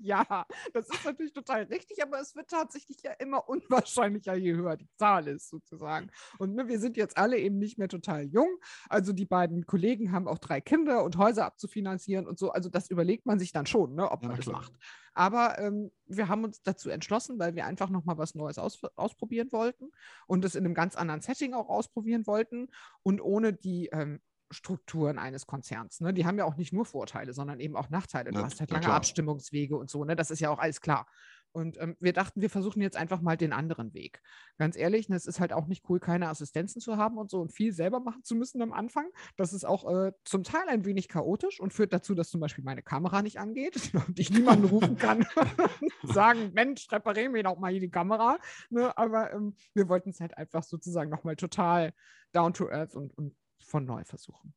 ja, 0.00 0.46
das 0.72 0.88
ist 0.88 1.04
natürlich 1.04 1.32
total 1.32 1.62
richtig, 1.64 2.02
aber 2.02 2.20
es 2.20 2.34
wird 2.34 2.48
tatsächlich 2.48 2.98
ja 3.02 3.12
immer 3.12 3.48
unwahrscheinlicher, 3.48 4.34
je 4.34 4.54
höher 4.54 4.76
die 4.76 4.88
Zahl 4.96 5.28
ist, 5.28 5.48
sozusagen. 5.50 6.10
Und 6.38 6.54
ne, 6.54 6.68
wir 6.68 6.80
sind 6.80 6.96
jetzt 6.96 7.16
alle 7.16 7.38
eben 7.38 7.58
nicht 7.58 7.78
mehr 7.78 7.88
total 7.88 8.24
jung. 8.24 8.48
Also 8.88 9.12
die 9.12 9.26
beiden 9.26 9.66
Kollegen 9.66 10.12
haben 10.12 10.28
auch 10.28 10.38
drei 10.38 10.60
Kinder 10.60 11.04
und 11.04 11.16
Häuser 11.16 11.44
abzufinanzieren 11.44 12.26
und 12.26 12.38
so. 12.38 12.50
Also 12.50 12.68
das 12.68 12.90
überlegt 12.90 13.26
man 13.26 13.38
sich 13.38 13.52
dann 13.52 13.66
schon, 13.66 13.94
ne, 13.94 14.10
ob 14.10 14.22
ja, 14.22 14.28
man 14.28 14.36
das 14.36 14.46
macht. 14.46 14.72
Aber 15.12 15.58
ähm, 15.58 15.90
wir 16.06 16.28
haben 16.28 16.44
uns 16.44 16.62
dazu 16.62 16.88
entschlossen, 16.88 17.38
weil 17.38 17.54
wir 17.54 17.66
einfach 17.66 17.90
nochmal 17.90 18.18
was 18.18 18.34
Neues 18.34 18.58
aus, 18.58 18.82
ausprobieren 18.96 19.52
wollten 19.52 19.90
und 20.26 20.44
es 20.44 20.54
in 20.54 20.64
einem 20.64 20.74
ganz 20.74 20.96
anderen 20.96 21.20
Setting 21.20 21.54
auch 21.54 21.68
ausprobieren 21.68 22.26
wollten 22.26 22.68
und 23.02 23.20
ohne 23.20 23.52
die 23.52 23.88
ähm, 23.92 24.20
Strukturen 24.50 25.18
eines 25.18 25.46
Konzerns. 25.46 26.00
Ne? 26.00 26.12
Die 26.12 26.26
haben 26.26 26.38
ja 26.38 26.44
auch 26.44 26.56
nicht 26.56 26.72
nur 26.72 26.84
Vorteile, 26.84 27.32
sondern 27.32 27.60
eben 27.60 27.76
auch 27.76 27.90
Nachteile. 27.90 28.30
Du 28.30 28.38
ja, 28.38 28.44
hast 28.44 28.60
halt 28.60 28.70
lange. 28.70 28.88
Abstimmungswege 28.88 29.76
und 29.76 29.90
so, 29.90 30.04
ne? 30.04 30.16
Das 30.16 30.30
ist 30.30 30.40
ja 30.40 30.50
auch 30.50 30.58
alles 30.58 30.80
klar. 30.80 31.06
Und 31.52 31.80
ähm, 31.80 31.96
wir 31.98 32.12
dachten, 32.12 32.40
wir 32.40 32.50
versuchen 32.50 32.80
jetzt 32.80 32.96
einfach 32.96 33.20
mal 33.20 33.36
den 33.36 33.52
anderen 33.52 33.92
Weg. 33.92 34.22
Ganz 34.56 34.76
ehrlich, 34.76 35.08
ne, 35.08 35.16
es 35.16 35.26
ist 35.26 35.40
halt 35.40 35.52
auch 35.52 35.66
nicht 35.66 35.88
cool, 35.88 35.98
keine 35.98 36.28
Assistenzen 36.28 36.80
zu 36.80 36.96
haben 36.96 37.18
und 37.18 37.30
so 37.30 37.40
und 37.40 37.52
viel 37.52 37.72
selber 37.72 38.00
machen 38.00 38.22
zu 38.22 38.36
müssen 38.36 38.62
am 38.62 38.72
Anfang. 38.72 39.06
Das 39.36 39.52
ist 39.52 39.64
auch 39.64 39.88
äh, 39.90 40.12
zum 40.24 40.44
Teil 40.44 40.68
ein 40.68 40.84
wenig 40.84 41.08
chaotisch 41.08 41.60
und 41.60 41.72
führt 41.72 41.92
dazu, 41.92 42.14
dass 42.14 42.30
zum 42.30 42.40
Beispiel 42.40 42.64
meine 42.64 42.82
Kamera 42.82 43.22
nicht 43.22 43.38
angeht 43.38 43.92
und 44.06 44.18
ich 44.18 44.30
niemanden 44.30 44.66
rufen 44.66 44.96
kann 44.96 45.26
und 46.02 46.12
sagen, 46.12 46.52
Mensch, 46.54 46.90
repariere 46.92 47.30
mir 47.30 47.42
doch 47.42 47.58
mal 47.58 47.72
hier 47.72 47.80
die 47.80 47.90
Kamera. 47.90 48.38
Ne? 48.68 48.96
Aber 48.96 49.32
ähm, 49.32 49.54
wir 49.74 49.88
wollten 49.88 50.10
es 50.10 50.20
halt 50.20 50.38
einfach 50.38 50.62
sozusagen 50.62 51.10
nochmal 51.10 51.36
total 51.36 51.92
down 52.32 52.52
to 52.52 52.68
earth 52.68 52.94
und, 52.94 53.12
und 53.18 53.34
von 53.70 53.84
neu 53.84 54.04
versuchen. 54.04 54.52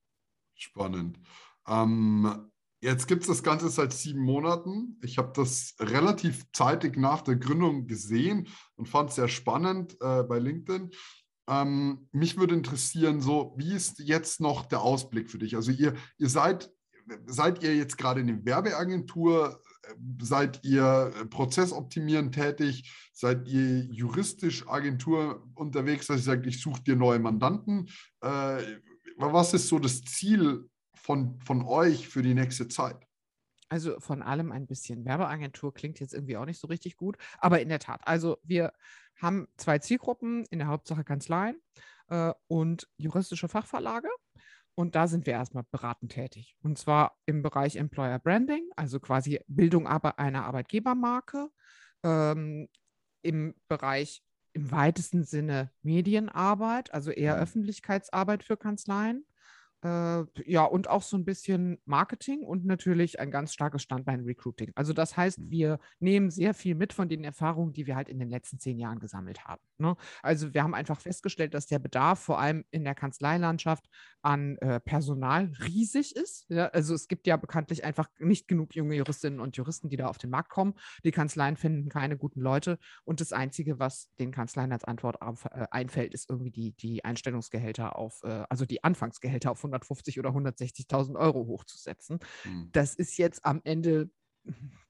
Spannend. 0.56 1.19
Ähm, 1.67 2.52
jetzt 2.82 3.08
gibt 3.08 3.21
es 3.21 3.28
das 3.28 3.43
Ganze 3.43 3.69
seit 3.69 3.93
sieben 3.93 4.21
Monaten. 4.21 4.99
Ich 5.04 5.17
habe 5.17 5.32
das 5.36 5.76
relativ 5.80 6.45
zeitig 6.52 6.97
nach 6.97 7.21
der 7.21 7.36
Gründung 7.36 7.88
gesehen 7.88 8.47
und 8.76 8.89
fand 8.89 9.10
es 9.10 9.15
sehr 9.15 9.28
spannend 9.28 9.95
äh, 10.02 10.23
bei 10.23 10.39
LinkedIn. 10.39 10.91
Ähm, 11.47 12.08
mich 12.12 12.38
würde 12.38 12.56
interessieren, 12.56 13.21
so 13.21 13.54
wie 13.58 13.73
ist 13.73 13.99
jetzt 13.99 14.39
noch 14.39 14.65
der 14.65 14.82
Ausblick 14.82 15.30
für 15.30 15.38
dich? 15.39 15.56
Also 15.56 15.71
ihr, 15.71 15.93
ihr 16.17 16.30
seid, 16.30 16.71
seid 17.26 17.63
ihr 17.63 17.76
jetzt 17.76 17.97
gerade 17.97 18.21
in 18.21 18.28
der 18.28 18.45
Werbeagentur? 18.45 19.62
Seid 20.21 20.63
ihr 20.63 21.12
prozessoptimierend 21.30 22.34
tätig? 22.34 22.89
Seid 23.12 23.49
ihr 23.49 23.84
juristisch 23.91 24.65
Agentur 24.65 25.45
unterwegs, 25.56 26.08
dass 26.08 26.21
ihr 26.21 26.23
sagt, 26.23 26.47
ich 26.47 26.62
suche 26.62 26.82
dir 26.84 26.95
neue 26.95 27.19
Mandanten? 27.19 27.89
Äh, 28.21 28.63
was 29.17 29.54
ist 29.54 29.67
so 29.67 29.80
das 29.80 30.02
Ziel 30.02 30.69
von, 30.95 31.39
von 31.41 31.63
euch 31.63 32.08
für 32.08 32.21
die 32.21 32.34
nächste 32.34 32.67
Zeit? 32.67 32.97
Also 33.69 33.99
von 33.99 34.21
allem 34.21 34.52
ein 34.52 34.67
bisschen. 34.67 35.06
Werbeagentur 35.06 35.73
klingt 35.73 35.99
jetzt 35.99 36.13
irgendwie 36.13 36.38
auch 36.38 36.45
nicht 36.45 36.60
so 36.60 36.67
richtig 36.67 36.95
gut, 36.95 37.17
aber 37.39 37.62
in 37.62 37.69
der 37.69 37.80
Tat. 37.80 38.02
Also 38.06 38.38
wir 38.43 38.71
haben 39.19 39.47
zwei 39.58 39.80
Zielgruppen, 39.80 40.45
in 40.52 40.60
der 40.60 40.67
Hauptsache 40.67 41.04
Kanzleien 41.04 41.60
äh, 42.10 42.34
und 42.47 42.88
juristische 42.97 43.47
Fachverlage. 43.47 44.10
Und 44.76 44.95
da 44.95 45.08
sind 45.08 45.26
wir 45.26 45.34
erstmal 45.34 45.65
beratend 45.71 46.12
tätig. 46.12 46.56
Und 46.62 46.78
zwar 46.78 47.17
im 47.26 47.43
Bereich 47.43 47.76
Employer 47.76 48.19
Branding, 48.19 48.69
also 48.76 48.99
quasi 48.99 49.39
Bildung 49.47 49.88
einer 49.88 50.45
Arbeitgebermarke, 50.45 51.49
ähm, 52.04 52.67
im 53.21 53.56
Bereich 53.67 54.23
im 54.53 54.71
weitesten 54.71 55.23
Sinne 55.23 55.71
Medienarbeit, 55.81 56.93
also 56.93 57.11
eher 57.11 57.35
mhm. 57.35 57.41
Öffentlichkeitsarbeit 57.41 58.43
für 58.43 58.57
Kanzleien. 58.57 59.25
Äh, 59.83 60.23
ja, 60.45 60.63
und 60.63 60.89
auch 60.89 61.01
so 61.01 61.17
ein 61.17 61.25
bisschen 61.25 61.77
Marketing 61.85 62.43
und 62.43 62.65
natürlich 62.65 63.19
ein 63.19 63.31
ganz 63.31 63.53
starkes 63.53 63.83
Standbein 63.83 64.21
Recruiting. 64.21 64.71
Also 64.75 64.93
das 64.93 65.17
heißt, 65.17 65.39
mhm. 65.39 65.51
wir 65.51 65.79
nehmen 65.99 66.29
sehr 66.29 66.53
viel 66.53 66.75
mit 66.75 66.93
von 66.93 67.09
den 67.09 67.23
Erfahrungen, 67.23 67.73
die 67.73 67.85
wir 67.85 67.95
halt 67.95 68.07
in 68.07 68.17
den 68.17 68.29
letzten 68.29 68.59
zehn 68.59 68.79
Jahren 68.79 68.99
gesammelt 68.99 69.45
haben. 69.45 69.61
Ne? 69.77 69.95
Also 70.21 70.53
wir 70.53 70.63
haben 70.63 70.73
einfach 70.73 71.01
festgestellt, 71.01 71.53
dass 71.53 71.67
der 71.67 71.79
Bedarf 71.79 72.19
vor 72.19 72.39
allem 72.39 72.63
in 72.71 72.85
der 72.85 72.95
Kanzleilandschaft 72.95 73.89
an 74.21 74.57
äh, 74.59 74.79
Personal 74.79 75.51
riesig 75.65 76.15
ist. 76.15 76.49
Ja? 76.49 76.67
Also 76.67 76.95
es 76.95 77.09
gibt 77.09 77.27
ja 77.27 77.35
bekanntlich 77.35 77.83
einfach 77.83 78.09
nicht 78.19 78.47
genug 78.47 78.75
junge 78.75 78.95
Juristinnen 78.95 79.41
und 79.41 79.57
Juristen, 79.57 79.89
die 79.89 79.97
da 79.97 80.07
auf 80.07 80.17
den 80.17 80.29
Markt 80.29 80.49
kommen. 80.49 80.75
Die 81.03 81.11
Kanzleien 81.11 81.57
finden 81.57 81.89
keine 81.89 82.17
guten 82.17 82.39
Leute 82.39 82.79
und 83.03 83.19
das 83.19 83.33
Einzige, 83.33 83.79
was 83.79 84.09
den 84.17 84.31
Kanzleien 84.31 84.71
als 84.71 84.85
Antwort 84.85 85.21
auf, 85.21 85.43
äh, 85.45 85.67
einfällt, 85.71 86.13
ist 86.13 86.29
irgendwie 86.29 86.51
die, 86.51 86.71
die 86.71 87.03
Einstellungsgehälter 87.03 87.97
auf, 87.97 88.21
äh, 88.23 88.45
also 88.49 88.65
die 88.65 88.81
Anfangsgehälter 88.83 89.51
auf 89.51 89.59
150 89.73 90.19
oder 90.19 90.29
160.000 90.29 91.17
Euro 91.17 91.47
hochzusetzen. 91.47 92.19
Mhm. 92.43 92.69
Das 92.71 92.95
ist 92.95 93.17
jetzt 93.17 93.45
am 93.45 93.62
Ende 93.63 94.09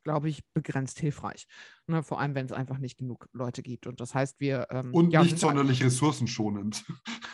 glaube 0.04 0.30
ich, 0.30 0.44
begrenzt 0.54 1.00
hilfreich. 1.00 1.48
Ne, 1.88 2.04
vor 2.04 2.20
allem, 2.20 2.36
wenn 2.36 2.46
es 2.46 2.52
einfach 2.52 2.78
nicht 2.78 2.98
genug 2.98 3.30
Leute 3.34 3.62
gibt. 3.62 3.88
Und 3.88 4.00
das 4.00 4.14
heißt, 4.14 4.40
wir. 4.40 4.68
Ähm, 4.70 4.94
und 4.94 5.12
ja, 5.12 5.24
nicht 5.24 5.40
sonderlich 5.40 5.84
ressourcenschonend. 5.84 6.84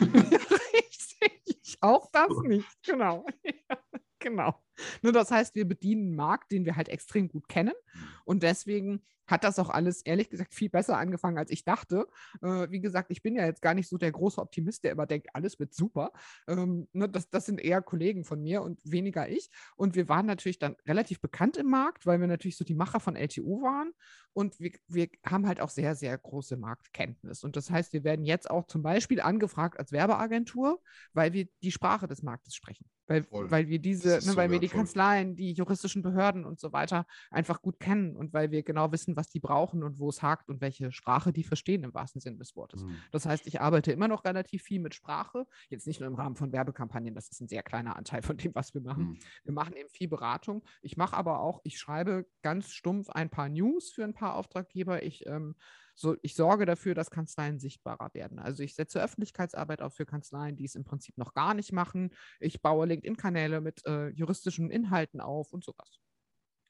Richtig, 0.00 1.78
auch 1.80 2.10
das 2.12 2.28
nicht, 2.44 2.68
genau. 2.82 3.26
genau. 4.18 4.62
Nur 5.02 5.12
das 5.12 5.30
heißt, 5.30 5.54
wir 5.54 5.66
bedienen 5.66 6.08
einen 6.08 6.16
Markt, 6.16 6.52
den 6.52 6.64
wir 6.64 6.76
halt 6.76 6.88
extrem 6.88 7.28
gut 7.28 7.48
kennen. 7.48 7.74
Mhm. 7.92 8.08
Und 8.24 8.42
deswegen 8.42 9.02
hat 9.30 9.44
das 9.44 9.58
auch 9.58 9.70
alles, 9.70 10.02
ehrlich 10.02 10.30
gesagt, 10.30 10.54
viel 10.54 10.70
besser 10.70 10.98
angefangen, 10.98 11.38
als 11.38 11.50
ich 11.50 11.64
dachte. 11.64 12.06
Äh, 12.42 12.70
wie 12.70 12.80
gesagt, 12.80 13.10
ich 13.10 13.22
bin 13.22 13.34
ja 13.34 13.46
jetzt 13.46 13.62
gar 13.62 13.74
nicht 13.74 13.88
so 13.88 13.98
der 13.98 14.12
große 14.12 14.40
Optimist, 14.40 14.84
der 14.84 14.92
immer 14.92 15.06
denkt, 15.06 15.28
alles 15.34 15.58
wird 15.58 15.74
super. 15.74 16.12
Ähm, 16.48 16.88
ne, 16.92 17.08
das, 17.08 17.30
das 17.30 17.46
sind 17.46 17.60
eher 17.60 17.82
Kollegen 17.82 18.24
von 18.24 18.42
mir 18.42 18.62
und 18.62 18.80
weniger 18.84 19.28
ich. 19.28 19.50
Und 19.76 19.94
wir 19.94 20.08
waren 20.08 20.26
natürlich 20.26 20.58
dann 20.58 20.76
relativ 20.86 21.20
bekannt 21.20 21.56
im 21.56 21.68
Markt, 21.68 22.06
weil 22.06 22.20
wir 22.20 22.26
natürlich 22.26 22.56
so 22.56 22.64
die 22.64 22.74
Macher 22.74 23.00
von 23.00 23.16
LTU 23.16 23.62
waren. 23.62 23.92
Und 24.32 24.60
wir, 24.60 24.72
wir 24.88 25.08
haben 25.26 25.46
halt 25.46 25.60
auch 25.60 25.70
sehr, 25.70 25.94
sehr 25.94 26.16
große 26.16 26.56
Marktkenntnis. 26.56 27.44
Und 27.44 27.56
das 27.56 27.70
heißt, 27.70 27.92
wir 27.92 28.04
werden 28.04 28.24
jetzt 28.24 28.50
auch 28.50 28.66
zum 28.66 28.82
Beispiel 28.82 29.20
angefragt 29.20 29.78
als 29.78 29.92
Werbeagentur, 29.92 30.80
weil 31.12 31.32
wir 31.32 31.48
die 31.62 31.72
Sprache 31.72 32.06
des 32.06 32.22
Marktes 32.22 32.54
sprechen. 32.54 32.86
Weil, 33.10 33.26
weil 33.30 33.66
wir 33.66 33.80
diese, 33.80 34.20
ne, 34.24 34.36
weil 34.36 34.52
wir 34.52 34.60
die 34.60 34.68
Kanzleien, 34.68 35.34
die 35.34 35.52
juristischen 35.52 36.00
Behörden 36.00 36.44
und 36.44 36.60
so 36.60 36.72
weiter 36.72 37.06
einfach 37.32 37.60
gut 37.60 37.80
kennen 37.80 38.14
und 38.14 38.32
weil 38.32 38.52
wir 38.52 38.62
genau 38.62 38.92
wissen, 38.92 39.16
was 39.16 39.28
die 39.30 39.40
brauchen 39.40 39.82
und 39.82 39.98
wo 39.98 40.10
es 40.10 40.22
hakt 40.22 40.48
und 40.48 40.60
welche 40.60 40.92
Sprache 40.92 41.32
die 41.32 41.42
verstehen 41.42 41.82
im 41.82 41.92
wahrsten 41.92 42.20
Sinne 42.20 42.36
des 42.36 42.54
Wortes. 42.54 42.84
Mhm. 42.84 42.98
Das 43.10 43.26
heißt, 43.26 43.48
ich 43.48 43.60
arbeite 43.60 43.90
immer 43.90 44.06
noch 44.06 44.24
relativ 44.24 44.62
viel 44.62 44.78
mit 44.78 44.94
Sprache, 44.94 45.44
jetzt 45.70 45.88
nicht 45.88 45.98
nur 45.98 46.08
im 46.08 46.14
Rahmen 46.14 46.36
von 46.36 46.52
Werbekampagnen, 46.52 47.16
das 47.16 47.28
ist 47.28 47.40
ein 47.40 47.48
sehr 47.48 47.64
kleiner 47.64 47.96
Anteil 47.96 48.22
von 48.22 48.36
dem, 48.36 48.54
was 48.54 48.74
wir 48.74 48.80
machen. 48.80 49.04
Mhm. 49.04 49.18
Wir 49.42 49.54
machen 49.54 49.74
eben 49.74 49.88
viel 49.88 50.06
Beratung. 50.06 50.62
Ich 50.80 50.96
mache 50.96 51.16
aber 51.16 51.40
auch, 51.40 51.60
ich 51.64 51.80
schreibe 51.80 52.28
ganz 52.42 52.70
stumpf 52.70 53.10
ein 53.10 53.28
paar 53.28 53.48
News 53.48 53.90
für 53.90 54.04
ein 54.04 54.14
paar 54.14 54.36
Auftraggeber. 54.36 55.02
Ich 55.02 55.26
ähm, 55.26 55.56
so, 56.00 56.16
ich 56.22 56.34
sorge 56.34 56.64
dafür, 56.64 56.94
dass 56.94 57.10
Kanzleien 57.10 57.58
sichtbarer 57.58 58.10
werden. 58.14 58.38
Also 58.38 58.62
ich 58.62 58.74
setze 58.74 59.02
Öffentlichkeitsarbeit 59.02 59.82
auf 59.82 59.94
für 59.94 60.06
Kanzleien, 60.06 60.56
die 60.56 60.64
es 60.64 60.74
im 60.74 60.84
Prinzip 60.84 61.18
noch 61.18 61.34
gar 61.34 61.52
nicht 61.52 61.72
machen. 61.72 62.10
Ich 62.40 62.62
baue 62.62 62.86
LinkedIn-Kanäle 62.86 63.60
mit 63.60 63.84
äh, 63.86 64.08
juristischen 64.08 64.70
Inhalten 64.70 65.20
auf 65.20 65.52
und 65.52 65.62
sowas. 65.62 66.00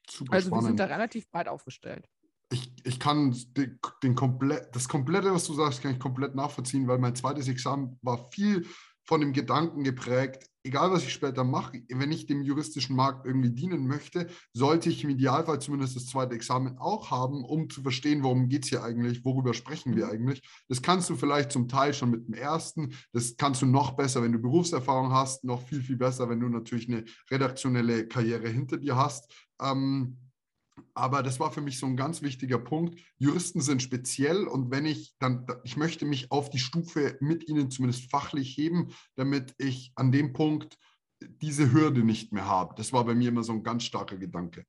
Super 0.09 0.33
Also 0.33 0.49
spannend. 0.49 0.65
wir 0.65 0.67
sind 0.69 0.81
da 0.81 0.85
relativ 0.87 1.31
breit 1.31 1.47
aufgestellt. 1.47 2.09
ich, 2.53 2.73
ich 2.85 2.99
kann 2.99 3.37
den, 3.57 3.79
den 4.03 4.15
komplett, 4.17 4.75
das 4.75 4.89
Komplette, 4.89 5.33
was 5.33 5.47
du 5.47 5.55
sagst, 5.55 5.83
kann 5.83 5.93
ich 5.93 6.01
komplett 6.01 6.35
nachvollziehen, 6.35 6.89
weil 6.89 6.99
mein 6.99 7.15
zweites 7.15 7.47
Examen 7.47 7.99
war 8.03 8.29
viel 8.33 8.67
von 9.05 9.21
dem 9.21 9.33
Gedanken 9.33 9.83
geprägt, 9.85 10.51
egal 10.63 10.91
was 10.93 11.03
ich 11.03 11.13
später 11.13 11.45
mache, 11.45 11.83
wenn 11.89 12.13
ich 12.13 12.27
dem 12.27 12.43
juristischen 12.43 12.95
Markt 12.95 13.27
irgendwie 13.27 13.51
dienen 13.51 13.87
möchte, 13.87 14.29
sollte 14.53 14.91
ich 14.91 15.03
im 15.05 15.11
Idealfall 15.11 15.61
zumindest 15.61 15.97
das 15.97 16.07
zweite 16.07 16.35
Examen 16.35 16.79
auch 16.79 17.11
haben, 17.11 17.45
um 17.45 17.71
zu 17.71 17.83
verstehen, 17.83 18.23
worum 18.23 18.49
geht 18.49 18.65
es 18.65 18.71
hier 18.71 18.85
eigentlich, 18.85 19.25
worüber 19.25 19.55
sprechen 19.55 19.97
wir 19.97 20.09
eigentlich. 20.09 20.43
Das 20.69 20.83
kannst 20.83 21.09
du 21.11 21.17
vielleicht 21.17 21.53
zum 21.53 21.69
Teil 21.69 21.95
schon 21.95 22.11
mit 22.11 22.27
dem 22.27 22.35
ersten, 22.35 22.95
das 23.13 23.37
kannst 23.37 23.63
du 23.63 23.67
noch 23.67 23.93
besser, 23.93 24.23
wenn 24.23 24.33
du 24.33 24.39
Berufserfahrung 24.39 25.13
hast, 25.13 25.45
noch 25.45 25.63
viel, 25.63 25.83
viel 25.83 25.97
besser, 25.97 26.29
wenn 26.29 26.41
du 26.41 26.49
natürlich 26.49 26.89
eine 26.89 27.05
redaktionelle 27.31 28.07
Karriere 28.07 28.49
hinter 28.49 28.77
dir 28.77 28.97
hast. 28.97 29.33
Ähm, 29.61 30.19
aber 30.95 31.23
das 31.23 31.41
war 31.41 31.53
für 31.53 31.61
mich 31.61 31.79
so 31.79 31.87
ein 31.87 31.97
ganz 31.97 32.23
wichtiger 32.23 32.59
Punkt. 32.59 33.01
Juristen 33.19 33.61
sind 33.61 33.83
speziell 33.83 34.47
und 34.47 34.71
wenn 34.71 34.87
ich 34.87 35.15
dann, 35.19 35.47
ich 35.65 35.77
möchte 35.77 36.05
mich 36.05 36.31
auf 36.31 36.51
die 36.51 36.59
Stufe 36.59 37.17
mit 37.21 37.49
ihnen 37.49 37.71
zumindest 37.71 38.11
fachlich 38.11 38.57
heben, 38.57 38.93
damit 39.17 39.55
ich 39.59 39.93
an 39.97 40.13
dem 40.13 40.33
Punkt 40.33 40.79
diese 41.21 41.73
Hürde 41.73 42.03
nicht 42.03 42.33
mehr 42.33 42.47
habe. 42.47 42.75
Das 42.77 42.93
war 42.93 43.05
bei 43.05 43.15
mir 43.15 43.29
immer 43.29 43.43
so 43.43 43.53
ein 43.53 43.63
ganz 43.63 43.85
starker 43.85 44.17
Gedanke. 44.17 44.65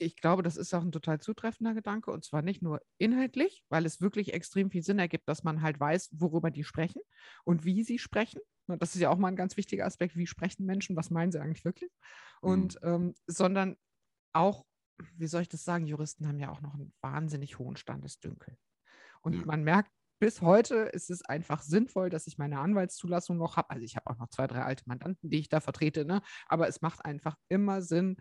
Ich 0.00 0.16
glaube, 0.16 0.44
das 0.44 0.56
ist 0.56 0.72
auch 0.74 0.82
ein 0.82 0.92
total 0.92 1.20
zutreffender 1.20 1.74
Gedanke 1.74 2.12
und 2.12 2.24
zwar 2.24 2.42
nicht 2.42 2.62
nur 2.62 2.80
inhaltlich, 2.98 3.64
weil 3.68 3.84
es 3.84 4.00
wirklich 4.00 4.32
extrem 4.32 4.70
viel 4.70 4.82
Sinn 4.82 5.00
ergibt, 5.00 5.28
dass 5.28 5.42
man 5.42 5.60
halt 5.60 5.80
weiß, 5.80 6.10
worüber 6.12 6.52
die 6.52 6.62
sprechen 6.62 7.02
und 7.44 7.64
wie 7.64 7.82
sie 7.82 7.98
sprechen. 7.98 8.40
Und 8.68 8.80
Das 8.80 8.94
ist 8.94 9.00
ja 9.00 9.10
auch 9.10 9.18
mal 9.18 9.28
ein 9.28 9.36
ganz 9.36 9.56
wichtiger 9.56 9.86
Aspekt, 9.86 10.16
wie 10.16 10.26
sprechen 10.26 10.66
Menschen, 10.66 10.94
was 10.94 11.10
meinen 11.10 11.32
sie 11.32 11.40
eigentlich 11.40 11.64
wirklich? 11.64 11.90
Und 12.40 12.78
ähm, 12.82 13.14
sondern 13.26 13.76
auch, 14.32 14.64
wie 15.16 15.26
soll 15.26 15.42
ich 15.42 15.48
das 15.48 15.64
sagen, 15.64 15.86
Juristen 15.86 16.26
haben 16.26 16.38
ja 16.40 16.50
auch 16.50 16.60
noch 16.60 16.74
einen 16.74 16.92
wahnsinnig 17.00 17.58
hohen 17.58 17.76
Standesdünkel. 17.76 18.56
Und 19.22 19.38
Ja. 19.38 19.46
man 19.46 19.62
merkt, 19.64 19.90
bis 20.20 20.42
heute 20.42 20.74
ist 20.76 21.10
es 21.10 21.24
einfach 21.24 21.62
sinnvoll, 21.62 22.10
dass 22.10 22.26
ich 22.26 22.38
meine 22.38 22.58
Anwaltszulassung 22.58 23.36
noch 23.36 23.56
habe. 23.56 23.70
Also 23.70 23.84
ich 23.84 23.96
habe 23.96 24.08
auch 24.10 24.18
noch 24.18 24.28
zwei, 24.30 24.48
drei 24.48 24.62
alte 24.62 24.84
Mandanten, 24.86 25.30
die 25.30 25.38
ich 25.38 25.48
da 25.48 25.60
vertrete, 25.60 26.04
ne? 26.04 26.22
aber 26.46 26.68
es 26.68 26.80
macht 26.82 27.04
einfach 27.04 27.36
immer 27.48 27.82
Sinn, 27.82 28.16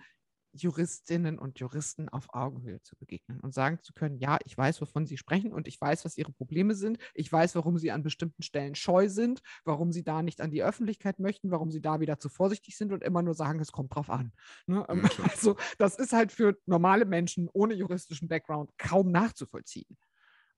Juristinnen 0.61 1.39
und 1.39 1.59
Juristen 1.59 2.09
auf 2.09 2.27
Augenhöhe 2.33 2.81
zu 2.81 2.95
begegnen 2.95 3.39
und 3.39 3.53
sagen 3.53 3.79
zu 3.81 3.93
können, 3.93 4.17
ja, 4.17 4.37
ich 4.45 4.57
weiß, 4.57 4.81
wovon 4.81 5.05
sie 5.05 5.17
sprechen 5.17 5.53
und 5.53 5.67
ich 5.67 5.79
weiß, 5.79 6.05
was 6.05 6.17
ihre 6.17 6.31
Probleme 6.31 6.75
sind. 6.75 6.97
Ich 7.13 7.31
weiß, 7.31 7.55
warum 7.55 7.77
sie 7.77 7.91
an 7.91 8.03
bestimmten 8.03 8.43
Stellen 8.43 8.75
scheu 8.75 9.09
sind, 9.09 9.41
warum 9.65 9.91
sie 9.91 10.03
da 10.03 10.21
nicht 10.21 10.41
an 10.41 10.51
die 10.51 10.63
Öffentlichkeit 10.63 11.19
möchten, 11.19 11.51
warum 11.51 11.71
sie 11.71 11.81
da 11.81 11.99
wieder 11.99 12.19
zu 12.19 12.29
vorsichtig 12.29 12.77
sind 12.77 12.91
und 12.91 13.03
immer 13.03 13.21
nur 13.21 13.33
sagen, 13.33 13.59
es 13.59 13.71
kommt 13.71 13.95
drauf 13.95 14.09
an. 14.09 14.31
Ne? 14.65 14.85
Ähm, 14.89 15.01
Ja, 15.03 15.09
klar. 15.09 15.27
Also 15.37 15.55
das 15.77 15.95
ist 15.95 16.13
halt 16.13 16.31
für 16.31 16.57
normale 16.65 17.05
Menschen 17.05 17.49
ohne 17.53 17.73
juristischen 17.73 18.27
Background 18.27 18.71
kaum 18.77 19.11
nachzuvollziehen. 19.11 19.97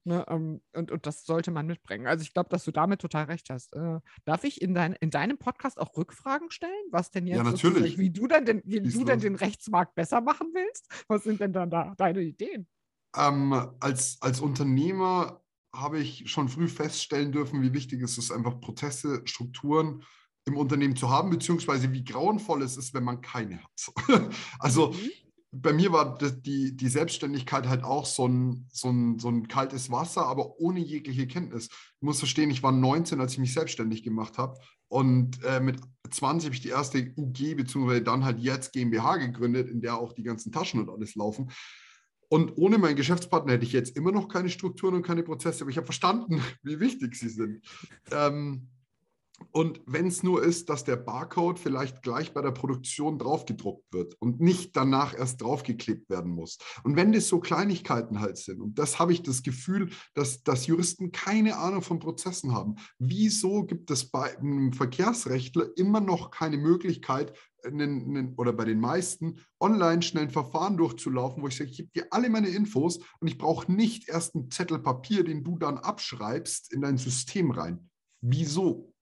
Ne, 0.09 0.25
ähm, 0.27 0.59
und, 0.73 0.89
und 0.89 1.05
das 1.05 1.23
sollte 1.23 1.51
man 1.51 1.67
mitbringen. 1.67 2.07
Also 2.07 2.23
ich 2.23 2.33
glaube, 2.33 2.49
dass 2.49 2.65
du 2.65 2.71
damit 2.71 2.99
total 2.99 3.25
recht 3.25 3.51
hast. 3.51 3.75
Äh, 3.75 3.99
darf 4.25 4.43
ich 4.43 4.59
in, 4.59 4.73
dein, 4.73 4.93
in 4.93 5.11
deinem 5.11 5.37
Podcast 5.37 5.79
auch 5.79 5.95
Rückfragen 5.95 6.49
stellen? 6.49 6.71
Was 6.89 7.11
denn 7.11 7.27
jetzt 7.27 7.37
Ja, 7.37 7.43
natürlich. 7.43 7.99
wie 7.99 8.09
du 8.09 8.25
dann 8.25 8.43
den, 8.43 8.63
wie 8.65 8.81
du 8.81 9.03
los. 9.03 9.21
den 9.21 9.35
Rechtsmarkt 9.35 9.93
besser 9.93 10.19
machen 10.21 10.47
willst? 10.55 10.87
Was 11.07 11.25
sind 11.25 11.39
denn 11.41 11.53
dann 11.53 11.69
da 11.69 11.93
deine 11.95 12.21
Ideen? 12.21 12.67
Ähm, 13.15 13.53
als, 13.79 14.17
als 14.21 14.39
Unternehmer 14.41 15.43
habe 15.75 15.99
ich 15.99 16.23
schon 16.31 16.49
früh 16.49 16.67
feststellen 16.67 17.31
dürfen, 17.31 17.61
wie 17.61 17.73
wichtig 17.73 18.01
es 18.01 18.17
ist, 18.17 18.31
einfach 18.31 18.59
Prozesse, 18.59 19.21
Strukturen 19.25 20.03
im 20.45 20.57
Unternehmen 20.57 20.95
zu 20.95 21.11
haben, 21.11 21.29
beziehungsweise 21.29 21.93
wie 21.93 22.03
grauenvoll 22.03 22.63
es 22.63 22.77
ist, 22.77 22.95
wenn 22.95 23.03
man 23.03 23.21
keine 23.21 23.61
hat. 23.61 23.93
also 24.59 24.87
Mhm. 24.93 25.11
Bei 25.51 25.73
mir 25.73 25.91
war 25.91 26.17
das, 26.17 26.41
die, 26.41 26.75
die 26.75 26.89
Selbstständigkeit 26.89 27.67
halt 27.67 27.83
auch 27.83 28.05
so 28.05 28.27
ein, 28.27 28.67
so, 28.71 28.89
ein, 28.89 29.17
so 29.17 29.29
ein 29.29 29.47
kaltes 29.47 29.89
Wasser, 29.89 30.25
aber 30.25 30.59
ohne 30.59 30.79
jegliche 30.79 31.27
Kenntnis. 31.27 31.69
Du 31.99 32.05
musst 32.05 32.19
verstehen, 32.19 32.51
ich 32.51 32.61
war 32.61 32.71
19, 32.71 33.19
als 33.19 33.33
ich 33.33 33.39
mich 33.39 33.53
selbstständig 33.53 34.03
gemacht 34.03 34.37
habe. 34.37 34.59
Und 34.89 35.43
äh, 35.43 35.59
mit 35.59 35.79
20 36.09 36.47
habe 36.47 36.55
ich 36.55 36.61
die 36.61 36.69
erste 36.69 37.13
UG, 37.15 37.55
beziehungsweise 37.55 38.03
dann 38.03 38.25
halt 38.25 38.39
jetzt 38.39 38.73
GmbH 38.73 39.17
gegründet, 39.17 39.69
in 39.69 39.81
der 39.81 39.97
auch 39.97 40.13
die 40.13 40.23
ganzen 40.23 40.51
Taschen 40.51 40.81
und 40.81 40.89
alles 40.89 41.15
laufen. 41.15 41.51
Und 42.27 42.57
ohne 42.57 42.77
meinen 42.77 42.95
Geschäftspartner 42.95 43.53
hätte 43.53 43.65
ich 43.65 43.73
jetzt 43.73 43.97
immer 43.97 44.11
noch 44.11 44.27
keine 44.27 44.49
Strukturen 44.49 44.93
und 44.93 45.01
keine 45.01 45.23
Prozesse, 45.23 45.63
aber 45.63 45.71
ich 45.71 45.77
habe 45.77 45.85
verstanden, 45.85 46.41
wie 46.63 46.79
wichtig 46.79 47.15
sie 47.15 47.29
sind. 47.29 47.65
Ähm, 48.11 48.69
und 49.51 49.81
wenn 49.85 50.07
es 50.07 50.23
nur 50.23 50.43
ist, 50.43 50.69
dass 50.69 50.83
der 50.83 50.95
Barcode 50.95 51.59
vielleicht 51.59 52.01
gleich 52.01 52.33
bei 52.33 52.41
der 52.41 52.51
Produktion 52.51 53.17
draufgedruckt 53.17 53.91
wird 53.91 54.15
und 54.19 54.39
nicht 54.39 54.75
danach 54.75 55.17
erst 55.17 55.41
draufgeklebt 55.41 56.09
werden 56.09 56.31
muss. 56.31 56.57
Und 56.83 56.95
wenn 56.95 57.11
das 57.11 57.27
so 57.27 57.39
Kleinigkeiten 57.39 58.19
halt 58.19 58.37
sind, 58.37 58.61
und 58.61 58.77
das 58.77 58.99
habe 58.99 59.13
ich 59.13 59.23
das 59.23 59.41
Gefühl, 59.41 59.89
dass, 60.13 60.43
dass 60.43 60.67
Juristen 60.67 61.11
keine 61.11 61.57
Ahnung 61.57 61.81
von 61.81 61.99
Prozessen 61.99 62.53
haben. 62.53 62.75
Wieso 62.99 63.63
gibt 63.65 63.89
es 63.91 64.09
bei 64.09 64.37
einem 64.37 64.73
Verkehrsrechtler 64.73 65.69
immer 65.75 66.01
noch 66.01 66.31
keine 66.31 66.57
Möglichkeit, 66.57 67.33
einen, 67.63 68.15
einen, 68.15 68.33
oder 68.35 68.53
bei 68.53 68.65
den 68.65 68.79
meisten 68.79 69.41
online 69.59 70.01
schnell 70.01 70.23
ein 70.23 70.29
Verfahren 70.29 70.77
durchzulaufen, 70.77 71.43
wo 71.43 71.47
ich 71.47 71.57
sage, 71.57 71.69
ich 71.71 71.77
gebe 71.77 71.89
dir 71.93 72.07
alle 72.11 72.29
meine 72.29 72.47
Infos 72.47 72.99
und 73.19 73.27
ich 73.27 73.37
brauche 73.37 73.71
nicht 73.71 74.07
erst 74.07 74.35
einen 74.35 74.51
Zettel 74.51 74.79
Papier, 74.79 75.23
den 75.23 75.43
du 75.43 75.57
dann 75.57 75.77
abschreibst 75.77 76.71
in 76.71 76.81
dein 76.81 76.97
System 76.97 77.51
rein. 77.51 77.89
Wieso? 78.21 78.93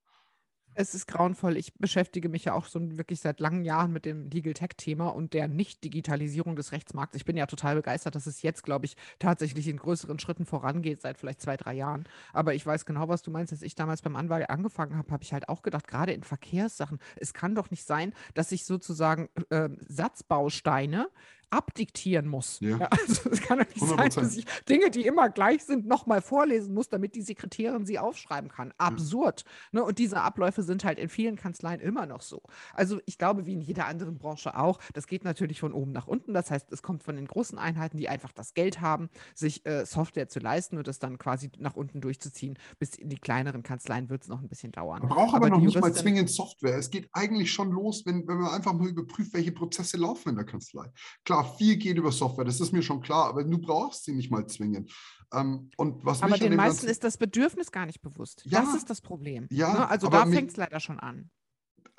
Es 0.79 0.93
ist 0.93 1.07
grauenvoll. 1.07 1.57
Ich 1.57 1.73
beschäftige 1.73 2.29
mich 2.29 2.45
ja 2.45 2.53
auch 2.53 2.65
so 2.67 2.79
wirklich 2.99 3.19
seit 3.19 3.39
langen 3.39 3.65
Jahren 3.65 3.91
mit 3.91 4.05
dem 4.05 4.29
Legal 4.29 4.53
Tech-Thema 4.53 5.07
und 5.07 5.33
der 5.33 5.47
Nicht-Digitalisierung 5.47 6.55
des 6.55 6.71
Rechtsmarkts. 6.71 7.15
Ich 7.15 7.25
bin 7.25 7.35
ja 7.35 7.47
total 7.47 7.73
begeistert, 7.73 8.13
dass 8.13 8.27
es 8.27 8.43
jetzt, 8.43 8.61
glaube 8.61 8.85
ich, 8.85 8.95
tatsächlich 9.17 9.67
in 9.67 9.77
größeren 9.77 10.19
Schritten 10.19 10.45
vorangeht, 10.45 11.01
seit 11.01 11.17
vielleicht 11.17 11.41
zwei, 11.41 11.57
drei 11.57 11.73
Jahren. 11.73 12.07
Aber 12.31 12.53
ich 12.53 12.63
weiß 12.63 12.85
genau, 12.85 13.07
was 13.07 13.23
du 13.23 13.31
meinst. 13.31 13.51
Als 13.51 13.63
ich 13.63 13.73
damals 13.73 14.03
beim 14.03 14.15
Anwalt 14.15 14.51
angefangen 14.51 14.95
habe, 14.95 15.09
habe 15.09 15.23
ich 15.23 15.33
halt 15.33 15.49
auch 15.49 15.63
gedacht, 15.63 15.87
gerade 15.87 16.13
in 16.13 16.21
Verkehrssachen, 16.21 16.99
es 17.15 17.33
kann 17.33 17.55
doch 17.55 17.71
nicht 17.71 17.83
sein, 17.83 18.13
dass 18.35 18.51
ich 18.51 18.63
sozusagen 18.63 19.29
äh, 19.49 19.69
Satzbausteine 19.87 21.09
abdiktieren 21.49 22.27
muss. 22.27 22.59
Ja. 22.59 22.77
also 22.77 23.29
es 23.29 23.41
kann 23.41 23.59
doch 23.59 23.67
nicht 23.67 23.79
sein, 23.79 23.97
100%. 23.97 24.15
dass 24.15 24.35
ich 24.37 24.45
Dinge, 24.67 24.91
die 24.91 25.05
immer 25.05 25.29
gleich 25.29 25.63
sind, 25.63 25.87
nochmal 25.87 26.21
vorlesen 26.21 26.73
muss, 26.73 26.89
damit 26.89 27.15
die 27.15 27.21
Sekretärin 27.21 27.85
sie 27.85 27.99
aufschreiben 27.99 28.49
kann. 28.49 28.73
Absurd. 28.77 29.43
Ne? 29.71 29.83
Und 29.83 29.99
diese 29.99 30.21
Abläufe 30.21 30.63
sind 30.63 30.83
halt 30.83 30.99
in 30.99 31.09
vielen 31.09 31.35
Kanzleien 31.35 31.79
immer 31.79 32.05
noch 32.05 32.21
so. 32.21 32.41
Also 32.73 32.99
ich 33.05 33.17
glaube, 33.17 33.45
wie 33.45 33.53
in 33.53 33.61
jeder 33.61 33.87
anderen 33.87 34.17
Branche 34.17 34.57
auch, 34.57 34.79
das 34.93 35.07
geht 35.07 35.23
natürlich 35.23 35.59
von 35.59 35.73
oben 35.73 35.91
nach 35.91 36.07
unten. 36.07 36.33
Das 36.33 36.51
heißt, 36.51 36.71
es 36.71 36.81
kommt 36.81 37.03
von 37.03 37.15
den 37.15 37.27
großen 37.27 37.57
Einheiten, 37.57 37.97
die 37.97 38.09
einfach 38.09 38.31
das 38.31 38.53
Geld 38.53 38.81
haben, 38.81 39.09
sich 39.33 39.65
äh, 39.65 39.85
Software 39.85 40.27
zu 40.27 40.39
leisten 40.39 40.77
und 40.77 40.87
das 40.87 40.99
dann 40.99 41.17
quasi 41.17 41.49
nach 41.57 41.75
unten 41.75 42.01
durchzuziehen. 42.01 42.57
Bis 42.79 42.95
in 42.95 43.09
die 43.09 43.17
kleineren 43.17 43.63
Kanzleien 43.63 44.09
wird 44.09 44.23
es 44.23 44.27
noch 44.27 44.41
ein 44.41 44.49
bisschen 44.49 44.71
dauern. 44.71 44.99
Man 44.99 45.09
braucht 45.09 45.35
aber, 45.35 45.47
Aber 45.47 45.57
noch 45.57 45.61
nicht 45.61 45.79
mal 45.79 45.93
zwingend 45.93 46.29
Software. 46.29 46.77
Es 46.77 46.89
geht 46.89 47.09
eigentlich 47.13 47.51
schon 47.51 47.71
los, 47.71 48.05
wenn, 48.05 48.27
wenn 48.27 48.37
man 48.37 48.53
einfach 48.53 48.73
mal 48.73 48.87
überprüft, 48.87 49.33
welche 49.33 49.51
Prozesse 49.51 49.97
laufen 49.97 50.29
in 50.29 50.35
der 50.35 50.45
Kanzlei. 50.45 50.91
Klar, 51.23 51.36
viel 51.43 51.77
geht 51.77 51.97
über 51.97 52.11
Software, 52.11 52.45
das 52.45 52.59
ist 52.61 52.71
mir 52.71 52.81
schon 52.81 53.01
klar, 53.01 53.27
aber 53.29 53.43
du 53.43 53.57
brauchst 53.57 54.05
sie 54.05 54.13
nicht 54.13 54.31
mal 54.31 54.45
zwingend. 54.47 54.91
Ähm, 55.33 55.69
und 55.77 56.05
was 56.05 56.21
Aber 56.23 56.37
den 56.37 56.55
meisten 56.55 56.77
ganzen- 56.85 56.89
ist 56.89 57.03
das 57.03 57.17
Bedürfnis 57.17 57.71
gar 57.71 57.85
nicht 57.85 58.01
bewusst. 58.01 58.43
Ja. 58.45 58.61
das 58.61 58.75
ist 58.75 58.89
das 58.89 59.01
Problem. 59.01 59.47
Ja, 59.51 59.73
ne? 59.73 59.89
Also 59.89 60.07
da 60.07 60.25
fängt 60.25 60.51
es 60.51 60.57
leider 60.57 60.79
schon 60.79 60.99
an. 60.99 61.29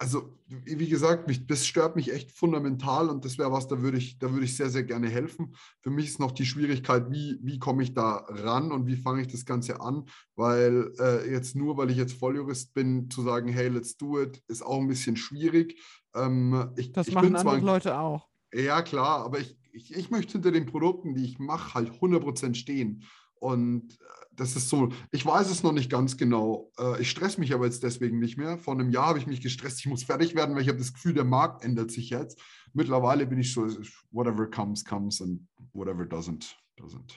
also 0.00 0.38
wie 0.46 0.88
gesagt, 0.88 1.26
mich, 1.26 1.46
das 1.48 1.66
stört 1.66 1.96
mich 1.96 2.12
echt 2.12 2.30
fundamental 2.30 3.10
und 3.10 3.24
das 3.24 3.36
wäre 3.36 3.50
was, 3.52 3.66
da 3.66 3.82
würde 3.82 3.98
ich, 3.98 4.18
da 4.18 4.30
würde 4.32 4.44
ich 4.44 4.56
sehr, 4.56 4.70
sehr 4.70 4.84
gerne 4.84 5.08
helfen. 5.10 5.54
Für 5.82 5.90
mich 5.90 6.06
ist 6.06 6.20
noch 6.20 6.30
die 6.30 6.46
Schwierigkeit, 6.46 7.10
wie, 7.10 7.38
wie 7.42 7.58
komme 7.58 7.82
ich 7.82 7.94
da 7.94 8.24
ran 8.28 8.70
und 8.70 8.86
wie 8.86 8.96
fange 8.96 9.22
ich 9.22 9.26
das 9.26 9.44
Ganze 9.44 9.80
an, 9.80 10.04
weil 10.36 10.92
äh, 11.00 11.30
jetzt 11.30 11.56
nur, 11.56 11.76
weil 11.76 11.90
ich 11.90 11.96
jetzt 11.96 12.12
Volljurist 12.14 12.72
bin, 12.74 13.10
zu 13.10 13.22
sagen, 13.22 13.48
hey, 13.48 13.68
let's 13.68 13.96
do 13.96 14.22
it, 14.22 14.40
ist 14.46 14.62
auch 14.64 14.78
ein 14.78 14.86
bisschen 14.88 15.16
schwierig. 15.16 15.82
Ähm, 16.14 16.70
ich, 16.76 16.92
Das 16.92 17.08
ich 17.08 17.14
machen 17.14 17.34
andere 17.34 17.58
Leute 17.58 17.98
auch. 17.98 18.27
Ja, 18.52 18.82
klar, 18.82 19.24
aber 19.24 19.40
ich, 19.40 19.56
ich, 19.72 19.94
ich 19.94 20.10
möchte 20.10 20.32
hinter 20.32 20.52
den 20.52 20.66
Produkten, 20.66 21.14
die 21.14 21.24
ich 21.24 21.38
mache, 21.38 21.74
halt 21.74 21.90
100% 21.90 22.54
stehen. 22.54 23.04
Und 23.40 23.92
äh, 23.92 24.04
das 24.32 24.56
ist 24.56 24.68
so, 24.68 24.90
ich 25.10 25.24
weiß 25.24 25.50
es 25.50 25.62
noch 25.62 25.72
nicht 25.72 25.90
ganz 25.90 26.16
genau. 26.16 26.70
Äh, 26.78 27.00
Ich 27.02 27.10
stress 27.10 27.38
mich 27.38 27.52
aber 27.52 27.66
jetzt 27.66 27.82
deswegen 27.82 28.18
nicht 28.18 28.36
mehr. 28.36 28.58
Vor 28.58 28.74
einem 28.74 28.90
Jahr 28.90 29.06
habe 29.06 29.18
ich 29.18 29.26
mich 29.26 29.40
gestresst, 29.40 29.80
ich 29.80 29.86
muss 29.86 30.04
fertig 30.04 30.34
werden, 30.34 30.54
weil 30.54 30.62
ich 30.62 30.68
habe 30.68 30.78
das 30.78 30.92
Gefühl, 30.92 31.14
der 31.14 31.24
Markt 31.24 31.64
ändert 31.64 31.90
sich 31.90 32.10
jetzt. 32.10 32.40
Mittlerweile 32.72 33.26
bin 33.26 33.38
ich 33.38 33.52
so, 33.52 33.66
whatever 34.10 34.48
comes, 34.48 34.84
comes 34.84 35.20
and 35.20 35.40
whatever 35.72 36.04
doesn't, 36.04 36.54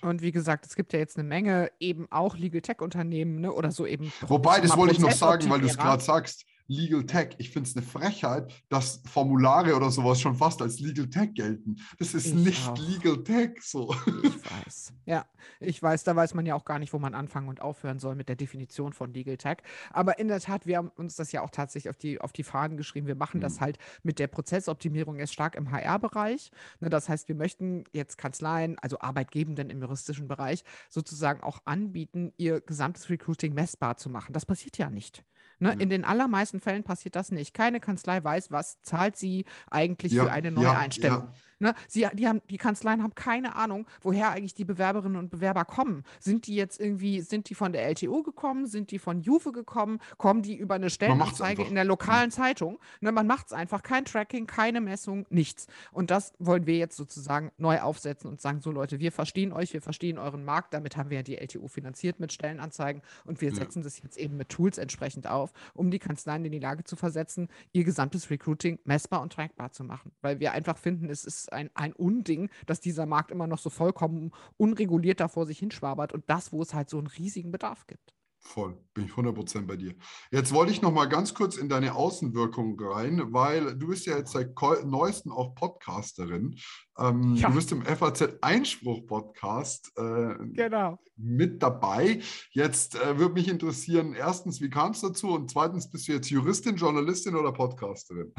Und 0.02 0.22
wie 0.22 0.32
gesagt, 0.32 0.66
es 0.66 0.76
gibt 0.76 0.94
ja 0.94 1.00
jetzt 1.00 1.18
eine 1.18 1.28
Menge 1.28 1.72
eben 1.80 2.08
auch 2.12 2.38
Legal 2.38 2.62
Tech 2.62 2.82
Unternehmen 2.82 3.42
ne, 3.42 3.54
oder 3.54 3.72
so 3.72 3.86
eben. 3.86 4.12
Wobei, 4.28 4.60
das 4.60 4.76
wollte 4.76 4.94
ich 4.94 5.00
noch 5.00 5.12
sagen, 5.12 5.50
weil 5.50 5.62
du 5.62 5.68
es 5.68 5.78
gerade 5.78 6.04
sagst. 6.04 6.46
Legal 6.72 7.04
Tech. 7.04 7.36
Ich 7.38 7.50
finde 7.50 7.68
es 7.70 7.76
eine 7.76 7.86
Frechheit, 7.86 8.64
dass 8.70 9.02
Formulare 9.06 9.76
oder 9.76 9.92
sowas 9.92 10.22
schon 10.22 10.36
fast 10.36 10.62
als 10.62 10.80
Legal 10.80 11.10
Tech 11.10 11.34
gelten. 11.34 11.76
Das 12.00 12.14
ist 12.14 12.28
ich 12.28 12.34
nicht 12.34 12.68
auch. 12.68 12.78
Legal 12.78 13.22
Tech 13.24 13.62
so. 13.62 13.94
Ich 14.24 14.34
weiß. 14.66 14.94
Ja, 15.06 15.26
ich 15.60 15.84
weiß, 15.84 16.06
da 16.06 16.16
weiß 16.16 16.34
man 16.34 16.46
ja 16.46 16.56
auch 16.56 16.64
gar 16.64 16.80
nicht, 16.80 16.94
wo 16.94 17.00
man 17.00 17.14
anfangen 17.14 17.50
und 17.50 17.62
aufhören 17.62 18.00
soll 18.00 18.16
mit 18.16 18.30
der 18.30 18.38
Definition 18.38 18.94
von 18.94 19.14
Legal 19.14 19.36
Tech. 19.36 19.58
Aber 19.92 20.18
in 20.18 20.30
der 20.30 20.40
Tat, 20.40 20.66
wir 20.66 20.78
haben 20.78 20.92
uns 20.96 21.18
das 21.18 21.34
ja 21.34 21.42
auch 21.42 21.50
tatsächlich 21.50 21.90
auf 21.90 21.98
die, 21.98 22.22
auf 22.22 22.32
die 22.32 22.44
Fahnen 22.44 22.78
geschrieben. 22.78 23.06
Wir 23.06 23.16
machen 23.16 23.40
mhm. 23.40 23.42
das 23.42 23.60
halt 23.60 23.78
mit 24.04 24.18
der 24.18 24.28
Prozessoptimierung 24.28 25.18
erst 25.18 25.34
stark 25.34 25.56
im 25.56 25.72
HR-Bereich. 25.72 26.52
Ne, 26.80 26.90
das 26.90 27.10
heißt, 27.10 27.28
wir 27.28 27.36
möchten 27.36 27.84
jetzt 27.92 28.18
Kanzleien, 28.18 28.80
also 28.80 28.98
Arbeitgebenden 29.02 29.70
im 29.70 29.82
juristischen 29.82 30.30
Bereich, 30.30 30.64
sozusagen 30.90 31.42
auch 31.42 31.60
anbieten, 31.66 32.32
ihr 32.38 32.62
gesamtes 32.62 33.10
Recruiting 33.10 33.54
messbar 33.54 33.98
zu 33.98 34.10
machen. 34.10 34.32
Das 34.32 34.46
passiert 34.46 34.78
ja 34.78 34.90
nicht. 34.90 35.26
Ne? 35.62 35.76
Mhm. 35.76 35.82
In 35.82 35.90
den 35.90 36.04
allermeisten 36.04 36.60
Fällen 36.60 36.84
passiert 36.84 37.16
das 37.16 37.32
nicht. 37.32 37.54
Keine 37.54 37.80
Kanzlei 37.80 38.24
weiß, 38.24 38.52
was 38.52 38.82
zahlt 38.82 39.16
sie 39.16 39.46
eigentlich 39.70 40.12
ja, 40.12 40.26
für 40.26 40.32
eine 40.32 40.52
neue 40.52 40.66
ja, 40.66 40.78
Einstellung. 40.78 41.20
Ja. 41.20 41.34
Ne? 41.62 41.76
Sie, 41.88 42.08
die, 42.14 42.28
haben, 42.28 42.42
die 42.50 42.58
Kanzleien 42.58 43.04
haben 43.04 43.16
keine 43.16 43.56
Ahnung, 43.56 43.86
woher 44.02 44.32
eigentlich 44.32 44.56
die 44.56 44.66
Bewerberinnen 44.66 45.18
und 45.18 45.30
Bewerber 45.30 45.64
kommen. 45.64 46.04
Sind 46.20 46.48
die 46.48 46.56
jetzt 46.56 46.80
irgendwie, 46.80 47.22
sind 47.22 47.50
die 47.50 47.56
von 47.56 47.72
der 47.72 47.88
LTO 47.88 48.24
gekommen? 48.24 48.66
Sind 48.66 48.92
die 48.92 49.00
von 49.00 49.22
Juve 49.22 49.52
gekommen? 49.52 50.00
Kommen 50.18 50.42
die 50.42 50.56
über 50.56 50.76
eine 50.76 50.90
Stellenanzeige 50.90 51.64
in 51.64 51.76
der 51.76 51.86
lokalen 51.86 52.30
mhm. 52.30 52.32
Zeitung? 52.32 52.80
Ne, 53.00 53.12
man 53.12 53.28
macht 53.28 53.48
es 53.48 53.54
einfach. 53.54 53.84
Kein 53.84 54.06
Tracking, 54.06 54.48
keine 54.48 54.82
Messung, 54.82 55.26
nichts. 55.30 55.68
Und 55.92 56.10
das 56.10 56.34
wollen 56.40 56.66
wir 56.66 56.78
jetzt 56.78 56.98
sozusagen 56.98 57.52
neu 57.58 57.80
aufsetzen 57.80 58.30
und 58.30 58.42
sagen, 58.42 58.60
so 58.62 58.72
Leute, 58.72 59.00
wir 59.00 59.12
verstehen 59.12 59.54
euch, 59.54 59.74
wir 59.74 59.82
verstehen 59.82 60.18
euren 60.18 60.44
Markt. 60.44 60.74
Damit 60.74 60.98
haben 60.98 61.10
wir 61.10 61.18
ja 61.18 61.24
die 61.24 61.38
LTO 61.38 61.68
finanziert 61.68 62.20
mit 62.20 62.34
Stellenanzeigen 62.34 63.04
und 63.26 63.42
wir 63.42 63.54
setzen 63.54 63.80
ja. 63.80 63.84
das 63.84 64.02
jetzt 64.02 64.18
eben 64.18 64.38
mit 64.38 64.50
Tools 64.50 64.78
entsprechend 64.78 65.28
auf, 65.28 65.54
um 65.74 65.92
die 65.92 66.00
Kanzleien 66.00 66.44
in 66.44 66.52
die 66.52 66.60
Lage 66.60 66.84
zu 66.84 66.96
versetzen, 66.96 67.50
ihr 67.72 67.84
gesamtes 67.84 68.30
Recruiting 68.30 68.80
messbar 68.84 69.22
und 69.22 69.32
trackbar 69.32 69.72
zu 69.72 69.84
machen. 69.84 70.12
Weil 70.22 70.40
wir 70.40 70.54
einfach 70.54 70.78
finden, 70.78 71.10
es 71.10 71.24
ist 71.24 71.51
ein, 71.54 71.70
ein 71.74 71.94
Unding, 71.94 72.50
dass 72.66 72.80
dieser 72.80 73.06
Markt 73.06 73.32
immer 73.32 73.48
noch 73.48 73.60
so 73.60 73.70
vollkommen 73.70 74.32
unreguliert 74.58 75.20
da 75.20 75.28
vor 75.28 75.46
sich 75.46 75.60
hinschwabert 75.60 76.14
und 76.14 76.30
das, 76.30 76.52
wo 76.52 76.62
es 76.62 76.74
halt 76.74 76.90
so 76.90 76.98
einen 76.98 77.08
riesigen 77.08 77.52
Bedarf 77.52 77.88
gibt. 77.88 78.14
Voll, 78.44 78.76
bin 78.96 79.06
ich 79.06 79.12
100% 79.12 79.68
bei 79.68 79.78
dir. 79.78 79.94
Jetzt 80.32 80.52
wollte 80.52 80.72
ich 80.72 80.82
noch 80.82 80.92
mal 80.92 81.06
ganz 81.06 81.34
kurz 81.36 81.58
in 81.58 81.70
deine 81.70 81.94
Außenwirkung 81.96 82.76
rein, 82.82 83.32
weil 83.32 83.78
du 83.78 83.88
bist 83.88 84.08
ja 84.08 84.18
jetzt 84.18 84.32
seit 84.32 84.56
neuestem 84.84 85.32
auch 85.32 85.54
Podcasterin. 85.54 86.58
Ähm, 86.98 87.36
ja. 87.36 87.50
Du 87.50 87.56
bist 87.56 87.72
im 87.72 87.84
FAZ 87.86 88.24
Einspruch 88.42 89.06
Podcast 89.06 89.92
äh, 89.96 90.34
genau. 90.54 91.00
mit 91.16 91.62
dabei. 91.62 92.20
Jetzt 92.52 92.96
äh, 92.96 93.20
würde 93.20 93.36
mich 93.36 93.48
interessieren, 93.48 94.14
erstens, 94.14 94.60
wie 94.60 94.70
kam 94.70 94.92
es 94.92 95.02
dazu? 95.02 95.30
Und 95.30 95.52
zweitens, 95.52 95.90
bist 95.90 96.08
du 96.08 96.14
jetzt 96.14 96.30
Juristin, 96.30 96.76
Journalistin 96.76 97.36
oder 97.36 97.52
Podcasterin? 97.52 98.34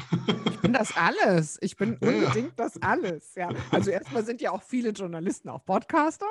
Ich 0.46 0.60
bin 0.60 0.72
das 0.72 0.96
alles. 0.96 1.58
Ich 1.62 1.76
bin 1.76 1.92
unbedingt 2.00 2.34
ja. 2.34 2.52
das 2.56 2.82
alles. 2.82 3.34
Ja. 3.36 3.50
Also 3.70 3.90
erstmal 3.90 4.24
sind 4.24 4.40
ja 4.40 4.50
auch 4.50 4.62
viele 4.62 4.90
Journalisten 4.90 5.48
auch 5.48 5.64
Podcaster. 5.64 6.26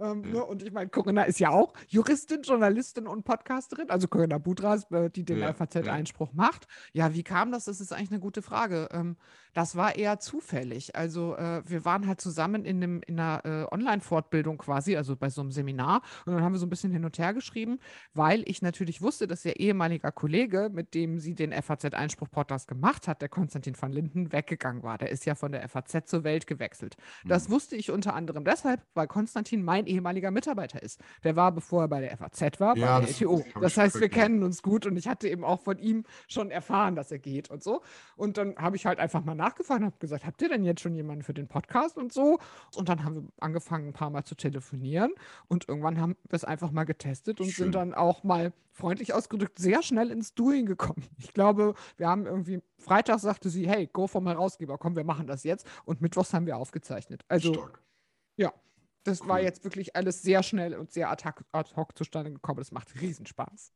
Ähm, 0.00 0.22
ne? 0.32 0.44
Und 0.44 0.62
ich 0.62 0.72
meine, 0.72 0.88
Corinna 0.88 1.24
ist 1.24 1.40
ja 1.40 1.50
auch 1.50 1.72
Juristin, 1.88 2.42
Journalistin 2.42 3.06
und 3.06 3.24
Podcasterin, 3.24 3.90
also 3.90 4.08
Corinna 4.08 4.38
Budras, 4.38 4.90
äh, 4.90 5.10
die 5.10 5.24
den 5.24 5.38
ja, 5.38 5.52
FAZ-Einspruch 5.52 6.30
ja. 6.30 6.34
macht. 6.36 6.66
Ja, 6.92 7.14
wie 7.14 7.22
kam 7.22 7.52
das? 7.52 7.66
Das 7.66 7.80
ist 7.80 7.92
eigentlich 7.92 8.10
eine 8.10 8.20
gute 8.20 8.42
Frage. 8.42 8.88
Ähm, 8.92 9.16
das 9.52 9.76
war 9.76 9.96
eher 9.96 10.20
zufällig. 10.20 10.94
Also 10.96 11.36
äh, 11.36 11.62
wir 11.68 11.84
waren 11.84 12.06
halt 12.06 12.20
zusammen 12.20 12.64
in, 12.64 12.76
einem, 12.76 13.00
in 13.06 13.18
einer 13.18 13.44
äh, 13.44 13.74
Online-Fortbildung 13.74 14.58
quasi, 14.58 14.96
also 14.96 15.16
bei 15.16 15.28
so 15.28 15.40
einem 15.40 15.50
Seminar. 15.50 16.02
Und 16.24 16.34
dann 16.34 16.42
haben 16.42 16.52
wir 16.52 16.58
so 16.58 16.66
ein 16.66 16.70
bisschen 16.70 16.92
hin 16.92 17.04
und 17.04 17.18
her 17.18 17.34
geschrieben, 17.34 17.78
weil 18.14 18.42
ich 18.48 18.62
natürlich 18.62 19.02
wusste, 19.02 19.26
dass 19.26 19.44
ihr 19.44 19.56
ehemaliger 19.56 20.12
Kollege, 20.12 20.70
mit 20.72 20.94
dem 20.94 21.18
sie 21.18 21.34
den 21.34 21.52
FAZ-Einspruch-Podcast 21.52 22.68
gemacht 22.68 23.08
hat, 23.08 23.22
der 23.22 23.28
Konstantin 23.28 23.74
van 23.78 23.92
Linden, 23.92 24.32
weggegangen 24.32 24.82
war. 24.82 24.98
Der 24.98 25.10
ist 25.10 25.26
ja 25.26 25.34
von 25.34 25.52
der 25.52 25.68
FAZ 25.68 26.06
zur 26.06 26.24
Welt 26.24 26.46
gewechselt. 26.46 26.96
Das 27.24 27.48
mhm. 27.48 27.52
wusste 27.52 27.76
ich 27.76 27.90
unter 27.90 28.14
anderem 28.14 28.44
deshalb, 28.44 28.82
weil 28.94 29.06
Konstantin 29.06 29.62
mein 29.62 29.86
ehemaliger 29.90 30.30
Mitarbeiter 30.30 30.82
ist. 30.82 31.00
Der 31.24 31.36
war, 31.36 31.52
bevor 31.52 31.82
er 31.82 31.88
bei 31.88 32.00
der 32.00 32.16
FAZ 32.16 32.60
war, 32.60 32.76
ja, 32.76 32.98
bei 32.98 33.06
der 33.06 33.14
LTO. 33.14 33.44
Das, 33.54 33.62
das 33.62 33.76
heißt, 33.76 34.00
wir 34.00 34.08
kennen 34.08 34.42
uns 34.42 34.62
gut 34.62 34.86
und 34.86 34.96
ich 34.96 35.08
hatte 35.08 35.28
eben 35.28 35.44
auch 35.44 35.60
von 35.60 35.78
ihm 35.78 36.04
schon 36.28 36.50
erfahren, 36.50 36.94
dass 36.94 37.10
er 37.10 37.18
geht 37.18 37.50
und 37.50 37.62
so. 37.62 37.82
Und 38.16 38.38
dann 38.38 38.56
habe 38.56 38.76
ich 38.76 38.86
halt 38.86 38.98
einfach 38.98 39.24
mal 39.24 39.34
nachgefragt 39.34 39.80
und 39.80 39.86
habe 39.86 39.98
gesagt, 39.98 40.24
habt 40.24 40.40
ihr 40.42 40.48
denn 40.48 40.64
jetzt 40.64 40.80
schon 40.80 40.94
jemanden 40.94 41.22
für 41.22 41.34
den 41.34 41.48
Podcast 41.48 41.96
und 41.96 42.12
so? 42.12 42.38
Und 42.76 42.88
dann 42.88 43.04
haben 43.04 43.14
wir 43.14 43.22
angefangen, 43.40 43.88
ein 43.88 43.92
paar 43.92 44.10
Mal 44.10 44.24
zu 44.24 44.34
telefonieren 44.34 45.12
und 45.48 45.68
irgendwann 45.68 46.00
haben 46.00 46.16
wir 46.28 46.36
es 46.36 46.44
einfach 46.44 46.70
mal 46.70 46.84
getestet 46.84 47.40
und 47.40 47.46
Schön. 47.50 47.66
sind 47.66 47.74
dann 47.74 47.94
auch 47.94 48.24
mal 48.24 48.52
freundlich 48.72 49.12
ausgedrückt 49.12 49.58
sehr 49.58 49.82
schnell 49.82 50.10
ins 50.10 50.34
Doing 50.34 50.66
gekommen. 50.66 51.06
Ich 51.18 51.34
glaube, 51.34 51.74
wir 51.96 52.08
haben 52.08 52.26
irgendwie 52.26 52.62
Freitag 52.78 53.20
sagte 53.20 53.50
sie, 53.50 53.68
hey, 53.68 53.88
go 53.92 54.06
vom 54.06 54.26
Herausgeber, 54.26 54.78
komm, 54.78 54.96
wir 54.96 55.04
machen 55.04 55.26
das 55.26 55.44
jetzt. 55.44 55.66
Und 55.84 56.00
Mittwochs 56.00 56.32
haben 56.32 56.46
wir 56.46 56.56
aufgezeichnet. 56.56 57.24
Also, 57.28 57.54
Stark. 57.54 57.82
ja, 58.36 58.52
das 59.04 59.22
cool. 59.22 59.28
war 59.28 59.40
jetzt 59.40 59.64
wirklich 59.64 59.96
alles 59.96 60.22
sehr 60.22 60.42
schnell 60.42 60.74
und 60.74 60.92
sehr 60.92 61.10
ad 61.10 61.24
hoc 61.76 61.96
zustande 61.96 62.32
gekommen. 62.32 62.58
Das 62.58 62.72
macht 62.72 63.00
Riesenspaß. 63.00 63.72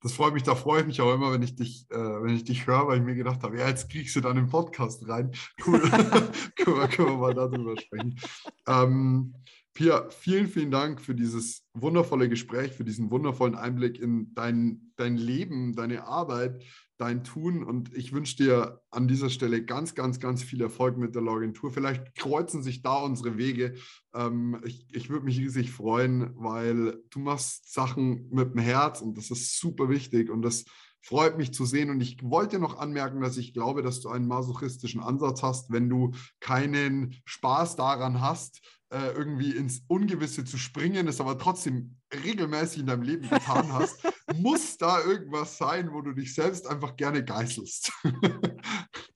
Das 0.00 0.12
freut 0.12 0.34
mich, 0.34 0.42
da 0.42 0.54
freue 0.54 0.80
ich 0.80 0.86
mich 0.86 1.00
auch 1.00 1.14
immer, 1.14 1.32
wenn 1.32 1.42
ich 1.42 1.54
dich, 1.54 1.86
äh, 1.90 1.96
wenn 1.96 2.34
ich 2.34 2.44
dich 2.44 2.66
höre, 2.66 2.88
weil 2.88 2.98
ich 2.98 3.04
mir 3.04 3.14
gedacht 3.14 3.42
habe, 3.42 3.58
ja, 3.58 3.68
jetzt 3.68 3.88
kriegst 3.88 4.16
du 4.16 4.20
dann 4.20 4.36
im 4.36 4.48
Podcast 4.48 5.08
rein. 5.08 5.32
Cool. 5.64 5.80
können, 6.56 6.76
wir, 6.76 6.88
können 6.88 7.08
wir 7.08 7.16
mal 7.16 7.34
darüber 7.34 7.76
sprechen. 7.80 8.18
Ähm, 8.66 9.34
Pia, 9.74 10.10
vielen, 10.10 10.48
vielen 10.48 10.70
Dank 10.70 11.00
für 11.00 11.14
dieses 11.14 11.64
wundervolle 11.72 12.28
Gespräch, 12.28 12.72
für 12.72 12.84
diesen 12.84 13.10
wundervollen 13.10 13.54
Einblick 13.54 13.98
in 13.98 14.34
dein, 14.34 14.92
dein 14.96 15.16
Leben, 15.16 15.74
deine 15.74 16.04
Arbeit, 16.04 16.62
dein 17.02 17.24
Tun. 17.24 17.64
Und 17.64 17.92
ich 17.94 18.12
wünsche 18.12 18.36
dir 18.36 18.80
an 18.90 19.08
dieser 19.08 19.28
Stelle 19.28 19.64
ganz, 19.64 19.96
ganz, 19.96 20.20
ganz 20.20 20.42
viel 20.42 20.62
Erfolg 20.62 20.96
mit 20.96 21.16
der 21.16 21.22
Logentur. 21.22 21.72
Vielleicht 21.72 22.14
kreuzen 22.14 22.62
sich 22.62 22.82
da 22.82 22.94
unsere 22.94 23.36
Wege. 23.36 23.74
Ähm, 24.14 24.60
ich 24.64 24.86
ich 24.92 25.10
würde 25.10 25.24
mich 25.24 25.38
riesig 25.38 25.72
freuen, 25.72 26.30
weil 26.36 27.02
du 27.10 27.18
machst 27.18 27.72
Sachen 27.72 28.28
mit 28.30 28.54
dem 28.54 28.60
Herz 28.60 29.00
und 29.00 29.18
das 29.18 29.32
ist 29.32 29.58
super 29.58 29.88
wichtig 29.88 30.30
und 30.30 30.42
das 30.42 30.64
freut 31.02 31.36
mich 31.36 31.52
zu 31.52 31.66
sehen. 31.66 31.90
Und 31.90 32.00
ich 32.00 32.18
wollte 32.22 32.58
noch 32.58 32.78
anmerken, 32.78 33.20
dass 33.20 33.36
ich 33.36 33.52
glaube, 33.52 33.82
dass 33.82 34.00
du 34.00 34.08
einen 34.08 34.26
masochistischen 34.26 35.00
Ansatz 35.00 35.42
hast, 35.42 35.70
wenn 35.70 35.88
du 35.88 36.12
keinen 36.40 37.16
Spaß 37.24 37.76
daran 37.76 38.20
hast, 38.20 38.60
äh, 38.92 39.12
irgendwie 39.12 39.52
ins 39.52 39.82
Ungewisse 39.88 40.44
zu 40.44 40.58
springen, 40.58 41.08
es 41.08 41.20
aber 41.20 41.38
trotzdem 41.38 41.96
regelmäßig 42.12 42.80
in 42.80 42.86
deinem 42.86 43.02
Leben 43.02 43.28
getan 43.28 43.72
hast, 43.72 44.02
muss 44.36 44.76
da 44.76 45.02
irgendwas 45.02 45.56
sein, 45.56 45.92
wo 45.92 46.02
du 46.02 46.12
dich 46.12 46.34
selbst 46.34 46.66
einfach 46.66 46.96
gerne 46.96 47.24
geißelst. 47.24 47.92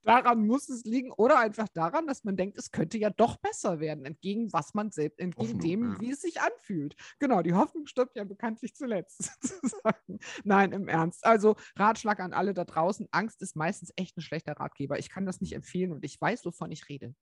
daran 0.07 0.47
muss 0.47 0.69
es 0.69 0.85
liegen 0.85 1.11
oder 1.13 1.39
einfach 1.39 1.69
daran, 1.69 2.07
dass 2.07 2.25
man 2.25 2.37
denkt, 2.37 2.57
es 2.57 2.71
könnte 2.71 2.97
ja 2.97 3.11
doch 3.11 3.37
besser 3.39 3.81
werden, 3.81 4.05
entgegen 4.05 4.53
was 4.53 4.73
man 4.73 4.91
selbst, 4.91 5.19
entgegen 5.19 5.55
Hoffnung, 5.55 5.61
dem, 5.61 5.93
ja. 5.93 6.01
wie 6.01 6.11
es 6.13 6.21
sich 6.21 6.41
anfühlt. 6.41 6.95
Genau, 7.19 7.43
die 7.43 7.55
Hoffnung 7.55 7.87
stirbt 7.87 8.17
ja 8.17 8.25
bekanntlich 8.25 8.75
zuletzt. 8.75 9.31
Nein, 10.45 10.73
im 10.73 10.89
Ernst. 10.89 11.27
Also 11.27 11.57
Ratschlag 11.77 12.21
an 12.21 12.33
alle 12.33 12.55
da 12.55 12.65
draußen: 12.65 13.09
Angst 13.11 13.43
ist 13.43 13.57
meistens 13.57 13.93
echt 13.97 14.17
ein 14.17 14.23
schlechter 14.23 14.53
Ratgeber. 14.53 14.99
Ich 14.99 15.11
kann 15.11 15.27
das 15.27 15.41
nicht 15.41 15.55
empfehlen 15.55 15.93
und 15.93 16.05
ich 16.05 16.21
weiß, 16.21 16.45
wovon 16.45 16.71
ich 16.71 16.89
rede. 16.89 17.15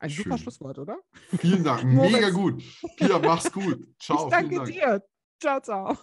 Ein 0.00 0.10
Schön. 0.10 0.24
super 0.24 0.38
Schlusswort, 0.38 0.78
oder? 0.78 0.98
Vielen 1.38 1.62
Dank, 1.62 1.84
mega 1.84 2.30
gut. 2.30 2.62
Pia, 2.96 3.18
mach's 3.20 3.52
gut. 3.52 3.86
Ciao. 4.00 4.26
Ich 4.26 4.30
danke 4.30 4.64
dir. 4.64 5.02
Ciao, 5.40 5.60
ciao. 5.60 5.96